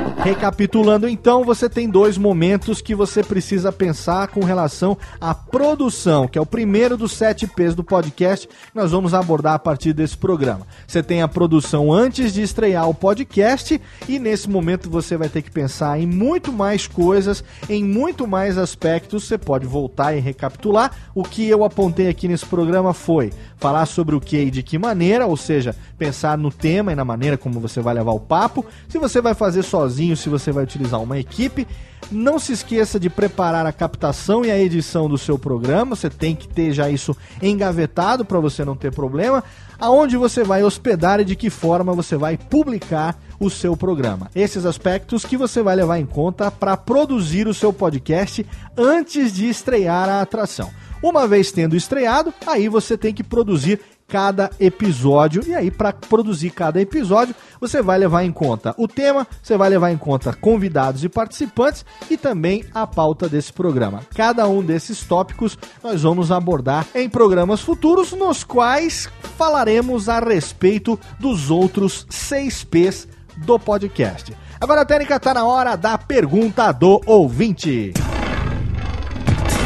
Recapitulando 0.23 1.09
então, 1.09 1.43
você 1.43 1.67
tem 1.67 1.89
dois 1.89 2.15
momentos 2.15 2.79
que 2.79 2.93
você 2.93 3.23
precisa 3.23 3.71
pensar 3.71 4.27
com 4.27 4.41
relação 4.41 4.95
à 5.19 5.33
produção, 5.33 6.27
que 6.27 6.37
é 6.37 6.41
o 6.41 6.45
primeiro 6.45 6.95
dos 6.95 7.13
sete 7.13 7.47
P's 7.47 7.73
do 7.73 7.83
podcast 7.83 8.47
que 8.47 8.55
nós 8.75 8.91
vamos 8.91 9.15
abordar 9.15 9.55
a 9.55 9.59
partir 9.59 9.93
desse 9.93 10.15
programa. 10.15 10.67
Você 10.85 11.01
tem 11.01 11.23
a 11.23 11.27
produção 11.27 11.91
antes 11.91 12.35
de 12.35 12.43
estrear 12.43 12.87
o 12.87 12.93
podcast 12.93 13.81
e 14.07 14.19
nesse 14.19 14.47
momento 14.47 14.91
você 14.91 15.17
vai 15.17 15.27
ter 15.27 15.41
que 15.41 15.49
pensar 15.49 15.99
em 15.99 16.05
muito 16.05 16.53
mais 16.53 16.85
coisas, 16.85 17.43
em 17.67 17.83
muito 17.83 18.27
mais 18.27 18.59
aspectos. 18.59 19.23
Você 19.23 19.39
pode 19.39 19.65
voltar 19.65 20.13
e 20.13 20.19
recapitular. 20.19 20.91
O 21.15 21.23
que 21.23 21.49
eu 21.49 21.65
apontei 21.65 22.07
aqui 22.07 22.27
nesse 22.27 22.45
programa 22.45 22.93
foi 22.93 23.33
falar 23.57 23.87
sobre 23.87 24.15
o 24.15 24.21
que 24.21 24.37
e 24.37 24.51
de 24.51 24.61
que 24.61 24.77
maneira, 24.77 25.25
ou 25.25 25.35
seja, 25.35 25.75
pensar 25.97 26.37
no 26.37 26.51
tema 26.51 26.91
e 26.91 26.95
na 26.95 27.03
maneira 27.03 27.39
como 27.39 27.59
você 27.59 27.81
vai 27.81 27.95
levar 27.95 28.11
o 28.11 28.19
papo. 28.19 28.63
Se 28.87 28.99
você 28.99 29.19
vai 29.19 29.33
fazer 29.33 29.63
sozinho 29.63 30.10
se 30.15 30.29
você 30.29 30.51
vai 30.51 30.63
utilizar 30.63 31.01
uma 31.01 31.19
equipe. 31.19 31.67
Não 32.11 32.39
se 32.39 32.53
esqueça 32.53 32.99
de 32.99 33.09
preparar 33.09 33.65
a 33.65 33.71
captação 33.71 34.43
e 34.43 34.51
a 34.51 34.59
edição 34.59 35.07
do 35.07 35.17
seu 35.17 35.37
programa. 35.37 35.95
Você 35.95 36.09
tem 36.09 36.35
que 36.35 36.47
ter 36.47 36.73
já 36.73 36.89
isso 36.89 37.15
engavetado 37.41 38.25
para 38.25 38.39
você 38.39 38.65
não 38.65 38.75
ter 38.75 38.91
problema. 38.91 39.43
Aonde 39.79 40.17
você 40.17 40.43
vai 40.43 40.63
hospedar 40.63 41.19
e 41.19 41.25
de 41.25 41.35
que 41.35 41.49
forma 41.49 41.93
você 41.93 42.17
vai 42.17 42.37
publicar 42.37 43.17
o 43.39 43.49
seu 43.49 43.75
programa. 43.75 44.29
Esses 44.35 44.65
aspectos 44.65 45.25
que 45.25 45.37
você 45.37 45.63
vai 45.63 45.75
levar 45.75 45.99
em 45.99 46.05
conta 46.05 46.51
para 46.51 46.77
produzir 46.77 47.47
o 47.47 47.53
seu 47.53 47.71
podcast 47.71 48.45
antes 48.77 49.33
de 49.33 49.49
estrear 49.49 50.09
a 50.09 50.21
atração. 50.21 50.69
Uma 51.01 51.27
vez 51.27 51.51
tendo 51.51 51.75
estreado, 51.75 52.31
aí 52.45 52.69
você 52.69 52.95
tem 52.95 53.11
que 53.11 53.23
produzir 53.23 53.79
cada 54.11 54.51
episódio. 54.59 55.41
E 55.47 55.55
aí, 55.55 55.71
para 55.71 55.93
produzir 55.93 56.49
cada 56.49 56.81
episódio, 56.81 57.33
você 57.61 57.81
vai 57.81 57.97
levar 57.97 58.25
em 58.25 58.31
conta 58.31 58.75
o 58.77 58.85
tema, 58.85 59.25
você 59.41 59.55
vai 59.55 59.69
levar 59.69 59.89
em 59.89 59.97
conta 59.97 60.33
convidados 60.33 61.05
e 61.05 61.09
participantes 61.09 61.85
e 62.09 62.17
também 62.17 62.65
a 62.73 62.85
pauta 62.85 63.29
desse 63.29 63.53
programa. 63.53 64.01
Cada 64.13 64.45
um 64.49 64.61
desses 64.61 65.01
tópicos 65.05 65.57
nós 65.81 66.01
vamos 66.01 66.29
abordar 66.29 66.85
em 66.93 67.07
programas 67.07 67.61
futuros, 67.61 68.11
nos 68.11 68.43
quais 68.43 69.07
falaremos 69.37 70.09
a 70.09 70.19
respeito 70.19 70.99
dos 71.17 71.49
outros 71.49 72.05
seis 72.09 72.65
P's 72.65 73.07
do 73.37 73.57
podcast. 73.57 74.35
Agora, 74.59 74.85
Técnica, 74.85 75.19
tá 75.21 75.33
na 75.33 75.45
hora 75.45 75.77
da 75.77 75.97
pergunta 75.97 76.69
do 76.73 77.01
ouvinte. 77.05 77.93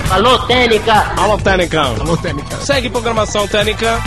Alô, 0.10 0.38
Técnica! 0.46 0.94
Alô, 1.18 1.38
Técnica! 1.38 1.82
Alô, 1.82 2.16
Técnica! 2.16 2.56
Segue 2.58 2.90
programação 2.90 3.48
Técnica. 3.48 4.00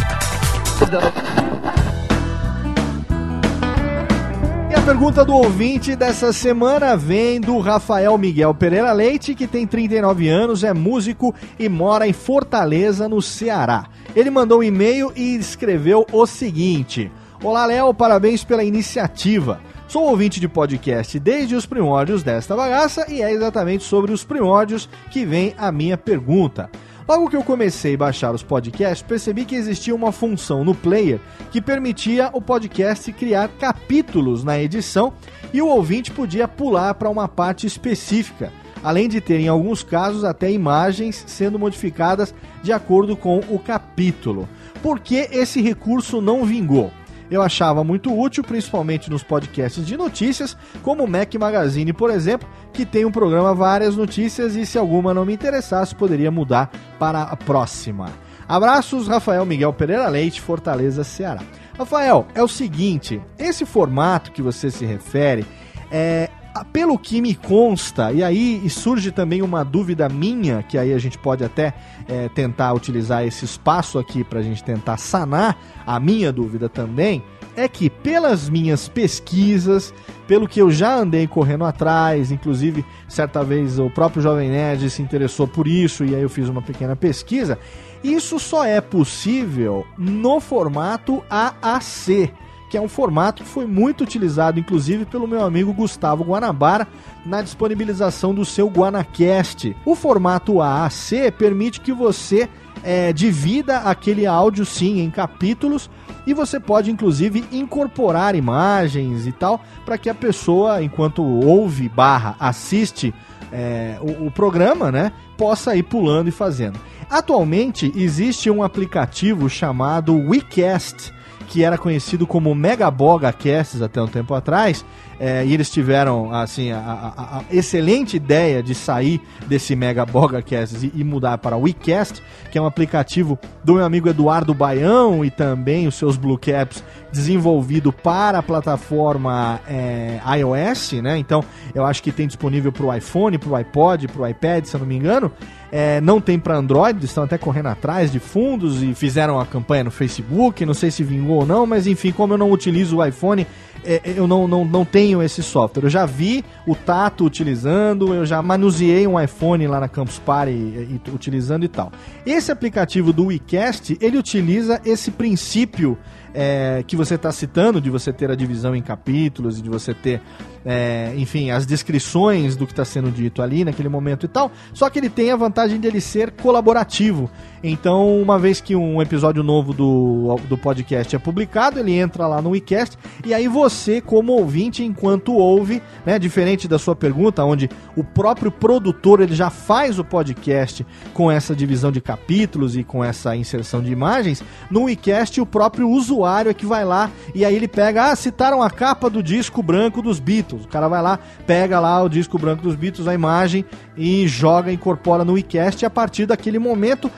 E 4.71 4.75
a 4.75 4.81
pergunta 4.83 5.25
do 5.25 5.35
ouvinte 5.35 5.97
dessa 5.97 6.33
semana 6.33 6.97
vem 6.97 7.41
do 7.41 7.59
Rafael 7.59 8.17
Miguel 8.17 8.55
Pereira 8.55 8.93
Leite, 8.93 9.35
que 9.35 9.47
tem 9.47 9.67
39 9.67 10.29
anos, 10.29 10.63
é 10.63 10.73
músico 10.73 11.35
e 11.59 11.69
mora 11.69 12.07
em 12.07 12.13
Fortaleza, 12.13 13.09
no 13.09 13.21
Ceará. 13.21 13.87
Ele 14.15 14.31
mandou 14.31 14.61
um 14.61 14.63
e-mail 14.63 15.13
e 15.17 15.35
escreveu 15.35 16.07
o 16.13 16.27
seguinte: 16.27 17.11
Olá, 17.43 17.67
Léo, 17.67 17.93
parabéns 17.93 18.45
pela 18.45 18.63
iniciativa. 18.63 19.61
Sou 19.89 20.03
ouvinte 20.03 20.39
de 20.39 20.47
podcast 20.47 21.19
desde 21.19 21.55
os 21.55 21.65
primórdios 21.65 22.23
desta 22.23 22.55
bagaça 22.55 23.11
e 23.11 23.23
é 23.23 23.33
exatamente 23.33 23.85
sobre 23.85 24.13
os 24.13 24.23
primórdios 24.23 24.87
que 25.11 25.25
vem 25.25 25.55
a 25.57 25.73
minha 25.73 25.97
pergunta. 25.97 26.71
Logo 27.09 27.31
que 27.31 27.35
eu 27.35 27.43
comecei 27.43 27.95
a 27.95 27.97
baixar 27.97 28.35
os 28.35 28.43
podcasts, 28.43 29.01
percebi 29.01 29.47
que 29.47 29.55
existia 29.55 29.95
uma 29.95 30.13
função 30.13 30.63
no 30.63 30.75
player 30.75 31.19
que 31.51 31.63
permitia 31.63 32.29
o 32.35 32.43
podcast 32.43 33.11
criar 33.15 33.49
capítulos 33.59 34.45
na 34.45 34.61
edição 34.61 35.15
e 35.55 35.63
o 35.63 35.69
ouvinte 35.69 36.11
podia 36.11 36.47
pular 36.47 36.93
para 36.93 37.09
uma 37.09 37.27
parte 37.27 37.67
específica, 37.67 38.53
além 38.85 39.09
de 39.09 39.23
ter, 39.23 39.41
em 39.41 39.49
alguns 39.49 39.83
casos, 39.83 40.23
até 40.23 40.51
imagens 40.51 41.25
sendo 41.27 41.59
modificadas 41.59 42.35
de 42.63 42.75
acordo 42.75 43.17
com 43.17 43.39
o 43.49 43.59
capítulo. 43.59 44.47
Por 44.83 45.01
que 45.01 45.31
esse 45.33 45.63
recurso 45.63 46.21
não 46.21 46.45
vingou? 46.45 46.93
Eu 47.31 47.43
achava 47.43 47.85
muito 47.85 48.17
útil, 48.19 48.43
principalmente 48.43 49.11
nos 49.11 49.23
podcasts 49.23 49.87
de 49.87 49.97
notícias, 49.97 50.57
como 50.83 51.05
o 51.05 51.09
Mac 51.09 51.35
Magazine, 51.35 51.93
por 51.93 52.11
exemplo, 52.11 52.49
que 52.73 52.87
tem 52.87 53.05
um 53.05 53.13
programa 53.13 53.55
várias 53.55 53.97
notícias 53.97 54.57
e 54.57 54.65
se 54.65 54.79
alguma 54.79 55.13
não 55.13 55.25
me 55.25 55.35
interessasse, 55.35 55.95
poderia 55.95 56.31
mudar 56.31 56.71
para 56.99 57.23
a 57.23 57.37
próxima. 57.37 58.11
Abraços, 58.49 59.09
Rafael 59.09 59.45
Miguel 59.45 59.73
Pereira 59.73 60.09
Leite, 60.09 60.41
Fortaleza, 60.41 61.05
Ceará. 61.05 61.43
Rafael, 61.79 62.27
é 62.35 62.43
o 62.43 62.49
seguinte, 62.49 63.21
esse 63.39 63.65
formato 63.67 64.33
que 64.33 64.43
você 64.43 64.71
se 64.71 64.85
refere 64.85 65.47
é 65.91 66.29
pelo 66.73 66.99
que 66.99 67.21
me 67.21 67.35
consta, 67.35 68.13
e 68.13 68.23
aí 68.23 68.69
surge 68.69 69.11
também 69.11 69.43
uma 69.43 69.65
dúvida 69.65 70.09
minha, 70.09 70.63
que 70.63 70.77
aí 70.77 70.93
a 70.93 70.99
gente 70.99 71.19
pode 71.19 71.45
até 71.45 71.75
é, 72.09 72.29
tentar 72.29 72.73
utilizar 72.73 73.25
esse 73.27 73.45
espaço 73.45 73.99
aqui 73.99 74.25
para 74.25 74.41
a 74.41 74.43
gente 74.43 74.63
tentar 74.65 74.97
sanar 74.97 75.59
a 75.87 75.99
minha 76.01 76.33
dúvida 76.33 76.69
também, 76.69 77.23
é 77.57 77.67
que 77.67 77.91
pelas 77.91 78.49
minhas 78.49 78.89
pesquisas, 78.89 79.93
pelo 80.29 80.47
que 80.47 80.61
eu 80.61 80.71
já 80.71 80.95
andei 80.95 81.27
correndo 81.27 81.65
atrás, 81.65 82.31
inclusive 82.31 82.85
certa 83.09 83.43
vez 83.43 83.79
o 83.79 83.91
próprio 83.91 84.23
Jovem 84.23 84.49
Nerd 84.49 84.89
se 84.91 85.03
interessou 85.03 85.49
por 85.49 85.67
isso 85.67 86.05
e 86.05 86.15
aí 86.15 86.23
eu 86.23 86.29
fiz 86.29 86.49
uma 86.49 86.63
pequena 86.63 86.95
pesquisa, 86.95 87.59
isso 88.03 88.39
só 88.39 88.65
é 88.65 88.81
possível 88.81 89.85
no 89.97 90.39
formato 90.39 91.23
AAC 91.29 92.33
que 92.69 92.77
é 92.77 92.81
um 92.81 92.89
formato 92.89 93.43
que 93.43 93.49
foi 93.49 93.67
muito 93.67 94.03
utilizado, 94.05 94.61
inclusive, 94.61 95.05
pelo 95.05 95.27
meu 95.27 95.43
amigo 95.45 95.73
Gustavo 95.73 96.25
Guanabara 96.25 96.87
na 97.25 97.43
disponibilização 97.43 98.35
do 98.35 98.45
seu 98.45 98.69
Guanacast. 98.69 99.77
O 99.85 99.95
formato 99.95 100.61
AAC 100.61 101.33
permite 101.37 101.81
que 101.81 101.93
você 101.93 102.49
é, 102.83 103.13
divida 103.13 103.79
aquele 103.79 104.27
áudio 104.27 104.65
sim 104.65 105.01
em 105.01 105.11
capítulos 105.11 105.91
e 106.27 106.35
você 106.35 106.61
pode 106.61 106.91
inclusive 106.91 107.45
incorporar 107.51 108.35
imagens 108.35 109.27
e 109.27 109.33
tal 109.33 109.61
para 109.85 109.99
que 109.99 110.09
a 110.09 110.15
pessoa, 110.15 110.83
enquanto 110.83 111.23
ouve 111.23 111.89
barra 111.89 112.37
assiste 112.39 113.15
é, 113.51 113.99
o, 114.01 114.27
o 114.27 114.31
programa, 114.31 114.93
né, 114.93 115.13
possa 115.37 115.75
ir 115.75 115.83
pulando 115.85 116.29
e 116.29 116.33
fazendo. 116.33 116.79
Atualmente 117.09 117.91
existe 117.97 118.51
um 118.51 118.63
aplicativo 118.63 119.49
chamado 119.49 120.15
WeCast 120.15 121.13
que 121.49 121.65
era 121.65 121.79
conhecido 121.79 122.27
como 122.27 122.55
Megaboga 122.55 123.33
Casts 123.33 123.81
até 123.81 124.01
um 124.01 124.07
tempo 124.07 124.35
atrás, 124.35 124.85
é, 125.21 125.45
e 125.45 125.53
eles 125.53 125.69
tiveram 125.69 126.33
assim 126.33 126.71
a, 126.71 126.79
a, 126.79 127.39
a, 127.39 127.43
excelente 127.51 128.17
ideia 128.17 128.63
de 128.63 128.75
sair 128.75 129.21
desse 129.47 129.75
Mega 129.75 130.07
Cast 130.45 130.87
e, 130.87 131.01
e, 131.01 131.05
mudar 131.05 131.39
para 131.39 131.57
o 131.57 131.63
WeCast, 131.63 132.23
que 132.51 132.59
é 132.59 132.63
um 132.63 132.67
aplicativo 132.67 133.39
do 133.65 133.75
meu 133.75 133.85
amigo 133.85 134.09
Eduardo 134.09 134.55
Baião 134.55 135.25
e 135.25 135.31
também 135.31 135.89
os 135.89 135.97
seus 135.97 136.17
Blue 136.17 136.39
Caps 136.39 136.85
desenvolvido 137.11 137.93
para 137.93 138.39
a 138.39 138.43
plataforma 138.43 139.61
é, 139.67 140.21
iOS, 140.39 140.93
né? 141.03 141.19
Então 141.19 141.43
eu 141.75 141.85
acho 141.85 142.03
que 142.03 142.13
tem 142.13 142.27
disponível 142.27 142.71
para 142.71 142.87
o 142.87 142.95
iPhone, 142.95 143.39
para 143.39 143.51
o 143.51 143.57
iPod, 143.57 144.09
para 144.09 144.23
o 144.23 144.27
iPad, 144.27 144.65
se 144.67 144.77
eu 144.77 144.81
não 144.81 144.87
me 144.87 144.97
engano. 144.97 145.33
É, 145.71 146.01
não 146.01 146.19
tem 146.19 146.39
para 146.39 146.57
Android, 146.57 147.05
estão 147.05 147.25
até 147.25 147.37
correndo 147.37 147.67
atrás 147.67 148.11
de 148.11 148.19
fundos 148.19 148.83
e 148.83 148.95
fizeram 148.95 149.39
a 149.39 149.45
campanha 149.45 149.85
no 149.85 149.91
Facebook. 149.91 150.65
Não 150.65 150.73
sei 150.73 150.91
se 150.91 151.03
vingou 151.03 151.41
ou 151.41 151.47
não, 151.47 151.67
mas 151.67 151.87
enfim, 151.87 152.11
como 152.11 152.33
eu 152.33 152.39
não 152.39 152.51
utilizo 152.51 152.99
o 152.99 153.05
iPhone, 153.05 153.47
é, 153.85 153.95
é, 154.05 154.15
eu 154.17 154.27
não, 154.27 154.49
não, 154.49 154.65
não 154.65 154.85
tenho 154.85 155.08
esse 155.23 155.43
software. 155.43 155.85
Eu 155.85 155.91
já 155.91 156.07
vi 156.07 156.45
o 156.67 156.75
Tato 156.75 157.25
utilizando, 157.25 158.15
eu 158.15 158.27
já 158.27 158.43
manuseei 158.43 159.07
um 159.07 159.21
iPhone 159.21 159.67
lá 159.67 159.81
na 159.81 159.89
Campus 159.89 160.19
Party 160.19 160.53
e, 160.53 161.01
e, 161.07 161.11
utilizando 161.11 161.65
e 161.65 161.69
tal. 161.69 161.91
Esse 162.25 162.53
aplicativo 162.53 163.13
do 163.13 163.27
WeCast, 163.27 163.97
ele 164.01 164.19
utiliza 164.19 164.81
esse 164.85 165.11
princípio 165.11 165.99
é, 166.41 166.85
que 166.87 166.95
você 166.95 167.17
está 167.17 167.33
citando, 167.33 167.81
de 167.81 167.91
você 167.91 168.13
ter 168.13 168.31
a 168.31 168.37
divisão 168.37 168.77
em 168.77 168.81
capítulos 168.81 169.59
e 169.59 169.63
de 169.63 169.69
você 169.69 169.93
ter 169.93 170.23
é, 170.65 171.13
enfim, 171.17 171.51
as 171.51 171.67
descrições 171.67 172.55
do 172.55 172.65
que 172.65 172.73
está 172.73 172.85
sendo 172.85 173.11
dito 173.11 173.43
ali 173.43 173.65
naquele 173.65 173.89
momento 173.89 174.25
e 174.25 174.29
tal. 174.29 174.53
Só 174.73 174.89
que 174.89 175.01
ele 175.01 175.09
tem 175.09 175.33
a 175.33 175.37
vantagem 175.37 175.81
dele 175.81 176.01
ser 176.01 176.31
colaborativo. 176.31 177.29
Então, 177.61 178.21
uma 178.23 178.39
vez 178.39 178.61
que 178.61 178.77
um 178.77 179.03
episódio 179.03 179.43
novo 179.43 179.73
do, 179.73 180.37
do 180.49 180.57
podcast 180.57 181.17
é 181.17 181.19
publicado, 181.19 181.81
ele 181.81 181.93
entra 181.93 182.27
lá 182.29 182.41
no 182.41 182.51
WeCast 182.51 182.97
e 183.27 183.35
aí 183.35 183.49
você, 183.49 184.01
como 184.01 184.33
ouvinte, 184.33 184.85
enquanto 184.85 185.35
ouve, 185.35 185.83
né, 186.07 186.21
diferente 186.21 186.69
da 186.69 186.79
sua 186.79 186.95
pergunta, 186.95 187.45
onde 187.45 187.69
o 187.97 188.05
próprio 188.05 188.53
produtor 188.53 189.21
ele 189.21 189.35
já 189.35 189.51
faz 189.51 189.99
o 189.99 190.05
podcast 190.05 190.87
com 191.13 191.33
essa 191.33 191.57
divisão 191.57 191.91
de 191.91 192.01
capítulos 192.01 192.77
e 192.77 192.85
com 192.85 193.03
essa 193.03 193.35
inserção 193.35 193.83
de 193.83 193.91
imagens, 193.91 194.45
no 194.71 194.85
WeCast 194.85 195.41
o 195.41 195.47
próprio 195.47 195.89
usuário 195.89 196.28
é 196.51 196.55
que 196.55 196.67
vai 196.67 196.85
lá 196.85 197.11
e 197.35 197.45
aí 197.45 197.55
ele 197.55 197.69
pega, 197.69 198.11
ah, 198.11 198.17
citaram 198.17 198.63
a 198.63 198.71
capa 198.71 199.09
do 199.09 199.23
disco 199.23 199.63
branco 199.63 200.03
dos 200.03 200.21
Beatles. 200.21 200.65
O 200.65 200.69
cara 200.69 200.89
vai 200.89 201.03
lá, 201.03 201.19
pega 201.47 201.81
lá 201.81 202.03
o 202.03 202.09
disco 202.09 202.39
branco 202.39 202.63
dos 202.63 202.75
Beatles, 202.75 203.09
a 203.09 203.15
imagem 203.15 203.65
e 203.97 204.27
joga, 204.29 204.73
incorpora 204.73 205.25
no 205.25 205.33
WeCast 205.35 205.85
e 205.85 205.87
a 205.87 205.91
partir 205.91 206.27
daquele 206.27 206.59
momento 206.59 207.11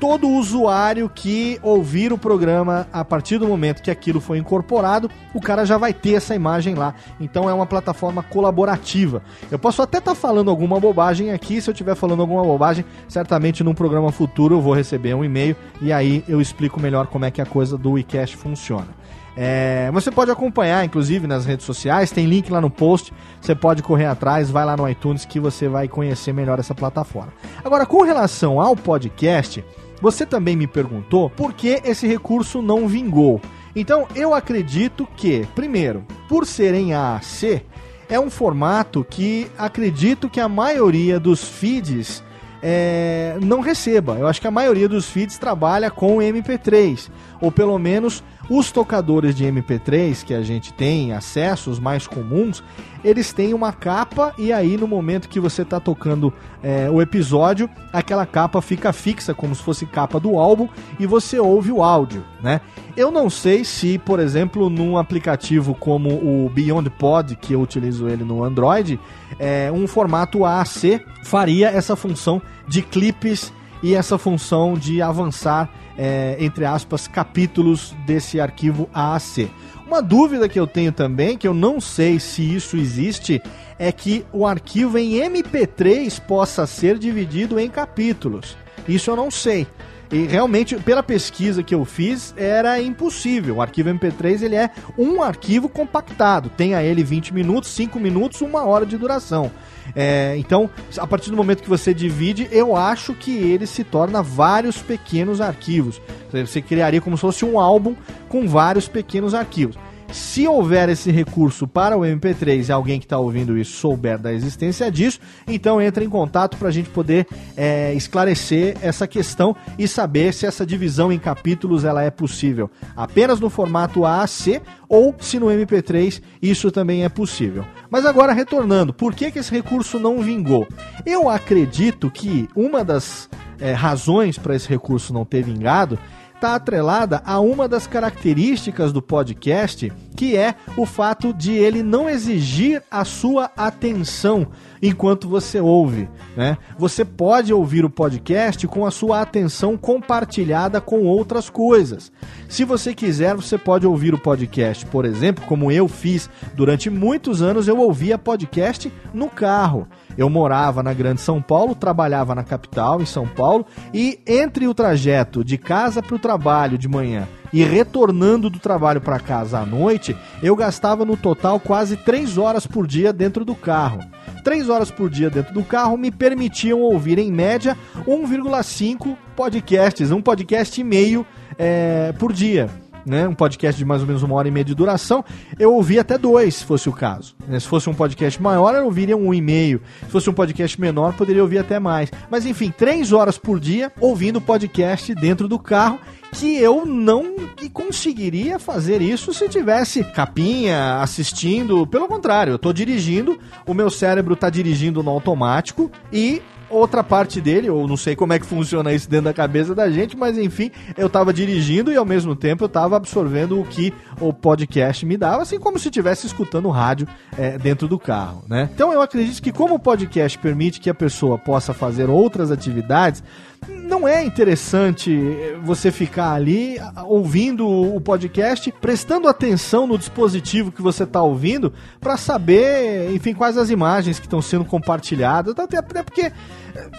todo 0.00 0.28
usuário 0.28 1.08
que 1.08 1.58
ouvir 1.62 2.12
o 2.12 2.18
programa 2.18 2.86
a 2.92 3.04
partir 3.04 3.38
do 3.38 3.48
momento 3.48 3.82
que 3.82 3.90
aquilo 3.90 4.20
foi 4.20 4.38
incorporado, 4.38 5.10
o 5.34 5.40
cara 5.40 5.64
já 5.64 5.78
vai 5.78 5.92
ter 5.92 6.14
essa 6.14 6.34
imagem 6.34 6.74
lá. 6.74 6.94
Então 7.20 7.48
é 7.48 7.54
uma 7.54 7.66
plataforma 7.66 8.22
colaborativa. 8.22 9.22
Eu 9.50 9.58
posso 9.58 9.82
até 9.82 9.98
estar 9.98 10.12
tá 10.12 10.14
falando 10.14 10.50
alguma 10.50 10.78
bobagem 10.78 11.32
aqui, 11.32 11.60
se 11.60 11.70
eu 11.70 11.72
estiver 11.72 11.94
falando 11.94 12.20
alguma 12.20 12.42
bobagem, 12.42 12.84
certamente 13.08 13.64
num 13.64 13.74
programa 13.74 14.12
futuro 14.12 14.56
eu 14.56 14.60
vou 14.60 14.74
receber 14.74 15.14
um 15.14 15.24
e-mail 15.24 15.56
e 15.80 15.92
aí 15.92 16.24
eu 16.28 16.40
explico 16.40 16.80
melhor 16.80 17.06
como 17.06 17.24
é 17.24 17.30
que 17.30 17.40
a 17.40 17.46
coisa 17.46 17.76
do 17.76 17.92
WeCast 17.92 18.36
funciona. 18.36 19.06
É, 19.36 19.90
você 19.92 20.10
pode 20.10 20.30
acompanhar, 20.30 20.82
inclusive, 20.84 21.26
nas 21.26 21.44
redes 21.44 21.66
sociais, 21.66 22.10
tem 22.10 22.24
link 22.24 22.50
lá 22.50 22.60
no 22.60 22.70
post. 22.70 23.12
Você 23.38 23.54
pode 23.54 23.82
correr 23.82 24.06
atrás, 24.06 24.50
vai 24.50 24.64
lá 24.64 24.76
no 24.76 24.88
iTunes 24.88 25.26
que 25.26 25.38
você 25.38 25.68
vai 25.68 25.86
conhecer 25.86 26.32
melhor 26.32 26.58
essa 26.58 26.74
plataforma. 26.74 27.32
Agora, 27.62 27.84
com 27.84 28.02
relação 28.02 28.58
ao 28.58 28.74
podcast, 28.74 29.62
você 30.06 30.24
também 30.24 30.54
me 30.54 30.68
perguntou 30.68 31.28
por 31.28 31.52
que 31.52 31.80
esse 31.84 32.06
recurso 32.06 32.62
não 32.62 32.86
vingou. 32.86 33.40
Então, 33.74 34.06
eu 34.14 34.34
acredito 34.34 35.04
que, 35.16 35.44
primeiro, 35.52 36.06
por 36.28 36.46
ser 36.46 36.74
em 36.74 36.94
AAC, 36.94 37.60
é 38.08 38.20
um 38.20 38.30
formato 38.30 39.04
que 39.10 39.50
acredito 39.58 40.30
que 40.30 40.38
a 40.38 40.48
maioria 40.48 41.18
dos 41.18 41.42
feeds 41.42 42.22
é, 42.62 43.36
não 43.42 43.58
receba. 43.58 44.14
Eu 44.14 44.28
acho 44.28 44.40
que 44.40 44.46
a 44.46 44.50
maioria 44.52 44.88
dos 44.88 45.10
feeds 45.10 45.38
trabalha 45.38 45.90
com 45.90 46.18
MP3, 46.18 47.10
ou 47.40 47.50
pelo 47.50 47.76
menos 47.76 48.22
os 48.48 48.70
tocadores 48.70 49.34
de 49.34 49.44
MP3 49.44 50.24
que 50.24 50.32
a 50.32 50.42
gente 50.42 50.72
tem 50.72 51.12
acesso, 51.12 51.70
os 51.70 51.80
mais 51.80 52.06
comuns, 52.06 52.62
eles 53.02 53.32
têm 53.32 53.54
uma 53.54 53.72
capa 53.72 54.34
e 54.38 54.52
aí 54.52 54.76
no 54.76 54.86
momento 54.86 55.28
que 55.28 55.40
você 55.40 55.62
está 55.62 55.80
tocando 55.80 56.32
é, 56.62 56.88
o 56.90 57.00
episódio, 57.02 57.68
aquela 57.92 58.24
capa 58.24 58.60
fica 58.60 58.92
fixa 58.92 59.34
como 59.34 59.54
se 59.54 59.62
fosse 59.62 59.86
capa 59.86 60.18
do 60.18 60.38
álbum 60.38 60.68
e 60.98 61.06
você 61.06 61.38
ouve 61.38 61.70
o 61.70 61.82
áudio, 61.82 62.24
né? 62.42 62.60
Eu 62.96 63.10
não 63.10 63.28
sei 63.28 63.64
se, 63.64 63.98
por 63.98 64.18
exemplo, 64.18 64.70
num 64.70 64.96
aplicativo 64.96 65.74
como 65.74 66.08
o 66.08 66.50
Beyond 66.52 66.88
Pod, 66.90 67.36
que 67.36 67.52
eu 67.52 67.60
utilizo 67.60 68.08
ele 68.08 68.24
no 68.24 68.42
Android, 68.42 68.98
é, 69.38 69.70
um 69.70 69.86
formato 69.86 70.44
AAC 70.44 71.04
faria 71.22 71.68
essa 71.68 71.94
função 71.94 72.40
de 72.66 72.80
clipes 72.80 73.52
e 73.82 73.94
essa 73.94 74.16
função 74.16 74.74
de 74.74 75.02
avançar 75.02 75.70
é, 75.98 76.36
entre 76.40 76.64
aspas, 76.64 77.08
capítulos 77.08 77.94
desse 78.06 78.40
arquivo 78.40 78.88
AAC. 78.92 79.50
Uma 79.86 80.02
dúvida 80.02 80.48
que 80.48 80.58
eu 80.58 80.66
tenho 80.66 80.90
também, 80.90 81.38
que 81.38 81.46
eu 81.46 81.54
não 81.54 81.80
sei 81.80 82.18
se 82.18 82.42
isso 82.42 82.76
existe, 82.76 83.40
é 83.78 83.92
que 83.92 84.24
o 84.32 84.44
arquivo 84.46 84.98
em 84.98 85.20
MP3 85.20 86.20
possa 86.20 86.66
ser 86.66 86.98
dividido 86.98 87.58
em 87.58 87.70
capítulos. 87.70 88.56
Isso 88.88 89.10
eu 89.10 89.16
não 89.16 89.30
sei. 89.30 89.66
E 90.10 90.24
realmente, 90.24 90.76
pela 90.76 91.02
pesquisa 91.02 91.62
que 91.62 91.74
eu 91.74 91.84
fiz, 91.84 92.32
era 92.36 92.80
impossível. 92.80 93.56
O 93.56 93.62
arquivo 93.62 93.90
MP3 93.90 94.42
ele 94.42 94.54
é 94.54 94.70
um 94.96 95.22
arquivo 95.22 95.68
compactado. 95.68 96.50
Tenha 96.50 96.82
ele 96.82 97.02
20 97.02 97.34
minutos, 97.34 97.70
5 97.70 97.98
minutos, 97.98 98.40
uma 98.40 98.64
hora 98.64 98.86
de 98.86 98.96
duração. 98.96 99.50
É, 99.94 100.34
então, 100.36 100.68
a 100.98 101.06
partir 101.06 101.30
do 101.30 101.36
momento 101.36 101.62
que 101.62 101.68
você 101.68 101.94
divide, 101.94 102.48
eu 102.50 102.76
acho 102.76 103.14
que 103.14 103.36
ele 103.36 103.66
se 103.66 103.84
torna 103.84 104.22
vários 104.22 104.78
pequenos 104.78 105.40
arquivos. 105.40 106.00
Você 106.32 106.60
criaria 106.60 107.00
como 107.00 107.16
se 107.16 107.20
fosse 107.20 107.44
um 107.44 107.58
álbum 107.58 107.94
com 108.28 108.46
vários 108.46 108.88
pequenos 108.88 109.34
arquivos. 109.34 109.76
Se 110.12 110.46
houver 110.46 110.88
esse 110.88 111.10
recurso 111.10 111.66
para 111.66 111.96
o 111.96 112.00
MP3 112.00 112.68
e 112.68 112.72
alguém 112.72 112.98
que 112.98 113.06
está 113.06 113.18
ouvindo 113.18 113.58
isso 113.58 113.76
souber 113.76 114.18
da 114.18 114.32
existência 114.32 114.90
disso, 114.90 115.18
então 115.46 115.80
entre 115.80 116.04
em 116.04 116.08
contato 116.08 116.56
para 116.56 116.68
a 116.68 116.70
gente 116.70 116.88
poder 116.90 117.26
é, 117.56 117.92
esclarecer 117.94 118.76
essa 118.80 119.06
questão 119.06 119.54
e 119.78 119.86
saber 119.88 120.32
se 120.32 120.46
essa 120.46 120.64
divisão 120.64 121.12
em 121.12 121.18
capítulos 121.18 121.84
ela 121.84 122.02
é 122.02 122.10
possível 122.10 122.70
apenas 122.96 123.40
no 123.40 123.50
formato 123.50 124.04
AAC 124.04 124.62
ou 124.88 125.14
se 125.18 125.38
no 125.38 125.46
MP3 125.46 126.22
isso 126.40 126.70
também 126.70 127.04
é 127.04 127.08
possível. 127.08 127.64
Mas 127.90 128.06
agora 128.06 128.32
retornando, 128.32 128.92
por 128.92 129.14
que, 129.14 129.30
que 129.30 129.38
esse 129.38 129.50
recurso 129.50 129.98
não 129.98 130.22
vingou? 130.22 130.66
Eu 131.04 131.28
acredito 131.28 132.10
que 132.10 132.48
uma 132.54 132.84
das 132.84 133.28
é, 133.60 133.72
razões 133.72 134.38
para 134.38 134.54
esse 134.54 134.68
recurso 134.68 135.12
não 135.12 135.24
ter 135.24 135.42
vingado 135.42 135.98
está 136.36 136.54
atrelada 136.54 137.22
a 137.24 137.40
uma 137.40 137.66
das 137.66 137.86
características 137.86 138.92
do 138.92 139.00
podcast, 139.00 139.90
que 140.16 140.36
é 140.36 140.54
o 140.76 140.86
fato 140.86 141.32
de 141.32 141.52
ele 141.52 141.82
não 141.82 142.08
exigir 142.08 142.82
a 142.90 143.04
sua 143.04 143.50
atenção 143.56 144.48
enquanto 144.82 145.28
você 145.28 145.60
ouve. 145.60 146.08
Né? 146.36 146.56
Você 146.78 147.04
pode 147.04 147.52
ouvir 147.52 147.84
o 147.84 147.90
podcast 147.90 148.66
com 148.66 148.86
a 148.86 148.90
sua 148.90 149.20
atenção 149.20 149.76
compartilhada 149.76 150.80
com 150.80 151.02
outras 151.04 151.50
coisas. 151.50 152.10
Se 152.48 152.64
você 152.64 152.94
quiser, 152.94 153.34
você 153.34 153.58
pode 153.58 153.86
ouvir 153.86 154.14
o 154.14 154.18
podcast, 154.18 154.86
por 154.86 155.04
exemplo, 155.04 155.44
como 155.46 155.70
eu 155.70 155.86
fiz 155.88 156.30
durante 156.54 156.88
muitos 156.88 157.42
anos, 157.42 157.68
eu 157.68 157.78
ouvia 157.78 158.18
podcast 158.18 158.92
no 159.12 159.28
carro. 159.28 159.86
Eu 160.16 160.30
morava 160.30 160.82
na 160.82 160.94
Grande 160.94 161.20
São 161.20 161.42
Paulo, 161.42 161.74
trabalhava 161.74 162.34
na 162.34 162.42
capital, 162.42 163.02
em 163.02 163.06
São 163.06 163.26
Paulo, 163.26 163.66
e 163.92 164.18
entre 164.26 164.66
o 164.66 164.72
trajeto 164.72 165.44
de 165.44 165.58
casa 165.58 166.02
para 166.02 166.16
o 166.16 166.18
trabalho 166.18 166.78
de 166.78 166.88
manhã 166.88 167.28
e 167.56 167.64
retornando 167.64 168.50
do 168.50 168.58
trabalho 168.58 169.00
para 169.00 169.18
casa 169.18 169.58
à 169.58 169.64
noite, 169.64 170.14
eu 170.42 170.54
gastava 170.54 171.06
no 171.06 171.16
total 171.16 171.58
quase 171.58 171.96
3 171.96 172.36
horas 172.36 172.66
por 172.66 172.86
dia 172.86 173.14
dentro 173.14 173.46
do 173.46 173.54
carro. 173.54 174.00
3 174.44 174.68
horas 174.68 174.90
por 174.90 175.08
dia 175.08 175.30
dentro 175.30 175.54
do 175.54 175.64
carro 175.64 175.96
me 175.96 176.10
permitiam 176.10 176.80
ouvir, 176.80 177.18
em 177.18 177.32
média, 177.32 177.74
1,5 178.06 179.16
podcasts, 179.34 180.10
um 180.10 180.20
podcast 180.20 180.78
e 180.78 180.84
meio 180.84 181.26
é, 181.58 182.12
por 182.18 182.30
dia 182.30 182.68
né, 183.06 183.28
um 183.28 183.34
podcast 183.34 183.78
de 183.78 183.84
mais 183.84 184.00
ou 184.00 184.06
menos 184.06 184.22
uma 184.22 184.34
hora 184.34 184.48
e 184.48 184.50
meia 184.50 184.64
de 184.64 184.74
duração, 184.74 185.24
eu 185.58 185.72
ouvi 185.72 185.98
até 185.98 186.18
dois, 186.18 186.56
se 186.56 186.64
fosse 186.64 186.88
o 186.88 186.92
caso. 186.92 187.34
Né, 187.46 187.60
se 187.60 187.68
fosse 187.68 187.88
um 187.88 187.94
podcast 187.94 188.42
maior, 188.42 188.74
eu 188.74 188.84
ouviria 188.84 189.16
um 189.16 189.32
e 189.32 189.40
meio. 189.40 189.80
Se 190.04 190.10
fosse 190.10 190.28
um 190.28 190.34
podcast 190.34 190.80
menor, 190.80 191.14
poderia 191.14 191.42
ouvir 191.42 191.58
até 191.58 191.78
mais. 191.78 192.10
Mas 192.30 192.44
enfim, 192.44 192.72
três 192.76 193.12
horas 193.12 193.38
por 193.38 193.60
dia 193.60 193.92
ouvindo 194.00 194.40
podcast 194.40 195.14
dentro 195.14 195.46
do 195.46 195.58
carro 195.58 195.98
que 196.32 196.56
eu 196.56 196.84
não 196.84 197.34
conseguiria 197.72 198.58
fazer 198.58 199.00
isso 199.00 199.32
se 199.32 199.48
tivesse 199.48 200.04
capinha 200.04 200.98
assistindo. 201.00 201.86
Pelo 201.86 202.08
contrário, 202.08 202.52
eu 202.52 202.56
estou 202.56 202.72
dirigindo, 202.72 203.38
o 203.66 203.72
meu 203.72 203.88
cérebro 203.88 204.34
está 204.34 204.50
dirigindo 204.50 205.02
no 205.02 205.10
automático 205.10 205.90
e 206.12 206.42
outra 206.68 207.02
parte 207.02 207.40
dele, 207.40 207.70
ou 207.70 207.86
não 207.86 207.96
sei 207.96 208.16
como 208.16 208.32
é 208.32 208.38
que 208.38 208.46
funciona 208.46 208.92
isso 208.92 209.08
dentro 209.08 209.26
da 209.26 209.34
cabeça 209.34 209.74
da 209.74 209.90
gente, 209.90 210.16
mas 210.16 210.38
enfim, 210.38 210.70
eu 210.96 211.08
tava 211.08 211.32
dirigindo 211.32 211.92
e 211.92 211.96
ao 211.96 212.04
mesmo 212.04 212.34
tempo 212.34 212.64
eu 212.64 212.68
tava 212.68 212.96
absorvendo 212.96 213.60
o 213.60 213.64
que 213.64 213.92
o 214.20 214.32
podcast 214.32 215.04
me 215.04 215.16
dava, 215.16 215.42
assim 215.42 215.58
como 215.58 215.78
se 215.78 215.88
estivesse 215.88 216.26
escutando 216.26 216.68
rádio 216.68 217.06
é, 217.36 217.58
dentro 217.58 217.86
do 217.86 217.98
carro, 217.98 218.44
né? 218.48 218.68
Então 218.74 218.92
eu 218.92 219.00
acredito 219.00 219.42
que 219.42 219.52
como 219.52 219.74
o 219.74 219.78
podcast 219.78 220.38
permite 220.38 220.80
que 220.80 220.90
a 220.90 220.94
pessoa 220.94 221.38
possa 221.38 221.72
fazer 221.72 222.08
outras 222.08 222.50
atividades, 222.50 223.22
não 223.68 224.06
é 224.06 224.24
interessante 224.24 225.34
você 225.62 225.90
ficar 225.90 226.32
ali 226.32 226.76
ouvindo 227.04 227.66
o 227.66 228.00
podcast, 228.00 228.72
prestando 228.80 229.28
atenção 229.28 229.86
no 229.86 229.98
dispositivo 229.98 230.72
que 230.72 230.82
você 230.82 231.04
está 231.04 231.22
ouvindo, 231.22 231.72
para 232.00 232.16
saber, 232.16 233.12
enfim, 233.12 233.34
quais 233.34 233.56
as 233.56 233.70
imagens 233.70 234.18
que 234.18 234.26
estão 234.26 234.42
sendo 234.42 234.64
compartilhadas. 234.64 235.54
Até 235.58 235.80
porque, 236.02 236.32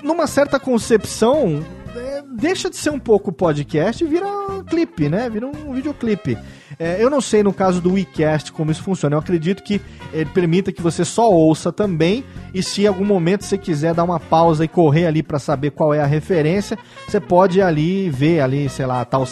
numa 0.03 0.27
certa 0.27 0.59
concepção, 0.59 1.63
é, 1.95 2.23
deixa 2.35 2.69
de 2.69 2.77
ser 2.77 2.89
um 2.89 2.99
pouco 2.99 3.31
podcast 3.31 4.03
e 4.03 4.07
vira 4.07 4.27
um 4.27 4.63
clipe, 4.63 5.09
né? 5.09 5.29
Vira 5.29 5.47
um 5.47 5.73
videoclipe. 5.73 6.37
É, 6.79 7.01
eu 7.01 7.09
não 7.09 7.19
sei 7.19 7.41
no 7.41 7.51
caso 7.51 7.81
do 7.81 7.93
WeCast 7.93 8.51
como 8.51 8.71
isso 8.71 8.83
funciona. 8.83 9.15
Eu 9.15 9.19
acredito 9.19 9.63
que 9.63 9.81
ele 10.13 10.29
permita 10.29 10.71
que 10.71 10.81
você 10.81 11.03
só 11.03 11.29
ouça 11.29 11.71
também. 11.71 12.23
E 12.53 12.61
se 12.61 12.83
em 12.83 12.87
algum 12.87 13.05
momento 13.05 13.43
você 13.43 13.57
quiser 13.57 13.93
dar 13.93 14.03
uma 14.03 14.19
pausa 14.19 14.63
e 14.63 14.67
correr 14.67 15.07
ali 15.07 15.23
para 15.23 15.39
saber 15.39 15.71
qual 15.71 15.93
é 15.93 15.99
a 15.99 16.05
referência, 16.05 16.77
você 17.07 17.19
pode 17.19 17.61
ali 17.61 18.09
ver 18.09 18.41
ali, 18.41 18.69
sei 18.69 18.85
lá, 18.85 19.03
tal 19.03 19.25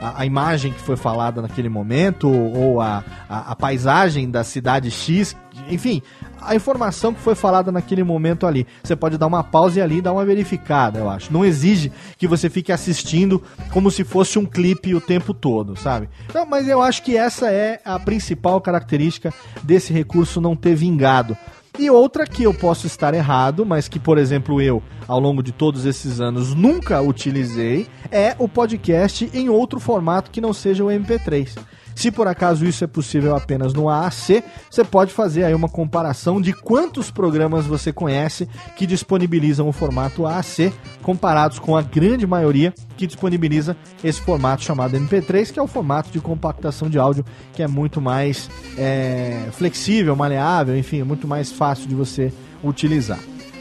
a, 0.00 0.22
a, 0.22 0.26
imagem 0.26 0.72
que 0.72 0.80
foi 0.80 0.96
falada 0.96 1.42
naquele 1.42 1.68
momento, 1.68 2.28
ou 2.30 2.80
a, 2.80 3.04
a, 3.28 3.52
a, 3.52 3.56
paisagem 3.56 4.30
da 4.30 4.44
cidade 4.44 4.90
X, 4.90 5.36
enfim, 5.68 6.02
a 6.40 6.54
informação 6.54 7.12
que 7.12 7.20
foi 7.20 7.34
falada 7.34 7.72
naquele 7.72 8.02
momento 8.02 8.46
ali. 8.46 8.66
Você 8.82 8.94
pode 8.94 9.18
dar 9.18 9.26
uma 9.26 9.42
pausa 9.42 9.78
e 9.78 9.82
ali 9.82 10.00
dar 10.00 10.12
uma 10.12 10.24
verificada, 10.24 10.98
eu 10.98 11.10
acho. 11.10 11.32
Não 11.32 11.44
exige 11.44 11.92
que 12.16 12.26
você 12.26 12.48
fique 12.48 12.72
assistindo 12.72 13.42
como 13.72 13.90
se 13.90 14.04
fosse 14.04 14.38
um 14.38 14.46
clipe 14.46 14.94
o 14.94 15.00
tempo 15.00 15.34
todo, 15.34 15.76
sabe? 15.76 16.08
Então, 16.28 16.46
mas 16.46 16.68
eu 16.68 16.80
acho 16.80 17.02
que 17.02 17.16
essa 17.16 17.50
é 17.50 17.80
a 17.84 17.98
principal 17.98 18.60
característica 18.60 19.32
desse 19.62 19.92
recurso 19.92 20.40
não 20.40 20.56
ter 20.56 20.74
vingado. 20.74 21.36
E 21.78 21.88
outra 21.88 22.26
que 22.26 22.42
eu 22.42 22.52
posso 22.52 22.88
estar 22.88 23.14
errado, 23.14 23.64
mas 23.64 23.86
que, 23.86 24.00
por 24.00 24.18
exemplo, 24.18 24.60
eu, 24.60 24.82
ao 25.06 25.20
longo 25.20 25.44
de 25.44 25.52
todos 25.52 25.86
esses 25.86 26.20
anos, 26.20 26.52
nunca 26.52 27.00
utilizei, 27.00 27.86
é 28.10 28.34
o 28.36 28.48
podcast 28.48 29.30
em 29.32 29.48
outro 29.48 29.78
formato 29.78 30.28
que 30.28 30.40
não 30.40 30.52
seja 30.52 30.82
o 30.82 30.88
MP3. 30.88 31.56
Se 31.98 32.12
por 32.12 32.28
acaso 32.28 32.64
isso 32.64 32.84
é 32.84 32.86
possível 32.86 33.34
apenas 33.34 33.74
no 33.74 33.88
AAC, 33.88 34.44
você 34.70 34.84
pode 34.84 35.12
fazer 35.12 35.42
aí 35.42 35.52
uma 35.52 35.68
comparação 35.68 36.40
de 36.40 36.52
quantos 36.52 37.10
programas 37.10 37.66
você 37.66 37.92
conhece 37.92 38.48
que 38.76 38.86
disponibilizam 38.86 39.68
o 39.68 39.72
formato 39.72 40.24
AAC, 40.24 40.72
comparados 41.02 41.58
com 41.58 41.76
a 41.76 41.82
grande 41.82 42.24
maioria 42.24 42.72
que 42.96 43.04
disponibiliza 43.04 43.76
esse 44.04 44.20
formato 44.20 44.62
chamado 44.62 44.96
MP3, 44.96 45.50
que 45.52 45.58
é 45.58 45.62
o 45.62 45.66
formato 45.66 46.08
de 46.12 46.20
compactação 46.20 46.88
de 46.88 47.00
áudio 47.00 47.24
que 47.52 47.64
é 47.64 47.66
muito 47.66 48.00
mais 48.00 48.48
é, 48.78 49.48
flexível, 49.50 50.14
maleável, 50.14 50.78
enfim, 50.78 51.00
é 51.00 51.04
muito 51.04 51.26
mais 51.26 51.50
fácil 51.50 51.88
de 51.88 51.96
você 51.96 52.32
utilizar 52.62 53.18